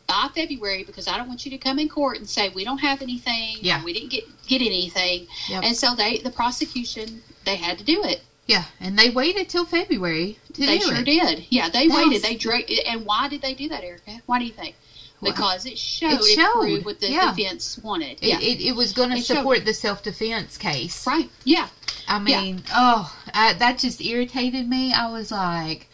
by 0.07 0.29
February 0.33 0.83
because 0.85 1.07
I 1.09 1.17
don't 1.17 1.27
want 1.27 1.43
you 1.45 1.51
to 1.51 1.57
come 1.57 1.77
in 1.77 1.89
court 1.89 2.17
and 2.19 2.29
say 2.29 2.49
we 2.49 2.63
don't 2.63 2.77
have 2.77 3.01
anything. 3.01 3.57
Yeah. 3.61 3.83
we 3.83 3.91
didn't 3.91 4.09
get 4.11 4.23
get 4.47 4.61
anything. 4.61 5.27
Yep. 5.49 5.63
And 5.65 5.75
so 5.75 5.93
they, 5.93 6.19
the 6.19 6.29
prosecution, 6.29 7.21
they 7.45 7.57
had 7.57 7.77
to 7.79 7.83
do 7.83 8.01
it. 8.05 8.21
yeah. 8.45 8.63
And 8.79 8.97
they 8.97 9.09
waited 9.09 9.49
till 9.49 9.65
February 9.65 10.39
to 10.53 10.65
they 10.65 10.77
do 10.77 10.85
sure 10.85 10.95
it. 10.99 11.05
did. 11.05 11.45
Yeah, 11.49 11.67
they 11.69 11.87
That 11.89 11.95
waited. 11.97 12.13
was- 12.13 12.21
They 12.21 12.35
dra- 12.35 12.61
And 12.87 13.05
why 13.05 13.27
did 13.27 13.41
they 13.41 13.53
do 13.53 13.67
that, 13.69 13.83
Erica? 13.83 14.21
Why 14.25 14.39
do 14.39 14.45
you 14.45 14.53
think? 14.53 14.75
Because 15.21 15.65
it 15.65 15.77
showed, 15.77 16.13
it 16.13 16.21
it, 16.21 16.35
showed, 16.39 16.61
proved 16.61 16.85
what 16.85 16.99
the 17.01 17.09
yeah. 17.09 17.33
defense 17.35 17.77
wanted. 17.79 18.19
It, 18.21 18.23
yeah, 18.23 18.39
it, 18.39 18.61
it 18.61 18.75
was 18.75 18.93
going 18.93 19.09
to 19.09 19.17
It 19.17 19.25
showed- 19.25 19.37
support 19.37 19.65
the 19.65 19.73
self 19.73 20.01
defense 20.03 20.57
case. 20.57 21.05
right. 21.05 21.29
Yeah, 21.43 21.67
I 22.07 22.19
mean, 22.19 22.63
oh, 22.73 23.13
I, 23.33 23.53
that 23.53 23.79
just 23.79 24.01
irritated 24.01 24.67
me. 24.67 24.93
I 24.93 25.11
was 25.11 25.31
like, 25.31 25.87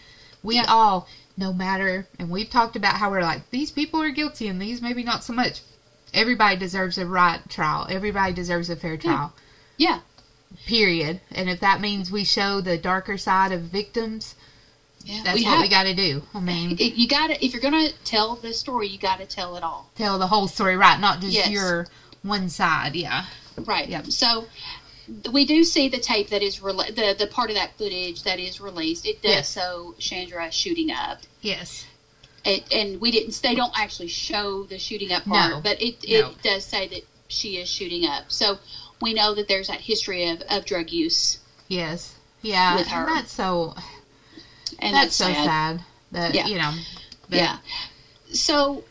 we 0.44 0.56
Yeah. 0.56 0.66
all, 0.68 1.08
no 1.38 1.52
matter, 1.52 2.08
and 2.20 2.30
we've 2.30 2.50
talked 2.50 2.76
about 2.76 2.96
how 2.98 3.10
we're 3.10 3.22
like, 3.22 3.50
these 3.50 3.72
people 3.72 4.02
are 4.02 4.12
guilty 4.12 4.48
and 4.48 4.62
these 4.62 4.82
maybe 4.82 5.04
not 5.04 5.24
so 5.24 5.34
much. 5.34 5.62
Everybody 6.14 6.58
deserves 6.58 6.98
a 7.00 7.06
right 7.08 7.40
trial. 7.50 7.88
Everybody 7.90 8.34
deserves 8.34 8.70
a 8.70 8.76
fair 8.76 8.96
hmm. 8.96 9.02
trial. 9.08 9.34
yeah, 9.78 10.00
Period. 10.68 11.20
And 11.32 11.50
if 11.50 11.60
that 11.62 11.82
means 11.82 12.12
we 12.12 12.24
show 12.24 12.62
the 12.62 12.78
darker 12.78 13.18
side 13.18 13.52
of 13.52 13.62
victims, 13.62 14.36
yeah. 15.04 15.22
that's 15.24 15.40
we 15.40 15.44
what 15.46 15.54
have, 15.56 15.62
we 15.62 15.70
got 15.70 15.84
to 15.84 15.96
do. 15.96 16.22
I 16.36 16.40
mean, 16.40 16.78
you 16.78 17.08
got 17.08 17.28
to 17.32 17.44
if 17.44 17.54
you're 17.54 17.62
going 17.62 17.88
to 17.88 17.94
tell 18.04 18.36
the 18.36 18.54
story, 18.54 18.88
you 18.88 19.00
got 19.00 19.20
to 19.20 19.26
tell 19.26 19.56
it 19.58 19.64
all. 19.64 19.90
tell 19.96 20.20
the 20.20 20.28
whole 20.28 20.48
story 20.48 20.78
right, 20.78 21.00
not 21.00 21.22
just 21.22 21.34
Yes. 21.34 21.50
your 21.50 21.88
one 22.22 22.50
side. 22.50 22.96
Yeah. 22.96 23.26
Right. 23.58 23.90
Yep. 23.90 24.08
So 24.12 24.46
we 25.32 25.46
do 25.46 25.64
see 25.64 25.88
the 25.90 26.00
tape 26.00 26.30
that 26.30 26.42
is 26.42 26.60
rela- 26.60 26.94
the 26.96 27.16
the 27.18 27.28
part 27.28 27.50
of 27.50 27.56
that 27.56 27.78
footage 27.78 28.24
that 28.24 28.40
is 28.40 28.62
released. 28.62 29.06
It 29.06 29.22
does 29.22 29.32
Yes. 29.32 29.54
show 29.54 29.96
Chandra 30.00 30.52
shooting 30.52 30.92
up. 30.92 31.20
Yes. 31.42 31.86
It, 32.46 32.64
and 32.74 33.00
we 33.00 33.12
didn't. 33.12 33.42
They 33.42 33.56
don't 33.56 33.78
actually 33.78 34.10
show 34.10 34.64
the 34.64 34.78
shooting 34.78 35.12
up 35.14 35.24
part, 35.26 35.52
No. 35.52 35.62
but 35.62 35.82
it 35.82 35.96
it 36.04 36.22
No. 36.22 36.34
does 36.44 36.66
say 36.66 36.88
that 36.90 37.02
she 37.28 37.58
is 37.58 37.70
shooting 37.70 38.06
up. 38.06 38.26
So 38.32 38.60
we 39.02 39.14
know 39.14 39.34
that 39.36 39.48
there's 39.48 39.68
that 39.68 39.82
history 39.82 40.30
of, 40.30 40.42
of 40.50 40.66
drug 40.66 40.92
use, 40.92 41.40
Yes. 41.68 42.16
Yeah. 42.42 42.76
With 42.76 42.88
her. 42.88 43.00
And 43.08 43.18
that's 43.18 43.32
so, 43.32 43.74
and 44.80 44.94
that's, 44.96 45.18
that's, 45.18 45.18
so 45.18 45.26
sad. 45.34 45.46
sad. 45.46 45.86
That, 46.12 46.36
Yeah. 46.36 46.48
you 46.48 46.58
know. 46.58 46.74
that- 47.30 47.38
Yeah. 47.38 47.58
So 48.34 48.84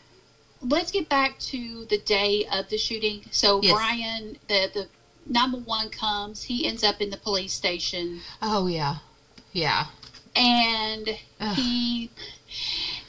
let's 0.61 0.91
get 0.91 1.07
back 1.09 1.37
to 1.39 1.85
the 1.85 1.97
day 1.99 2.45
of 2.51 2.69
the 2.69 2.77
shooting. 2.77 3.25
So 3.31 3.61
Yes. 3.61 3.73
Bryan, 3.73 4.37
the 4.47 4.69
the 4.73 4.87
number 5.25 5.57
one 5.57 5.89
comes. 5.89 6.43
He 6.43 6.65
ends 6.67 6.83
up 6.83 7.01
in 7.01 7.09
the 7.09 7.17
police 7.17 7.53
station. 7.53 8.21
Oh, 8.41 8.67
yeah. 8.67 8.97
Yeah. 9.51 9.85
and 10.35 11.09
Ugh. 11.39 11.55
he 11.55 12.09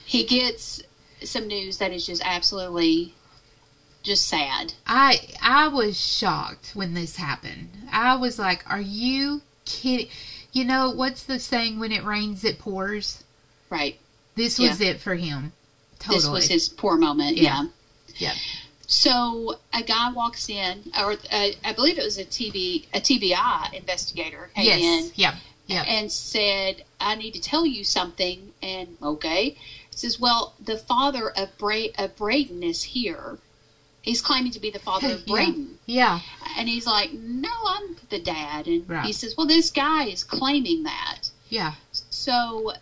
he 0.05 0.25
gets 0.25 0.83
some 1.23 1.47
news 1.47 1.79
that 1.79 1.91
is 1.91 2.05
just 2.07 2.23
absolutely 2.25 3.15
just 4.03 4.29
sad. 4.29 4.75
I 4.87 5.21
I 5.41 5.69
was 5.69 5.99
shocked 5.99 6.73
when 6.75 6.93
this 6.95 7.17
happened. 7.17 7.71
I 7.91 8.17
was 8.17 8.39
like, 8.39 8.63
"Are 8.71 8.81
you 8.81 9.41
kidding?" 9.65 10.09
You 10.53 10.65
know 10.65 10.91
what's 10.91 11.25
the 11.25 11.39
saying? 11.41 11.79
When 11.81 11.93
it 11.93 12.05
rains, 12.05 12.45
it 12.45 12.59
pours. 12.59 13.25
Right. 13.71 13.99
This 14.37 14.59
was 14.59 14.81
it 14.81 15.01
for 15.01 15.15
him. 15.15 15.53
Totally. 15.99 16.19
This 16.19 16.29
was 16.29 16.49
his 16.49 16.69
poor 16.69 16.97
moment. 16.97 17.37
Yeah. 17.39 17.65
Yeah. 18.17 18.33
yeah. 18.33 18.35
So 18.87 19.57
a 19.73 19.83
guy 19.83 20.11
walks 20.13 20.49
in, 20.49 20.91
or 20.99 21.13
uh, 21.13 21.49
I 21.65 21.73
believe 21.75 21.99
it 21.99 22.05
was 22.05 22.19
a 22.19 22.25
TB 22.25 22.87
a 22.93 23.01
TBI 23.01 23.73
investigator 23.75 24.51
came 24.55 24.67
Yes. 24.67 24.81
in 25.07 25.13
Yeah. 25.15 25.37
Yeah. 25.67 25.83
and 25.85 26.13
said, 26.13 26.85
"I 27.01 27.15
need 27.15 27.33
to 27.35 27.41
tell 27.41 27.65
you 27.67 27.85
something." 27.85 28.53
And 28.63 28.97
okay, 29.03 29.51
he 29.91 29.97
says, 29.97 30.21
"Well, 30.21 30.55
the 30.63 30.77
father 30.77 31.31
of 31.31 31.57
Bra- 31.59 31.93
of 31.97 32.17
Braden 32.17 32.63
is 32.63 32.83
here. 32.83 33.39
He's 34.03 34.21
claiming 34.21 34.53
to 34.53 34.61
be 34.61 34.71
the 34.71 34.79
father 34.79 35.13
of 35.13 35.25
Yeah. 35.27 35.47
Yeah. 35.87 36.21
And 36.59 36.69
he's 36.69 36.87
like, 36.87 37.13
"No, 37.15 37.51
I'm 37.67 37.97
the 38.11 38.19
dad." 38.21 38.67
And 38.67 38.89
Right. 38.89 39.07
he 39.07 39.13
says, 39.13 39.35
"Well, 39.37 39.47
this 39.47 39.71
guy 39.71 40.05
is 40.05 40.23
claiming 40.23 40.83
that." 40.83 41.31
Yeah. 41.49 41.75
So 42.11 42.75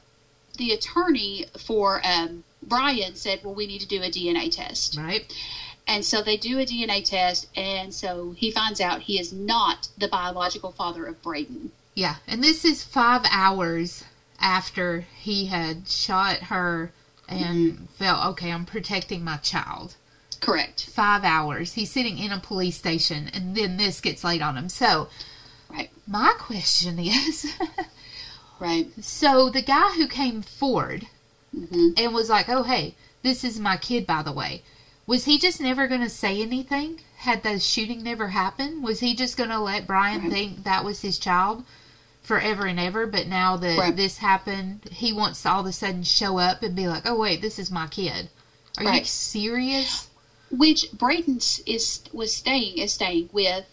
the 0.59 0.73
attorney 0.73 1.47
for 1.59 2.01
um, 2.05 2.43
Bryan 2.61 3.15
said, 3.15 3.45
"Well, 3.45 3.55
we 3.55 3.69
need 3.69 3.81
to 3.83 3.87
do 3.87 4.03
a 4.03 4.11
DNA 4.11 4.51
test." 4.51 4.97
Right. 4.97 5.33
And 5.87 6.05
so 6.05 6.23
they 6.23 6.37
do 6.37 6.59
a 6.59 6.65
DNA 6.65 7.05
test, 7.05 7.49
and 7.57 7.93
so 7.93 8.33
he 8.37 8.51
finds 8.51 8.81
out 8.81 9.03
he 9.03 9.19
is 9.19 9.33
not 9.33 9.89
the 9.99 10.09
biological 10.09 10.71
father 10.73 11.07
of 11.07 11.21
Braden. 11.23 11.73
Yeah. 11.95 12.17
And 12.27 12.43
this 12.43 12.65
is 12.65 12.85
five 12.85 13.23
hours 13.31 14.05
after 14.41 15.05
he 15.19 15.47
had 15.47 15.89
shot 15.89 16.37
her 16.45 16.93
and 17.29 17.89
felt 17.91 18.25
okay. 18.27 18.53
I'm 18.53 18.65
protecting 18.65 19.25
my 19.25 19.39
child. 19.39 19.97
Correct. 20.41 20.87
Five 20.87 21.25
hours. 21.25 21.75
He's 21.75 21.91
sitting 21.91 22.19
in 22.19 22.33
a 22.33 22.39
police 22.41 22.77
station, 22.77 23.29
and 23.33 23.57
then 23.57 23.77
this 23.77 24.01
gets 24.01 24.25
laid 24.25 24.43
on 24.43 24.57
him. 24.57 24.69
So, 24.69 25.09
Right. 25.71 25.91
my 26.07 26.35
question 26.39 26.99
is. 27.01 27.53
Right. 28.59 28.89
So 29.01 29.51
the 29.51 29.63
guy 29.63 29.91
who 29.97 30.07
came 30.07 30.43
forward 30.43 31.07
hmm 31.53 31.91
and 31.97 32.15
was 32.15 32.29
like, 32.31 32.49
"Oh, 32.49 32.63
hey, 32.63 32.95
this 33.23 33.45
is 33.45 33.59
my 33.59 33.77
kid, 33.77 34.07
by 34.07 34.23
the 34.23 34.33
way," 34.33 34.63
was 35.13 35.27
he 35.27 35.39
just 35.39 35.61
never 35.61 35.87
going 35.87 36.01
to 36.01 36.09
say 36.09 36.41
anything? 36.41 36.99
Had 37.19 37.43
the 37.43 37.59
shooting 37.59 38.03
never 38.03 38.29
happened, 38.29 38.83
was 38.83 39.01
he 39.01 39.15
just 39.15 39.37
going 39.37 39.51
to 39.51 39.59
let 39.59 39.87
Bryan 39.87 40.23
Right. 40.23 40.33
think 40.33 40.65
that 40.65 40.87
was 40.87 41.03
his 41.03 41.19
child 41.19 41.67
forever 42.23 42.65
and 42.65 42.81
ever? 42.81 43.07
But 43.07 43.27
now 43.27 43.59
that 43.59 43.79
Right. 43.79 43.95
this 43.95 44.17
happened, 44.17 44.89
he 44.91 45.13
wants 45.13 45.43
to 45.43 45.51
all 45.51 45.61
of 45.61 45.67
a 45.67 45.73
sudden 45.73 46.03
show 46.03 46.39
up 46.39 46.63
and 46.63 46.75
be 46.75 46.89
like, 46.89 47.03
"Oh, 47.05 47.17
wait, 47.17 47.43
this 47.43 47.59
is 47.59 47.71
my 47.71 47.89
kid." 47.89 48.31
Are 48.79 48.85
you 48.95 49.05
serious? 49.05 50.09
Which 50.51 50.87
Braden 50.95 51.43
is 51.67 52.01
was 52.15 52.35
staying 52.35 52.79
is 52.79 52.95
staying 52.95 53.29
with 53.35 53.67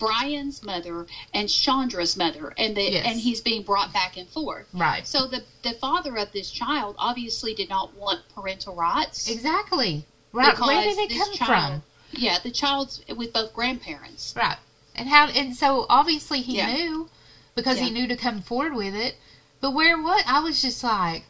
Bryan's 0.00 0.64
mother 0.64 1.06
and 1.32 1.48
Chandra's 1.48 2.16
mother, 2.16 2.52
and 2.58 2.76
the 2.76 2.82
Yes. 2.90 3.06
and 3.06 3.20
he's 3.20 3.40
being 3.40 3.62
brought 3.62 3.92
back 3.92 4.16
and 4.16 4.28
forth. 4.28 4.66
Right. 4.74 5.06
So 5.06 5.28
the 5.28 5.44
the 5.62 5.74
father 5.74 6.16
of 6.16 6.32
this 6.32 6.50
child 6.50 6.96
obviously 6.98 7.54
did 7.54 7.68
not 7.68 7.94
want 7.94 8.28
parental 8.34 8.74
rights. 8.74 9.28
Exactly. 9.28 10.04
Right. 10.32 10.58
Where 10.58 10.82
did 10.82 10.98
it 10.98 11.10
come 11.16 11.32
child- 11.34 11.46
from? 11.48 11.82
Yeah, 12.12 12.38
the 12.42 12.50
child's 12.50 13.02
with 13.16 13.32
both 13.32 13.52
grandparents. 13.54 14.34
Right. 14.36 14.56
And 14.94 15.08
how 15.08 15.28
and 15.28 15.54
so 15.56 15.86
obviously 15.88 16.40
he 16.42 16.56
Yeah. 16.56 16.72
knew 16.72 17.08
because 17.54 17.78
he 17.78 17.90
knew 17.90 18.06
to 18.08 18.16
come 18.16 18.42
forward 18.42 18.74
with 18.74 18.94
it. 18.94 19.16
But 19.60 19.72
where 19.72 20.00
what 20.00 20.24
I 20.26 20.40
was 20.40 20.60
just 20.60 20.82
like, 20.84 21.24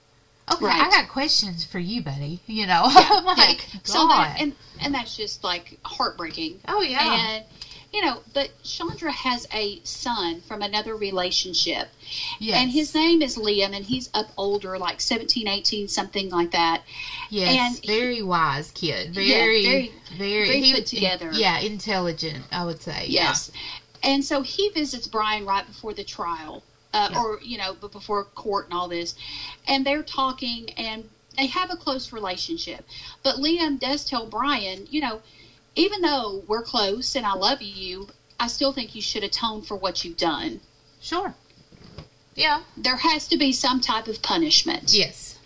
okay, 0.52 0.66
I 0.66 0.88
got 0.90 1.08
questions 1.08 1.64
for 1.64 1.78
you, 1.78 2.02
buddy. 2.02 2.40
You 2.46 2.66
know, 2.66 2.84
Yeah, 2.88 3.20
like, 3.24 3.72
yeah. 3.74 3.80
So 3.84 4.08
that, 4.08 4.36
and 4.40 4.54
and 4.80 4.94
that's 4.94 5.16
just 5.16 5.44
like 5.44 5.78
heartbreaking. 5.84 6.60
oh 6.66 6.80
yeah, 6.82 7.14
And 7.36 7.44
you 7.92 8.00
know, 8.02 8.20
but 8.32 8.50
Chandra 8.62 9.12
has 9.12 9.46
a 9.52 9.80
son 9.84 10.40
from 10.40 10.62
another 10.62 10.96
relationship. 10.96 11.88
yes. 12.38 12.56
And 12.60 12.70
his 12.70 12.94
name 12.94 13.20
is 13.22 13.36
Liam 13.36 13.74
and 13.76 13.84
he's 13.84 14.08
up 14.14 14.28
older, 14.36 14.78
like 14.78 15.00
17, 15.00 15.46
18, 15.46 15.88
something 15.88 16.30
like 16.30 16.50
that. 16.52 16.82
yes, 17.30 17.56
and 17.76 17.84
he- 17.84 17.86
very 18.00 18.22
wise 18.22 18.70
kid, 18.70 19.14
Yeah, 19.16 19.34
very, 19.38 19.62
very- 19.62 19.92
very, 20.16 20.46
very 20.46 20.60
he 20.62 20.72
put 20.74 20.86
together. 20.86 21.30
Yeah, 21.32 21.58
intelligent. 21.60 22.44
I 22.50 22.64
would 22.64 22.80
say. 22.80 23.06
Yes. 23.08 23.50
And 24.02 24.24
so 24.24 24.42
he 24.42 24.70
visits 24.70 25.06
Bryan 25.06 25.44
right 25.46 25.66
before 25.66 25.94
the 25.94 26.04
trial. 26.04 26.62
Uh, 26.94 27.08
Yeah. 27.10 27.22
or 27.22 27.40
you 27.42 27.56
know, 27.56 27.74
but 27.80 27.90
before 27.90 28.22
court 28.24 28.66
and 28.66 28.74
all 28.74 28.86
this, 28.86 29.14
and 29.66 29.86
they're 29.86 30.02
talking, 30.02 30.68
and 30.76 31.08
they 31.38 31.46
have 31.46 31.70
a 31.70 31.76
close 31.76 32.12
relationship. 32.12 32.84
But 33.22 33.36
Liam 33.36 33.78
does 33.80 34.04
tell 34.04 34.26
Bryan, 34.26 34.86
you 34.90 35.00
know, 35.00 35.22
even 35.74 36.02
though 36.02 36.42
we're 36.46 36.62
close 36.62 37.14
and 37.16 37.24
I 37.26 37.34
love 37.34 37.62
you, 37.62 38.08
I 38.38 38.46
still 38.48 38.72
think 38.72 38.94
you 38.94 39.02
should 39.02 39.24
atone 39.24 39.62
for 39.62 39.76
what 39.76 40.04
you've 40.04 40.16
done. 40.16 40.60
Sure. 41.00 41.34
Yeah. 42.34 42.62
There 42.76 42.96
has 42.96 43.28
to 43.28 43.36
be 43.36 43.52
some 43.52 43.80
type 43.80 44.08
of 44.08 44.22
punishment. 44.22 44.92
Yes. 44.94 45.38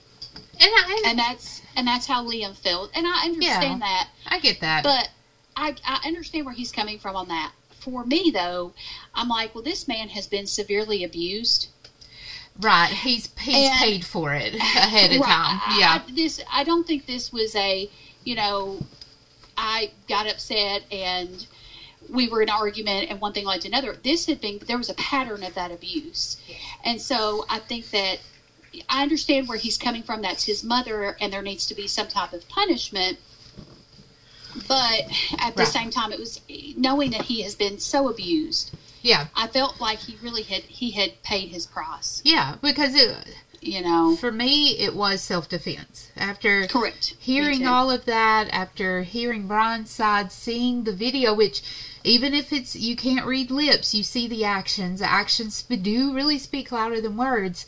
And 0.58 0.70
I, 0.72 1.02
and 1.06 1.18
that's 1.18 1.60
and 1.76 1.86
that's 1.86 2.06
how 2.06 2.24
Liam 2.24 2.56
felt, 2.56 2.90
and 2.96 3.06
I 3.06 3.24
understand 3.26 3.82
that. 3.82 4.08
I 4.26 4.38
get 4.40 4.60
that. 4.60 4.82
But 4.84 5.10
I 5.54 5.74
I 5.84 6.00
understand 6.06 6.46
where 6.46 6.54
he's 6.54 6.72
coming 6.72 6.98
from 6.98 7.14
on 7.14 7.28
that. 7.28 7.52
For 7.80 8.04
me 8.06 8.30
though, 8.32 8.72
I'm 9.14 9.28
like, 9.28 9.54
well, 9.54 9.62
this 9.62 9.86
man 9.86 10.08
has 10.08 10.26
been 10.26 10.46
severely 10.46 11.04
abused. 11.04 11.68
right. 12.60 12.88
He's 12.90 13.28
he's 13.38 13.68
And- 13.70 13.78
paid 13.78 14.04
for 14.06 14.32
it 14.32 14.54
ahead 14.54 15.12
of 15.12 15.20
Right. 15.20 15.26
time. 15.60 15.78
Yeah. 15.78 16.02
I, 16.06 16.10
this 16.12 16.40
I 16.50 16.64
don't 16.64 16.86
think 16.86 17.04
this 17.06 17.30
was 17.32 17.54
a 17.54 17.90
you 18.24 18.34
know 18.34 18.80
I 19.56 19.90
got 20.08 20.26
upset 20.30 20.84
and 20.92 21.46
we 22.08 22.28
were 22.28 22.42
in 22.42 22.48
an 22.48 22.54
argument 22.54 23.10
and 23.10 23.20
one 23.20 23.32
thing 23.32 23.44
led 23.46 23.62
to 23.62 23.68
another. 23.68 23.96
This 24.02 24.26
had 24.26 24.40
been 24.40 24.60
there 24.66 24.78
was 24.78 24.88
a 24.90 24.94
pattern 24.94 25.42
of 25.42 25.54
that 25.54 25.72
abuse, 25.72 26.36
and 26.84 27.00
so 27.00 27.44
I 27.48 27.58
think 27.58 27.90
that 27.90 28.18
I 28.88 29.02
understand 29.02 29.48
where 29.48 29.58
he's 29.58 29.78
coming 29.78 30.02
from. 30.02 30.22
That's 30.22 30.44
his 30.44 30.62
mother, 30.62 31.16
and 31.20 31.32
there 31.32 31.42
needs 31.42 31.66
to 31.66 31.74
be 31.74 31.86
some 31.88 32.06
type 32.08 32.32
of 32.32 32.48
punishment. 32.48 33.18
But 34.68 35.02
at 35.38 35.54
the 35.54 35.64
Right. 35.64 35.68
same 35.68 35.90
time, 35.90 36.12
it 36.12 36.18
was 36.18 36.40
knowing 36.76 37.10
that 37.10 37.22
he 37.22 37.42
has 37.42 37.54
been 37.54 37.78
so 37.78 38.08
abused. 38.08 38.70
yeah. 39.02 39.26
I 39.36 39.46
felt 39.46 39.80
like 39.80 39.98
he 40.00 40.16
really 40.22 40.42
had 40.42 40.62
he 40.62 40.90
had 40.92 41.22
paid 41.22 41.50
his 41.50 41.66
price. 41.66 42.20
Yeah. 42.24 42.56
Because 42.62 42.94
it, 42.94 43.16
You 43.60 43.82
know, 43.82 44.16
for 44.16 44.30
me, 44.30 44.78
it 44.78 44.94
was 44.94 45.20
self 45.22 45.48
defense. 45.48 46.10
After 46.16 46.66
correct. 46.66 47.14
Hearing 47.18 47.66
all 47.66 47.90
of 47.90 48.04
that, 48.04 48.48
after 48.50 49.02
hearing 49.02 49.46
Bryan's 49.48 49.90
side, 49.90 50.30
seeing 50.32 50.84
the 50.84 50.92
video, 50.92 51.34
which 51.34 51.62
even 52.04 52.34
if 52.34 52.52
it's 52.52 52.76
you 52.76 52.94
can't 52.96 53.26
read 53.26 53.50
lips, 53.50 53.94
you 53.94 54.02
see 54.02 54.28
the 54.28 54.44
actions. 54.44 55.02
Actions 55.02 55.62
do 55.62 56.12
really 56.14 56.38
speak 56.38 56.70
louder 56.70 57.00
than 57.00 57.16
words. 57.16 57.66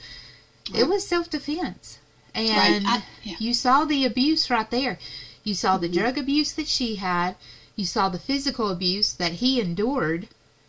It 0.74 0.88
was 0.88 1.06
self 1.06 1.30
defense, 1.30 1.98
and 2.34 2.48
Right. 2.50 2.82
I- 2.84 3.02
yeah. 3.22 3.36
you 3.38 3.54
saw 3.54 3.84
the 3.84 4.04
abuse 4.04 4.50
right 4.50 4.70
there. 4.70 4.98
You 5.44 5.54
saw 5.54 5.72
Mm-hmm. 5.74 5.82
the 5.82 5.88
drug 5.88 6.18
abuse 6.18 6.52
that 6.52 6.68
she 6.68 6.96
had. 6.96 7.34
You 7.74 7.86
saw 7.86 8.08
the 8.08 8.18
physical 8.18 8.68
abuse 8.70 9.12
that 9.14 9.34
he 9.34 9.60
endured. 9.60 10.28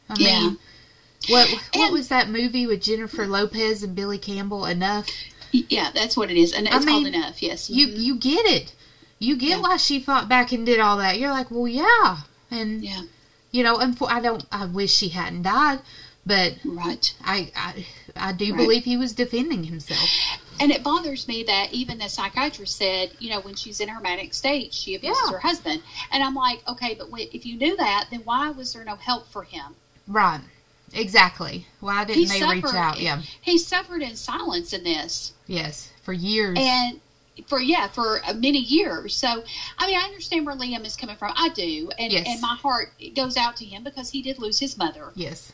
I 0.09 0.15
Yeah. 0.17 0.39
mean, 0.39 0.57
what 1.27 1.49
what 1.49 1.61
And- 1.73 1.93
was 1.93 2.07
that 2.07 2.29
movie 2.29 2.65
with 2.65 2.81
Jennifer 2.81 3.27
Lopez 3.27 3.83
and 3.83 3.95
Billy 3.95 4.17
Campbell? 4.17 4.65
Enough. 4.65 5.07
Yeah, 5.51 5.89
that's 5.93 6.15
what 6.15 6.29
it 6.29 6.37
is, 6.37 6.53
and 6.53 6.67
it's 6.67 6.75
I 6.75 6.83
called 6.85 7.03
mean, 7.03 7.13
enough. 7.15 7.41
Yes, 7.41 7.69
You 7.69 7.87
Mhm. 7.87 7.99
you 8.01 8.15
get 8.15 8.45
it. 8.45 8.73
You 9.17 9.35
get 9.35 9.49
Yeah. 9.49 9.57
why 9.61 9.77
she 9.77 9.99
fought 9.99 10.29
back 10.29 10.51
and 10.51 10.65
did 10.65 10.79
all 10.79 10.97
that. 10.97 11.19
You're 11.19 11.31
like, 11.31 11.49
well, 11.51 11.67
yeah, 11.67 12.19
and 12.51 12.83
yeah, 12.83 13.01
you 13.51 13.63
know, 13.63 13.77
and 13.77 13.97
I 14.07 14.19
don't. 14.21 14.45
I 14.51 14.65
wish 14.65 14.93
she 14.93 15.09
hadn't 15.09 15.41
died, 15.41 15.79
but 16.25 16.53
right. 16.63 17.13
I 17.23 17.51
I, 17.55 17.85
I 18.15 18.31
do 18.31 18.53
Right. 18.53 18.57
believe 18.57 18.83
he 18.85 18.95
was 18.95 19.13
defending 19.13 19.63
himself. 19.65 20.07
And 20.61 20.71
it 20.71 20.83
bothers 20.83 21.27
me 21.27 21.43
that 21.43 21.73
even 21.73 21.97
the 21.99 22.09
psychiatrist 22.09 22.75
said, 22.77 23.11
you 23.19 23.29
know, 23.29 23.39
when 23.39 23.55
she's 23.55 23.79
in 23.79 23.87
her 23.89 24.01
manic 24.01 24.33
state, 24.33 24.73
she 24.73 24.93
abuses 24.93 25.21
Yeah. 25.25 25.31
her 25.31 25.39
husband. 25.39 25.81
And 26.11 26.21
I'm 26.21 26.35
like, 26.35 26.61
okay, 26.67 26.95
but 26.95 27.07
if 27.17 27.45
you 27.45 27.55
knew 27.57 27.75
that, 27.77 28.07
then 28.11 28.21
why 28.25 28.49
was 28.51 28.73
there 28.73 28.83
no 28.83 28.95
help 28.97 29.31
for 29.31 29.43
him? 29.43 29.75
Right. 30.07 30.41
Exactly. 30.93 31.65
Why 31.79 32.05
didn't 32.05 32.29
they 32.29 32.41
reach 32.45 32.65
out? 32.73 32.99
Yeah. 32.99 33.21
He 33.41 33.57
suffered 33.57 34.01
in 34.01 34.15
silence 34.15 34.73
in 34.73 34.83
this, 34.83 35.33
Yes. 35.47 35.91
For 36.03 36.13
years. 36.13 36.57
and 36.59 36.99
for 37.47 37.59
yeah, 37.61 37.87
for 37.87 38.19
uh, 38.25 38.33
many 38.33 38.59
years. 38.59 39.15
So, 39.15 39.43
I 39.77 39.87
mean, 39.87 39.95
I 39.97 40.03
understand 40.03 40.45
where 40.45 40.55
Liam 40.55 40.85
is 40.85 40.95
coming 40.97 41.15
from. 41.15 41.31
I 41.35 41.49
do, 41.49 41.89
and 41.97 42.11
Yes. 42.11 42.25
and 42.27 42.41
my 42.41 42.55
heart 42.55 42.91
goes 43.15 43.37
out 43.37 43.55
to 43.57 43.65
him 43.65 43.83
because 43.83 44.09
he 44.09 44.21
did 44.21 44.39
lose 44.39 44.59
his 44.59 44.77
mother. 44.77 45.11
yes. 45.15 45.53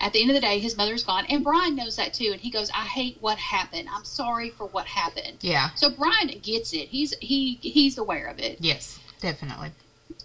At 0.00 0.12
the 0.12 0.20
end 0.22 0.30
of 0.30 0.36
the 0.36 0.40
day, 0.40 0.60
his 0.60 0.76
mother's 0.76 1.02
gone, 1.02 1.26
and 1.28 1.42
Bryan 1.42 1.74
knows 1.74 1.96
that 1.96 2.14
too. 2.14 2.30
And 2.30 2.40
he 2.40 2.50
goes, 2.50 2.70
"I 2.70 2.84
hate 2.84 3.16
what 3.20 3.36
happened. 3.36 3.88
I'm 3.92 4.04
sorry 4.04 4.48
for 4.48 4.68
what 4.68 4.86
happened." 4.86 5.38
Yeah. 5.40 5.70
So 5.74 5.90
Bryan 5.90 6.28
gets 6.40 6.72
it. 6.72 6.86
He's 6.90 7.14
he 7.20 7.58
he's 7.62 7.98
aware 7.98 8.28
of 8.28 8.38
it. 8.38 8.58
Yes. 8.60 9.00
Definitely. 9.20 9.72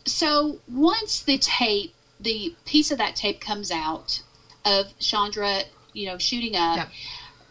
So 0.06 0.60
once 0.72 1.24
the 1.24 1.40
tape, 1.40 1.96
the 2.20 2.54
piece 2.66 2.92
of 2.92 3.00
that 3.00 3.16
tape 3.16 3.42
comes 3.42 3.72
out 3.72 4.22
of 4.66 4.98
Chandra, 5.00 5.64
you 5.94 6.06
know, 6.08 6.18
shooting 6.18 6.56
up, 6.56 6.78
Yep. 6.78 6.90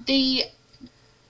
the 0.06 0.44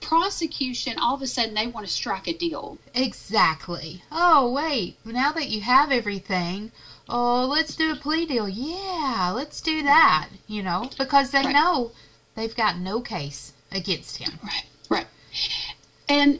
prosecution 0.01 0.97
all 0.99 1.15
of 1.15 1.21
a 1.21 1.27
sudden 1.27 1.53
they 1.53 1.67
want 1.67 1.87
to 1.87 1.91
strike 1.91 2.27
a 2.27 2.33
deal. 2.33 2.77
Exactly. 2.93 4.03
Oh, 4.11 4.51
wait. 4.51 4.97
Now 5.05 5.31
that 5.31 5.49
you 5.49 5.61
have 5.61 5.91
everything, 5.91 6.71
oh, 7.07 7.45
let's 7.45 7.75
do 7.75 7.91
a 7.91 7.95
plea 7.95 8.25
deal. 8.25 8.49
Yeah, 8.49 9.31
let's 9.33 9.61
do 9.61 9.77
mm-hmm. 9.77 9.85
that. 9.87 10.29
You 10.47 10.63
know, 10.63 10.89
because 10.97 11.31
they 11.31 11.43
Right. 11.43 11.53
know 11.53 11.91
they've 12.35 12.55
got 12.55 12.77
no 12.77 13.01
case 13.01 13.53
against 13.71 14.17
him. 14.17 14.39
Right. 14.43 14.65
Right. 14.89 15.07
And 16.09 16.39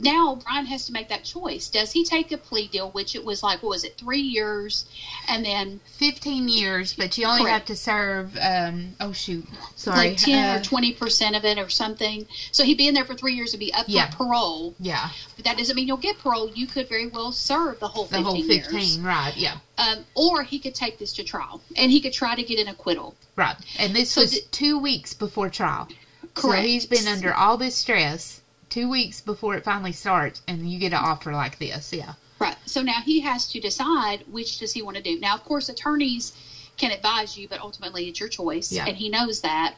now 0.00 0.36
Bryan 0.36 0.66
has 0.66 0.86
to 0.86 0.92
make 0.92 1.08
that 1.08 1.24
choice. 1.24 1.68
Does 1.68 1.92
he 1.92 2.04
take 2.04 2.30
a 2.30 2.38
plea 2.38 2.68
deal, 2.68 2.90
which 2.90 3.14
it 3.16 3.24
was 3.24 3.42
like, 3.42 3.62
what 3.62 3.70
was 3.70 3.84
it, 3.84 3.96
three 3.98 4.20
years? 4.20 4.84
And 5.28 5.44
then 5.44 5.80
15 5.96 6.48
years, 6.48 6.94
but 6.94 7.18
you 7.18 7.26
only 7.26 7.42
Correct. 7.42 7.52
have 7.52 7.66
to 7.66 7.76
serve, 7.76 8.38
um, 8.40 8.94
oh, 9.00 9.12
shoot. 9.12 9.44
Sorry. 9.76 10.10
like 10.10 10.18
10 10.18 10.56
uh, 10.56 10.58
or 10.58 10.62
20% 10.62 11.36
of 11.36 11.44
it 11.44 11.58
or 11.58 11.68
something. 11.68 12.26
So 12.52 12.62
he'd 12.64 12.78
be 12.78 12.86
in 12.86 12.94
there 12.94 13.04
for 13.04 13.14
three 13.14 13.34
years 13.34 13.52
and 13.52 13.60
be 13.60 13.74
up 13.74 13.86
Yeah. 13.88 14.08
for 14.10 14.18
parole. 14.18 14.74
yeah, 14.78 15.08
But 15.36 15.44
that 15.44 15.58
doesn't 15.58 15.74
mean 15.74 15.88
you'll 15.88 15.96
get 15.96 16.18
parole. 16.18 16.50
You 16.54 16.66
could 16.66 16.88
very 16.88 17.08
well 17.08 17.32
serve 17.32 17.80
the 17.80 17.88
whole 17.88 18.04
the 18.04 18.18
15, 18.18 18.24
whole 18.24 18.42
15, 18.42 18.78
years. 18.80 18.98
right, 19.00 19.36
yeah. 19.36 19.56
Um, 19.78 20.04
or 20.14 20.42
he 20.44 20.58
could 20.58 20.74
take 20.74 20.98
this 20.98 21.12
to 21.14 21.24
trial 21.24 21.60
and 21.76 21.90
he 21.90 22.00
could 22.00 22.12
try 22.12 22.34
to 22.34 22.42
get 22.42 22.58
an 22.60 22.68
acquittal. 22.68 23.14
Right. 23.36 23.56
And 23.78 23.94
this 23.94 24.10
So 24.12 24.20
was 24.22 24.30
the- 24.32 24.42
two 24.52 24.78
weeks 24.78 25.12
before 25.14 25.48
trial. 25.50 25.88
Correct. 26.34 26.62
So 26.64 26.68
he's 26.68 26.86
been 26.86 27.08
under 27.08 27.34
all 27.34 27.56
this 27.56 27.74
stress 27.76 28.42
two 28.70 28.88
weeks 28.88 29.20
before 29.20 29.54
it 29.56 29.64
finally 29.64 29.92
starts, 29.92 30.42
and 30.46 30.70
you 30.70 30.78
get 30.78 30.92
an 30.92 30.98
offer 31.02 31.32
like 31.32 31.58
this. 31.58 31.92
Yeah. 31.92 32.14
Right. 32.38 32.56
So 32.66 32.82
now 32.82 33.00
he 33.04 33.20
has 33.20 33.48
to 33.48 33.60
decide 33.60 34.24
which 34.30 34.58
does 34.58 34.72
he 34.72 34.82
want 34.82 34.96
to 34.96 35.02
do. 35.02 35.18
Now, 35.18 35.34
of 35.34 35.44
course, 35.44 35.68
attorneys 35.68 36.32
can 36.76 36.92
advise 36.92 37.36
you, 37.36 37.48
but 37.48 37.60
ultimately 37.60 38.08
it's 38.08 38.20
your 38.20 38.28
choice, 38.28 38.70
Yeah. 38.70 38.86
and 38.86 38.96
he 38.96 39.08
knows 39.08 39.40
that. 39.40 39.74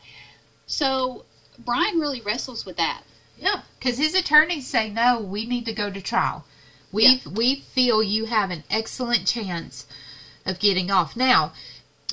So 0.66 1.24
Bryan 1.59 1.99
really 1.99 2.20
wrestles 2.20 2.66
with 2.66 2.76
that. 2.76 3.03
Yeah. 3.38 3.62
Because 3.78 3.97
his 3.97 4.14
attorneys 4.14 4.66
say, 4.66 4.91
no, 4.91 5.20
we 5.20 5.47
need 5.47 5.64
to 5.66 5.72
go 5.72 5.91
to 5.91 6.01
trial. 6.03 6.45
We 6.93 7.22
we 7.30 7.61
feel 7.61 8.03
you 8.03 8.26
have 8.26 8.51
an 8.51 8.64
excellent 8.68 9.26
chance 9.26 9.86
of 10.45 10.59
getting 10.59 10.91
off. 10.91 11.16
Now, 11.16 11.53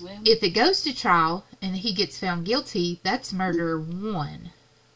Well, 0.02 0.20
if 0.24 0.44
it 0.44 0.52
goes 0.52 0.82
to 0.84 0.94
trial 0.96 1.44
and 1.62 1.76
he 1.78 1.94
gets 1.94 2.20
found 2.20 2.46
guilty, 2.46 3.00
that's 3.04 3.34
murder 3.34 3.80
one. 3.80 4.52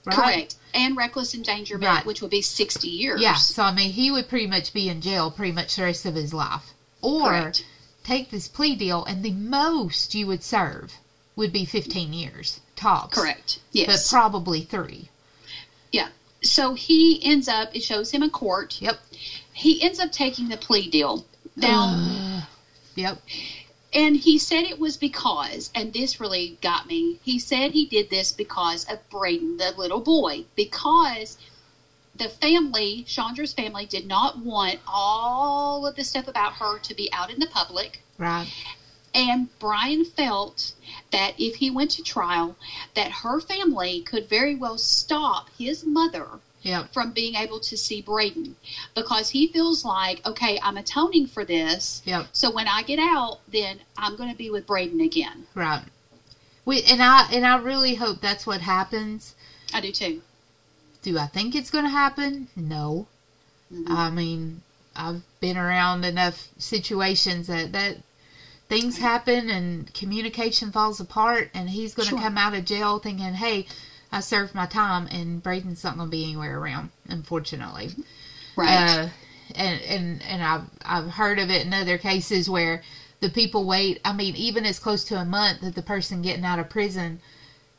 Right? 0.06 0.16
correct. 0.16 0.56
And 0.74 0.95
reckless 0.97 1.36
endangerment, 1.36 1.84
Right. 1.93 2.06
which 2.06 2.22
would 2.22 2.32
be 2.32 2.41
60 2.41 2.88
years. 2.88 3.22
Yeah. 3.22 3.36
So, 3.36 3.64
I 3.64 3.74
mean, 3.74 3.91
he 3.91 4.10
would 4.12 4.28
pretty 4.30 4.47
much 4.47 4.74
be 4.74 4.89
in 4.89 5.02
jail 5.02 5.30
pretty 5.30 5.52
much 5.52 5.76
the 5.76 5.84
rest 5.84 6.06
of 6.06 6.16
his 6.16 6.34
life. 6.34 6.74
Or 7.02 7.30
Correct. 7.30 7.66
take 8.04 8.32
this 8.32 8.47
plea 8.47 8.76
deal, 8.76 9.04
and 9.06 9.24
the 9.24 9.32
most 9.32 10.16
you 10.16 10.28
would 10.28 10.43
serve 10.43 10.93
would 11.36 11.52
be 11.54 11.66
15 11.66 12.14
years, 12.14 12.62
tops. 12.76 13.16
Correct. 13.18 13.60
Yes. 13.72 13.88
But 14.10 14.16
probably 14.16 14.62
three. 14.62 15.10
yeah. 15.91 16.08
So 16.43 16.74
he 16.74 17.24
ends 17.24 17.47
up, 17.47 17.76
it 17.76 17.84
shows 17.84 18.10
him 18.12 18.24
in 18.24 18.32
court. 18.32 18.82
Yep. 18.82 18.97
He 19.54 19.82
ends 19.84 19.99
up 19.99 20.12
taking 20.12 20.49
the 20.49 20.58
plea 20.58 20.89
deal. 20.89 21.26
Now, 21.56 22.47
Yep. 22.95 23.22
And 23.94 24.16
he 24.16 24.38
said 24.38 24.64
it 24.64 24.80
was 24.80 24.96
because, 24.96 25.70
and 25.76 25.92
this 25.92 26.20
really 26.20 26.58
got 26.62 26.88
me, 26.88 27.20
he 27.24 27.38
said 27.39 27.72
he 27.72 27.86
did 27.86 28.10
this 28.10 28.32
because 28.32 28.86
of 28.86 29.10
Braden, 29.10 29.58
the 29.58 29.74
little 29.78 30.00
boy, 30.00 30.46
because 30.56 31.38
the 32.16 32.30
family, 32.30 33.04
Chandra's 33.04 33.54
family, 33.54 33.86
did 33.86 34.08
not 34.08 34.39
want 34.39 34.80
all 34.88 35.86
of 35.86 35.96
the 35.96 36.04
stuff 36.04 36.28
about 36.28 36.54
her 36.54 36.80
to 36.80 36.94
be 36.94 37.12
out 37.12 37.32
in 37.32 37.39
the 37.39 37.48
public. 37.48 38.02
Right. 38.18 38.48
And 39.14 39.50
Bryan 39.60 40.06
felt 40.06 40.74
that 41.12 41.34
if 41.38 41.56
he 41.56 41.70
went 41.70 41.92
to 41.92 42.04
trial, 42.04 42.56
that 42.94 43.12
her 43.12 43.42
family 43.42 44.02
could 44.02 44.30
very 44.30 44.56
well 44.56 44.78
stop 44.78 45.50
his 45.58 45.86
mother 45.86 46.39
Yep. 46.64 46.93
from 46.93 47.12
being 47.12 47.36
able 47.36 47.59
to 47.59 47.76
see 47.76 48.01
Braden 48.01 48.55
because 48.95 49.30
he 49.32 49.47
feels 49.47 49.84
like, 49.84 50.24
okay, 50.26 50.59
I'm 50.62 50.78
atoning 50.78 51.26
for 51.28 51.43
this. 51.43 52.01
Yep. 52.05 52.28
So 52.34 52.51
when 52.51 52.68
I 52.68 52.84
get 52.84 52.99
out, 52.99 53.39
then 53.51 53.80
I'm 53.97 54.16
going 54.16 54.30
to 54.30 54.38
be 54.38 54.49
with 54.51 54.68
Braden 54.68 55.01
again. 55.01 55.47
Right. 55.55 55.84
We 56.64 56.84
and 56.84 57.01
I 57.01 57.28
and 57.32 57.45
I 57.45 57.57
really 57.57 57.95
hope 57.95 58.22
that's 58.22 58.45
what 58.45 58.62
happens. 58.62 59.34
I 59.74 59.82
do 59.82 59.91
too. 59.91 60.22
Do 61.01 61.18
I 61.18 61.26
think 61.26 61.55
it's 61.55 61.72
going 61.72 61.86
to 61.86 61.89
happen? 61.89 62.49
No. 62.55 63.07
Mhm. 63.74 63.89
I 63.89 64.09
mean, 64.12 64.62
I've 64.95 65.24
been 65.39 65.57
around 65.57 66.05
enough 66.05 66.49
situations 66.59 67.47
that 67.47 67.72
that 67.72 67.97
things 68.70 68.99
happen 68.99 69.49
and 69.49 69.91
communication 69.95 70.72
falls 70.72 70.99
apart, 70.99 71.49
and 71.53 71.72
he's 71.72 71.95
going 71.95 72.05
to 72.07 72.09
Sure. 72.12 72.20
come 72.20 72.38
out 72.38 72.53
of 72.53 72.64
jail 72.66 72.99
thinking, 72.99 73.34
"Hey, 73.34 73.66
I 74.12 74.20
served 74.20 74.53
my 74.55 74.66
time," 74.66 75.07
and 75.07 75.41
Braden's 75.41 75.84
not 75.84 75.95
going 75.97 76.07
to 76.07 76.12
be 76.12 76.24
anywhere 76.24 76.59
around. 76.59 76.89
Unfortunately. 77.07 77.91
Right. 78.55 78.89
Uh, 78.89 79.09
and 79.55 79.82
and 79.82 80.22
and 80.24 80.43
I've 80.43 80.64
I've 80.84 81.12
heard 81.12 81.39
of 81.39 81.49
it 81.49 81.66
in 81.66 81.74
other 81.74 81.97
cases 81.97 82.49
where 82.49 82.82
the 83.20 83.30
people 83.30 83.66
wait. 83.66 83.99
I 84.03 84.14
mean, 84.14 84.36
even 84.36 84.66
as 84.66 84.80
close 84.80 85.03
to 85.05 85.16
a 85.16 85.26
month 85.26 85.62
that 85.62 85.76
the 85.76 85.82
person 85.82 86.22
getting 86.22 86.45
out 86.45 86.59
of 86.59 86.70
prison, 86.70 87.20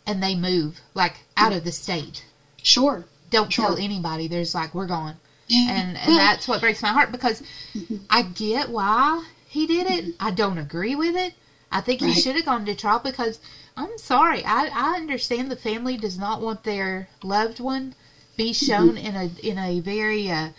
and 0.06 0.22
they 0.22 0.34
move 0.34 0.80
like 0.94 1.24
out 1.36 1.52
of 1.52 1.64
the 1.64 1.72
state. 1.72 2.24
sure. 2.62 3.04
Don't 3.30 3.50
Sure. 3.50 3.68
tell 3.68 3.76
anybody. 3.78 4.28
There's 4.28 4.54
like 4.54 4.74
we're 4.74 4.86
gone, 4.86 5.16
Yeah. 5.48 5.70
and 5.70 5.96
and 5.96 6.16
that's 6.16 6.46
what 6.46 6.60
breaks 6.60 6.82
my 6.82 6.90
heart 6.90 7.10
because 7.12 7.42
mm-hmm. 7.74 7.96
I 8.10 8.22
get 8.22 8.68
why 8.68 9.24
he 9.48 9.66
did 9.66 9.86
it. 9.86 10.04
Mm-hmm. 10.04 10.26
I 10.26 10.30
don't 10.32 10.58
agree 10.58 10.94
with 10.94 11.16
it. 11.16 11.32
I 11.72 11.80
think 11.80 12.00
he 12.00 12.12
should 12.12 12.36
have 12.36 12.44
gone 12.44 12.64
to 12.66 12.74
trial 12.74 13.00
because 13.02 13.40
I'm 13.76 13.96
sorry. 13.96 14.44
I 14.44 14.66
I 14.72 14.96
understand 14.96 15.50
the 15.50 15.56
family 15.56 15.96
does 15.96 16.18
not 16.18 16.40
want 16.42 16.62
their 16.64 17.08
loved 17.22 17.58
one 17.60 17.94
be 18.36 18.52
shown 18.52 18.96
in 18.98 19.16
a 19.16 19.30
in 19.42 19.58
a 19.58 19.80
very 19.80 20.30
uh, 20.30 20.50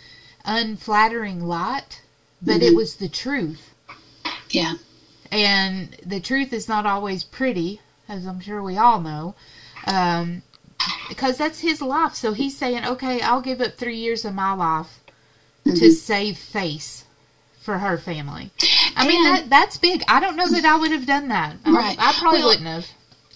unflattering 0.44 1.46
light, 1.46 2.02
but 2.42 2.62
it 2.62 2.72
Mhm. 2.72 2.76
was 2.76 2.96
the 2.96 3.08
truth, 3.08 3.74
yeah. 4.50 4.74
and 5.30 5.96
the 6.04 6.20
truth 6.20 6.52
is 6.52 6.68
not 6.68 6.86
always 6.86 7.24
pretty, 7.24 7.80
as 8.08 8.26
I'm 8.26 8.40
sure 8.40 8.62
we 8.62 8.76
all 8.76 9.00
know. 9.00 9.34
Um, 9.86 10.42
because 11.08 11.36
that's 11.38 11.60
his 11.60 11.80
life. 11.80 12.14
So 12.14 12.32
he's 12.32 12.56
saying, 12.56 12.84
okay, 12.84 13.20
I'll 13.20 13.40
give 13.40 13.60
up 13.60 13.76
three 13.76 13.96
years 13.96 14.24
of 14.24 14.34
my 14.34 14.52
life 14.52 15.00
to 15.64 15.70
Mhm. 15.70 15.92
save 15.92 16.38
face 16.38 17.04
for 17.60 17.78
her 17.78 17.96
family. 17.98 18.50
I 18.96 19.06
mean, 19.08 19.26
And- 19.26 19.36
that, 19.36 19.50
that's 19.50 19.76
big. 19.76 20.02
I 20.08 20.20
don't 20.20 20.36
know 20.36 20.48
that 20.48 20.64
I 20.64 20.76
would 20.76 20.90
have 20.90 21.06
done 21.06 21.28
that. 21.28 21.56
I- 21.64 21.70
Right. 21.70 21.96
I, 21.98 22.12
probably 22.12 22.40
Well, 22.40 22.48
wouldn't 22.48 22.66
have. 22.66 22.86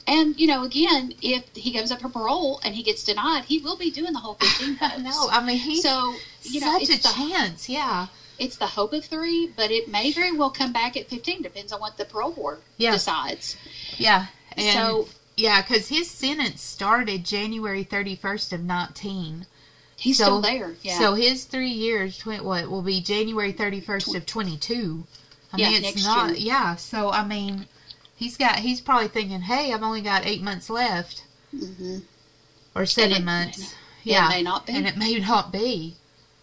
And, 0.06 0.38
you 0.40 0.46
know, 0.46 0.64
again, 0.64 1.12
if 1.20 1.44
he 1.54 1.70
goes 1.72 1.90
up 1.90 2.00
for 2.00 2.08
parole 2.08 2.60
and 2.64 2.74
he 2.74 2.82
gets 2.82 3.04
denied, 3.04 3.44
he 3.44 3.58
will 3.58 3.76
be 3.76 3.90
doing 3.90 4.12
the 4.14 4.20
whole 4.20 4.34
15 4.34 4.76
votes. 4.80 4.98
No, 5.00 5.28
I 5.30 5.44
mean, 5.44 5.58
he's 5.58 5.82
So, 5.82 6.14
you 6.44 6.60
know, 6.60 6.78
such 6.78 6.88
it's 6.88 7.04
a 7.04 7.08
the, 7.08 7.14
chance. 7.14 7.68
Yeah. 7.68 8.06
it's 8.38 8.56
the 8.56 8.66
hope 8.68 8.94
of 8.94 9.04
three, 9.04 9.48
but 9.54 9.70
it 9.70 9.88
may 9.88 10.10
very 10.12 10.32
well 10.32 10.48
come 10.50 10.72
back 10.72 10.96
at 10.96 11.08
15. 11.08 11.42
Depends 11.42 11.72
on 11.72 11.80
what 11.80 11.98
the 11.98 12.06
parole 12.06 12.32
board 12.32 12.60
Yeah. 12.78 12.92
decides. 12.92 13.56
Yeah. 13.98 14.26
And 14.56 14.72
so 14.78 15.08
yeah, 15.36 15.60
because 15.60 15.88
his 15.88 16.10
sentence 16.10 16.62
started 16.62 17.24
January 17.24 17.84
31st 17.84 18.52
of 18.54 18.62
19. 18.64 19.46
he's 19.96 20.16
so- 20.18 20.24
still 20.24 20.40
there. 20.40 20.74
Yeah. 20.82 20.98
So 20.98 21.14
his 21.14 21.44
three 21.44 21.70
years, 21.70 22.16
tw- 22.18 22.42
what 22.42 22.70
will 22.70 22.82
be 22.82 23.00
January 23.02 23.52
31st 23.52 24.14
of 24.16 24.24
22. 24.24 25.04
I 25.52 25.56
Yeah, 25.58 25.68
mean, 25.68 25.76
it's 25.84 25.94
next 25.96 26.04
not, 26.04 26.28
year. 26.38 26.38
yeah. 26.48 26.76
So, 26.76 27.10
I 27.10 27.24
mean, 27.24 27.66
he's 28.16 28.36
got, 28.36 28.56
he's 28.58 28.80
probably 28.80 29.08
thinking, 29.08 29.40
hey, 29.42 29.72
I've 29.72 29.82
only 29.82 30.02
got 30.02 30.26
eight 30.26 30.42
months 30.42 30.68
left 30.70 31.24
hmm 31.50 31.98
or 32.74 32.84
seven 32.86 33.22
it- 33.22 33.24
months. 33.24 33.74
yeah, 34.04 34.26
it 34.26 34.36
may 34.36 34.42
not 34.42 34.66
be. 34.66 34.72
And 34.74 34.86
it 34.86 34.96
may 34.96 35.18
not 35.18 35.52
be. 35.52 35.94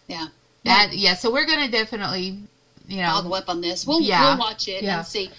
yeah. 0.08 0.26
That, 0.64 0.96
yeah. 0.96 1.14
So 1.14 1.32
we're 1.32 1.46
going 1.46 1.64
to 1.64 1.70
definitely, 1.70 2.40
you 2.88 2.96
know, 2.96 3.06
follow 3.08 3.34
up 3.36 3.48
on 3.48 3.60
this. 3.60 3.86
We'll 3.86 4.00
Yeah. 4.00 4.30
we'll 4.30 4.38
watch 4.38 4.66
it 4.66 4.82
Yeah. 4.82 4.98
and 4.98 5.06
see. 5.06 5.30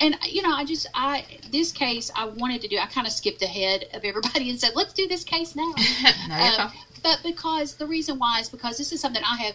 And 0.00 0.16
you 0.28 0.42
know, 0.42 0.52
I 0.52 0.64
just 0.64 0.88
I 0.92 1.24
this 1.52 1.70
case 1.70 2.10
I 2.16 2.24
wanted 2.26 2.60
to 2.62 2.68
do. 2.68 2.78
I 2.78 2.86
kind 2.86 3.06
of 3.06 3.12
skipped 3.12 3.40
ahead 3.42 3.84
of 3.94 4.02
everybody 4.04 4.50
and 4.50 4.58
said, 4.58 4.72
"Let's 4.74 4.92
do 4.92 5.06
this 5.06 5.22
case 5.22 5.54
now." 5.54 5.72
no, 6.28 6.34
Um, 6.64 6.72
but 7.04 7.20
because 7.22 7.74
the 7.74 7.86
reason 7.86 8.18
why 8.18 8.40
is 8.40 8.48
because 8.48 8.76
this 8.76 8.90
is 8.92 9.00
something 9.00 9.22
I 9.24 9.36
have 9.44 9.54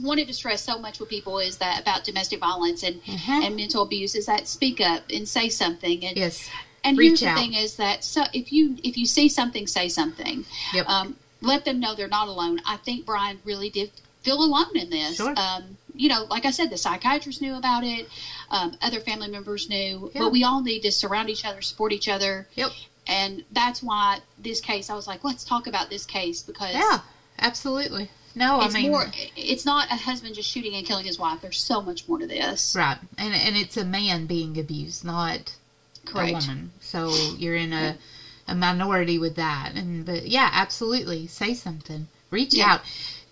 wanted 0.00 0.26
to 0.28 0.32
stress 0.34 0.62
so 0.62 0.78
much 0.78 1.00
with 1.00 1.08
people 1.08 1.38
is 1.38 1.56
that 1.58 1.80
about 1.80 2.04
domestic 2.04 2.40
violence 2.40 2.82
and 2.82 3.02
Mhm. 3.04 3.46
and 3.46 3.56
mental 3.56 3.82
abuse 3.82 4.14
is 4.14 4.26
that 4.26 4.46
speak 4.48 4.80
up 4.80 5.02
and 5.10 5.28
say 5.28 5.48
something 5.48 6.04
and 6.04 6.16
yes. 6.16 6.48
and 6.84 6.96
Reach 6.98 7.20
here's 7.20 7.34
the 7.34 7.40
thing 7.40 7.54
is 7.54 7.76
that 7.76 8.04
so 8.04 8.24
if 8.32 8.52
you 8.52 8.78
if 8.82 8.96
you 8.96 9.06
see 9.06 9.28
something 9.28 9.66
say 9.66 9.88
something 9.88 10.44
Yep. 10.74 10.88
um, 10.88 11.16
let 11.40 11.64
them 11.64 11.78
know 11.80 11.94
they're 11.94 12.08
not 12.08 12.28
alone 12.28 12.60
i 12.66 12.76
think 12.78 13.04
bryan 13.06 13.38
really 13.44 13.70
did 13.70 13.90
feel 14.22 14.42
alone 14.42 14.76
in 14.76 14.90
this 14.90 15.16
Sure. 15.16 15.34
um, 15.36 15.76
you 15.94 16.08
know 16.08 16.24
like 16.30 16.44
i 16.44 16.50
said 16.50 16.70
the 16.70 16.76
psychiatrist 16.76 17.40
knew 17.42 17.54
about 17.56 17.84
it 17.84 18.08
um, 18.50 18.76
other 18.82 19.00
family 19.00 19.28
members 19.28 19.68
knew 19.68 20.10
Yeah. 20.14 20.22
but 20.22 20.32
we 20.32 20.44
all 20.44 20.60
need 20.62 20.80
to 20.82 20.92
surround 20.92 21.28
each 21.30 21.44
other 21.44 21.60
support 21.62 21.92
each 21.92 22.08
other 22.08 22.46
Yep. 22.54 22.70
and 23.06 23.44
that's 23.52 23.82
why 23.82 24.18
this 24.38 24.60
case 24.60 24.90
i 24.90 24.94
was 24.94 25.06
like 25.06 25.24
let's 25.24 25.44
talk 25.44 25.66
about 25.66 25.90
this 25.90 26.04
case 26.06 26.42
because 26.42 26.74
Yeah. 26.74 27.00
Absolutely. 27.40 28.10
No, 28.38 28.62
it's 28.62 28.76
I 28.76 28.82
mean, 28.82 28.92
more 28.92 29.06
it's 29.36 29.66
not 29.66 29.90
a 29.90 29.96
husband 29.96 30.36
just 30.36 30.48
shooting 30.48 30.76
and 30.76 30.86
killing 30.86 31.04
his 31.04 31.18
wife 31.18 31.40
there's 31.40 31.58
so 31.58 31.82
much 31.82 32.08
more 32.08 32.18
to 32.18 32.26
this 32.26 32.76
right. 32.76 32.96
And, 33.18 33.34
and 33.34 33.56
it's 33.56 33.76
a 33.76 33.84
man 33.84 34.26
being 34.26 34.56
abused, 34.58 35.04
not 35.04 35.56
a 36.14 36.32
woman. 36.32 36.70
So 36.80 37.12
you're 37.36 37.56
in 37.56 37.72
a 37.72 37.98
a 38.46 38.54
minority 38.54 39.18
with 39.18 39.34
that. 39.34 39.72
And 39.74 40.06
but 40.06 40.28
yeah, 40.28 40.50
absolutely, 40.52 41.26
say 41.26 41.52
something, 41.52 42.06
reach 42.30 42.54
Yeah. 42.54 42.74
out. 42.74 42.80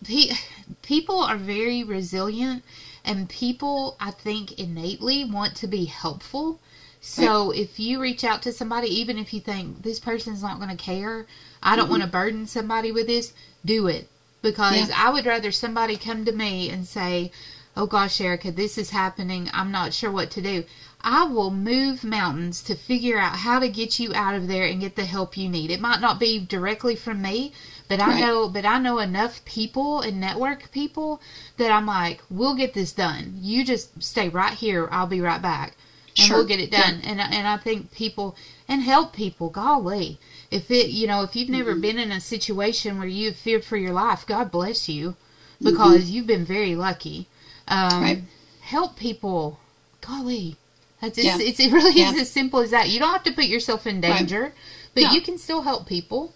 Pe- 0.04 0.34
people 0.82 1.20
are 1.20 1.36
very 1.36 1.84
resilient, 1.84 2.64
and 3.04 3.28
people 3.28 3.96
I 4.00 4.10
think 4.10 4.58
innately 4.58 5.24
want 5.24 5.54
to 5.58 5.68
be 5.68 5.84
helpful. 5.84 6.58
So 7.00 7.52
if 7.52 7.78
you 7.78 8.00
reach 8.00 8.24
out 8.24 8.42
to 8.42 8.52
somebody, 8.52 8.88
even 8.88 9.18
if 9.18 9.32
you 9.32 9.38
think 9.40 9.82
this 9.82 10.00
person's 10.00 10.42
not 10.42 10.58
going 10.58 10.76
to 10.76 10.84
care, 10.84 11.26
I 11.62 11.76
don't 11.76 11.84
mm-hmm. 11.84 11.92
want 11.92 12.02
to 12.02 12.08
burden 12.08 12.48
somebody 12.48 12.90
with 12.90 13.06
this, 13.06 13.32
do 13.64 13.86
it 13.86 14.08
because 14.50 14.88
Yeah. 14.88 14.94
I 15.04 15.10
would 15.10 15.26
rather 15.26 15.50
somebody 15.52 15.96
come 15.96 16.24
to 16.24 16.32
me 16.32 16.70
and 16.70 16.86
say, 16.86 17.32
"Oh 17.76 17.86
gosh, 17.86 18.20
Erica, 18.20 18.52
this 18.52 18.78
is 18.78 18.90
happening. 18.90 19.50
I'm 19.52 19.70
not 19.72 19.92
sure 19.92 20.10
what 20.10 20.30
to 20.32 20.40
do." 20.40 20.64
I 21.02 21.24
will 21.24 21.50
move 21.50 22.02
mountains 22.04 22.62
to 22.62 22.74
figure 22.74 23.18
out 23.18 23.36
how 23.46 23.58
to 23.60 23.68
get 23.68 23.98
you 24.00 24.12
out 24.14 24.34
of 24.34 24.48
there 24.48 24.66
and 24.66 24.80
get 24.80 24.96
the 24.96 25.04
help 25.04 25.36
you 25.36 25.48
need. 25.48 25.70
It 25.70 25.80
might 25.80 26.00
not 26.00 26.18
be 26.18 26.38
directly 26.38 26.96
from 26.96 27.20
me, 27.22 27.52
but 27.88 28.00
I 28.00 28.08
Right. 28.08 28.20
know 28.20 28.48
but 28.48 28.64
I 28.64 28.78
know 28.78 28.98
enough 28.98 29.44
people 29.44 30.00
and 30.00 30.20
network 30.20 30.70
people 30.72 31.20
that 31.58 31.70
I'm 31.70 31.86
like, 31.86 32.22
"We'll 32.30 32.54
get 32.54 32.72
this 32.74 32.92
done. 32.92 33.34
You 33.40 33.64
just 33.64 34.02
stay 34.02 34.28
right 34.28 34.54
here. 34.54 34.88
I'll 34.92 35.06
be 35.06 35.20
right 35.20 35.42
back." 35.42 35.76
And 36.18 36.26
Sure. 36.26 36.36
we'll 36.38 36.46
get 36.46 36.60
it 36.60 36.70
done. 36.70 37.00
And 37.04 37.20
I- 37.20 37.26
and 37.36 37.46
I 37.46 37.56
think 37.58 37.92
people 37.92 38.36
and 38.68 38.82
help 38.82 39.12
people. 39.12 39.48
Golly, 39.50 40.18
if 40.50 40.70
it 40.70 40.90
you 40.90 41.06
know 41.06 41.22
if 41.22 41.34
you've 41.36 41.48
never 41.48 41.72
Mm-hmm. 41.72 41.80
been 41.80 41.98
in 41.98 42.12
a 42.12 42.20
situation 42.20 42.98
where 42.98 43.08
you've 43.08 43.36
feared 43.36 43.64
for 43.64 43.76
your 43.76 43.92
life, 43.92 44.24
God 44.26 44.50
bless 44.50 44.88
you 44.88 45.16
because 45.62 46.10
you've 46.10 46.26
been 46.26 46.44
very 46.44 46.74
lucky. 46.76 47.28
Um, 47.68 47.78
Mm-hmm. 47.90 48.02
Right. 48.02 48.22
Help 48.60 48.96
people. 48.96 49.60
Golly, 50.00 50.56
that's 51.00 51.18
Yeah. 51.18 51.36
it's 51.40 51.60
it 51.60 51.72
really 51.72 52.00
Yeah. 52.00 52.12
is 52.12 52.20
as 52.22 52.30
simple 52.30 52.60
as 52.60 52.70
that. 52.70 52.88
You 52.90 52.98
don't 52.98 53.12
have 53.12 53.24
to 53.24 53.32
put 53.32 53.46
yourself 53.46 53.86
in 53.86 54.00
Right. 54.00 54.18
danger, 54.18 54.52
but 54.94 55.04
No. 55.04 55.12
you 55.12 55.20
can 55.20 55.38
still 55.38 55.62
help 55.62 55.86
people. 55.86 56.32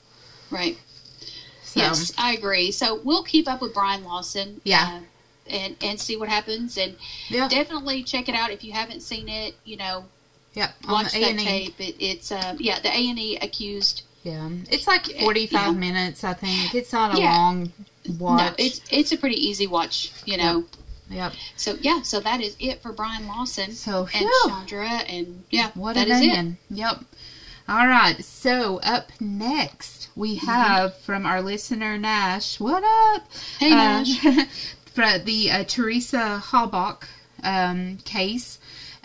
Right. 0.50 0.78
So, 1.64 1.80
Yes, 1.80 2.12
I 2.18 2.32
agree. 2.34 2.72
So 2.72 3.00
we'll 3.04 3.22
keep 3.22 3.46
up 3.48 3.60
with 3.60 3.72
Bryan 3.74 4.02
Lawson. 4.04 4.60
Yeah. 4.64 4.98
uh, 5.00 5.04
and 5.48 5.76
and 5.82 6.00
see 6.00 6.16
what 6.16 6.28
happens, 6.28 6.76
and 6.78 6.94
yeah, 7.28 7.48
definitely 7.48 8.04
check 8.04 8.28
it 8.28 8.34
out 8.36 8.50
if 8.52 8.62
you 8.62 8.72
haven't 8.72 9.00
seen 9.00 9.28
it. 9.28 9.56
You 9.64 9.76
know, 9.78 10.04
yeah. 10.54 10.72
On 10.86 10.92
watch 10.92 11.12
the 11.12 11.20
that 11.20 11.38
tape. 11.38 11.80
It, 11.80 11.96
it's 12.00 12.32
uh, 12.32 12.56
yeah, 12.58 12.80
the 12.80 12.88
A 12.88 13.08
and 13.10 13.18
E 13.18 13.36
accused. 13.40 14.02
Yeah, 14.22 14.50
it's 14.70 14.86
like 14.86 15.06
forty-five 15.20 15.72
Yeah. 15.74 15.78
minutes. 15.78 16.24
I 16.24 16.34
think 16.34 16.74
it's 16.74 16.92
not 16.92 17.16
a 17.16 17.20
Yeah. 17.20 17.32
long 17.36 17.72
watch. 18.18 18.38
No, 18.50 18.54
it's 18.58 18.80
it's 18.90 19.12
a 19.12 19.16
pretty 19.16 19.36
easy 19.36 19.66
watch. 19.66 20.12
You 20.26 20.36
know. 20.36 20.64
yep. 21.08 21.32
So 21.56 21.76
yeah, 21.80 22.02
so 22.02 22.20
that 22.20 22.40
is 22.40 22.54
it 22.60 22.82
for 22.82 22.92
Bryan 22.92 23.26
Lawson 23.26 23.72
So 23.72 24.08
and 24.14 24.26
whew. 24.26 24.44
Chandra, 24.48 24.88
and 24.88 25.44
yeah, 25.50 25.70
What 25.74 25.94
that 25.94 26.08
is 26.08 26.20
it. 26.20 26.54
Yep. 26.70 26.96
All 27.68 27.86
right. 27.86 28.22
So 28.24 28.78
up 28.82 29.10
next 29.20 30.08
we 30.16 30.36
Mm-hmm. 30.36 30.46
have 30.46 30.96
from 30.98 31.24
our 31.24 31.40
listener 31.40 31.96
Nash. 31.96 32.58
What 32.60 32.82
up? 32.84 33.26
Hey, 33.58 33.72
Uh, 33.72 33.74
Nash. 33.76 34.20
for 34.94 35.18
the 35.24 35.50
uh, 35.50 35.64
Teresa 35.64 36.42
Halbach 36.44 37.04
um, 37.42 37.96
case. 38.04 38.58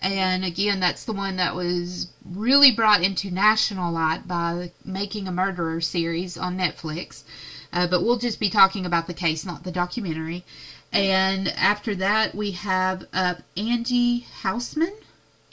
And 0.05 0.45
again, 0.45 0.79
that's 0.79 1.03
the 1.05 1.13
one 1.13 1.37
that 1.37 1.55
was 1.55 2.09
really 2.23 2.71
brought 2.71 3.01
into 3.01 3.31
national 3.31 3.91
light 3.91 4.27
by 4.27 4.71
Making 4.85 5.27
a 5.27 5.31
Murderer 5.31 5.81
series 5.81 6.37
on 6.37 6.57
Netflix. 6.59 7.23
Uh, 7.73 7.87
but 7.87 8.03
we'll 8.03 8.19
just 8.19 8.39
be 8.39 8.49
talking 8.49 8.85
about 8.85 9.07
the 9.07 9.15
case, 9.15 9.43
not 9.45 9.63
the 9.63 9.71
documentary. 9.71 10.43
And 10.93 11.47
after 11.57 11.95
that, 11.95 12.35
we 12.35 12.51
have 12.51 13.05
up 13.13 13.39
Angie 13.57 14.27
Housman. 14.43 14.93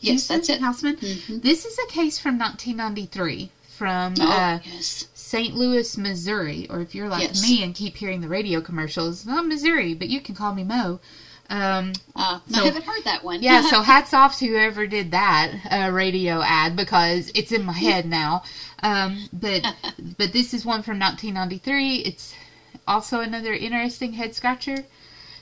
Yes, 0.01 0.27
that's 0.27 0.51
it. 0.51 0.61
Housman. 0.61 0.97
Mhm. 0.99 1.43
This 1.43 1.65
is 1.65 1.79
a 1.79 1.87
case 1.91 2.19
from 2.19 2.37
1993 2.37 3.51
from 3.67 4.15
Oh 4.21 4.31
uh, 4.31 4.59
yes, 4.65 5.07
St. 5.15 5.55
Louis, 5.57 5.97
Missouri, 5.97 6.69
or 6.69 6.81
if 6.83 6.95
you're 6.95 7.09
like 7.09 7.23
Yes. 7.23 7.43
me 7.43 7.63
and 7.63 7.75
keep 7.75 7.97
hearing 7.97 8.21
the 8.21 8.29
radio 8.29 8.61
commercials, 8.61 9.25
oh, 9.27 9.43
Missouri, 9.43 9.95
but 9.95 10.09
you 10.09 10.21
can 10.21 10.35
call 10.35 10.55
me 10.55 10.63
Mo. 10.63 11.01
Um, 11.53 11.93
uh, 12.17 12.41
so- 12.49 12.63
I 12.63 12.65
haven't 12.65 12.85
heard 12.85 13.05
that 13.05 13.23
one. 13.23 13.43
yeah, 13.43 13.61
so 13.63 13.83
hats 13.93 14.15
off 14.15 14.39
to 14.39 14.47
whoever 14.47 14.87
did 14.87 15.11
that 15.11 15.53
uh, 15.71 15.91
radio 15.93 16.41
ad 16.43 16.75
because 16.77 17.31
it's 17.35 17.53
in 17.53 17.65
my 17.65 17.75
head 17.75 18.07
now. 18.21 18.43
Um, 18.83 19.29
but 19.33 19.63
but 20.19 20.33
this 20.33 20.55
is 20.55 20.65
one 20.65 20.83
from 20.83 20.99
1993. 20.99 21.97
It's 21.97 22.35
also 22.89 23.21
another 23.21 23.53
interesting 23.53 24.15
head 24.15 24.35
scratcher. 24.35 24.85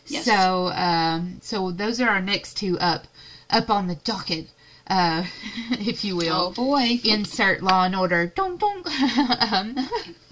Yes. 0.07 0.25
So 0.25 0.73
um, 0.75 1.39
so 1.41 1.71
those 1.71 2.01
are 2.01 2.09
our 2.09 2.21
next 2.21 2.55
two 2.57 2.77
up 2.81 3.07
up 3.49 3.71
on 3.71 3.87
the 3.87 3.95
docket, 3.95 4.49
uh, 4.91 5.25
if 5.73 6.05
you 6.05 6.17
will 6.17 6.49
oh 6.49 6.51
boy, 6.51 7.01
insert 7.05 7.63
Law 7.63 7.85
and 7.85 7.97
Order 7.97 8.27
don't 8.35 8.59
don't 8.61 8.87
um, 9.53 9.77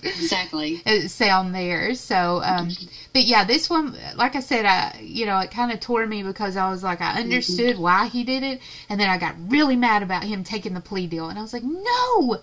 exactly. 0.02 0.82
sound 1.08 1.54
there. 1.54 1.94
So, 1.94 2.42
um, 2.44 2.70
but 3.12 3.24
yeah, 3.24 3.44
this 3.44 3.70
one, 3.70 3.96
like 4.16 4.36
I 4.36 4.40
said, 4.40 4.66
I 4.66 4.98
you 5.00 5.26
know 5.26 5.38
it 5.38 5.50
kind 5.50 5.72
of 5.72 5.80
tore 5.80 6.06
me 6.06 6.22
because 6.22 6.56
I 6.56 6.68
was 6.70 6.82
like 6.82 7.00
I 7.00 7.20
understood 7.20 7.78
why 7.78 8.06
he 8.08 8.24
did 8.24 8.42
it, 8.42 8.60
and 8.88 9.00
then 9.00 9.08
I 9.08 9.18
got 9.18 9.34
really 9.48 9.76
mad 9.76 10.02
about 10.02 10.24
him 10.24 10.44
taking 10.44 10.74
the 10.74 10.80
plea 10.80 11.06
deal, 11.06 11.28
and 11.28 11.38
I 11.38 11.42
was 11.42 11.52
like, 11.52 11.64
no, 11.64 12.38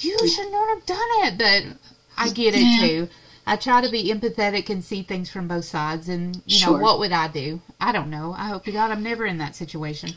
you 0.00 0.26
should 0.26 0.50
not 0.52 0.68
have 0.70 0.86
done 0.86 0.98
it. 1.24 1.38
But 1.38 1.76
I 2.18 2.30
get 2.30 2.54
it 2.54 2.72
Yeah. 2.72 2.78
too. 2.78 3.08
I 3.46 3.56
try 3.56 3.80
to 3.80 3.88
be 3.90 4.12
empathetic 4.12 4.68
and 4.70 4.84
see 4.84 5.02
things 5.02 5.30
from 5.30 5.48
both 5.48 5.64
sides, 5.64 6.08
and 6.08 6.36
you 6.46 6.60
Sure. 6.60 6.74
know 6.76 6.82
what 6.82 6.98
would 7.00 7.12
I 7.12 7.28
do? 7.28 7.60
I 7.80 7.90
don't 7.92 8.10
know. 8.10 8.34
I 8.36 8.48
hope 8.48 8.64
to 8.66 8.72
God 8.72 8.90
I'm 8.90 9.02
never 9.02 9.24
in 9.26 9.38
that 9.38 9.56
situation, 9.56 10.14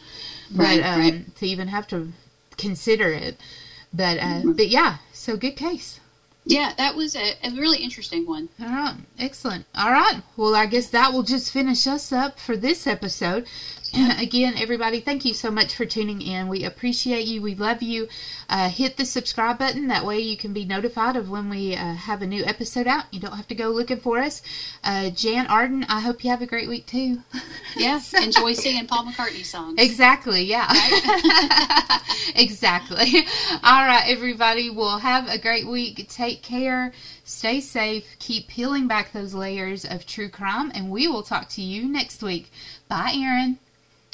Right, 0.53 0.81
but 0.81 0.87
um, 0.87 0.99
right. 0.99 1.35
to 1.37 1.45
even 1.47 1.67
have 1.67 1.87
to 1.89 2.09
consider 2.57 3.09
it. 3.09 3.37
But 3.93 4.17
uh, 4.17 4.21
Mm-hmm. 4.21 4.51
but 4.53 4.67
yeah, 4.69 4.97
so 5.13 5.37
good 5.37 5.55
case. 5.55 5.99
Yeah, 6.45 6.73
that 6.77 6.95
was 6.95 7.15
a, 7.15 7.35
a 7.41 7.51
really 7.51 7.77
interesting 7.77 8.25
one. 8.25 8.49
All 8.59 8.67
right, 8.67 8.95
excellent. 9.17 9.65
All 9.75 9.91
right, 9.91 10.21
well, 10.35 10.55
I 10.55 10.65
guess 10.65 10.89
that 10.89 11.13
will 11.13 11.23
just 11.23 11.51
finish 11.51 11.87
us 11.87 12.11
up 12.11 12.37
for 12.39 12.57
this 12.57 12.85
episode. 12.85 13.47
Again, 14.19 14.55
everybody, 14.57 15.01
thank 15.01 15.23
you 15.23 15.35
so 15.35 15.51
much 15.51 15.75
for 15.75 15.85
tuning 15.85 16.19
in. 16.19 16.47
We 16.47 16.63
appreciate 16.63 17.27
you. 17.27 17.43
We 17.43 17.53
love 17.53 17.83
you. 17.83 18.07
Uh, 18.49 18.67
hit 18.67 18.97
the 18.97 19.05
subscribe 19.05 19.59
button. 19.59 19.87
That 19.87 20.03
way 20.03 20.19
you 20.19 20.35
can 20.35 20.51
be 20.51 20.65
notified 20.65 21.15
of 21.15 21.29
when 21.29 21.47
we 21.47 21.75
uh, 21.75 21.93
have 21.93 22.23
a 22.23 22.25
new 22.25 22.43
episode 22.43 22.87
out. 22.87 23.05
You 23.11 23.19
don't 23.19 23.35
have 23.35 23.47
to 23.49 23.55
go 23.55 23.69
looking 23.69 23.99
for 23.99 24.17
us. 24.17 24.41
Uh, 24.83 25.11
Jann 25.11 25.45
Arden, 25.45 25.85
I 25.89 25.99
hope 25.99 26.23
you 26.23 26.31
have 26.31 26.41
a 26.41 26.47
great 26.47 26.67
week 26.67 26.85
too. 26.85 27.21
Yes, 27.75 28.13
enjoy 28.13 28.53
singing 28.53 28.85
Paul 28.85 29.05
McCartney 29.05 29.43
songs. 29.43 29.79
Exactly, 29.79 30.43
yeah. 30.43 30.71
exactly. 32.35 33.25
All 33.63 33.83
right, 33.85 34.03
everybody. 34.05 34.69
Well, 34.69 34.99
have 34.99 35.27
a 35.27 35.39
great 35.39 35.65
week. 35.65 36.07
Take 36.07 36.43
care. 36.43 36.93
Stay 37.23 37.59
safe. 37.61 38.05
Keep 38.19 38.47
peeling 38.47 38.87
back 38.87 39.11
those 39.11 39.33
layers 39.33 39.85
of 39.85 40.05
true 40.05 40.29
crime, 40.29 40.71
and 40.75 40.91
we 40.91 41.07
will 41.07 41.23
talk 41.23 41.49
to 41.49 41.63
you 41.63 41.89
next 41.89 42.21
week. 42.21 42.51
Bye, 42.87 43.13
Erin. 43.15 43.57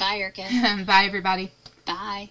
Bye, 0.00 0.16
Erica. 0.16 0.84
Bye, 0.86 1.04
everybody. 1.04 1.52
Bye. 1.84 2.30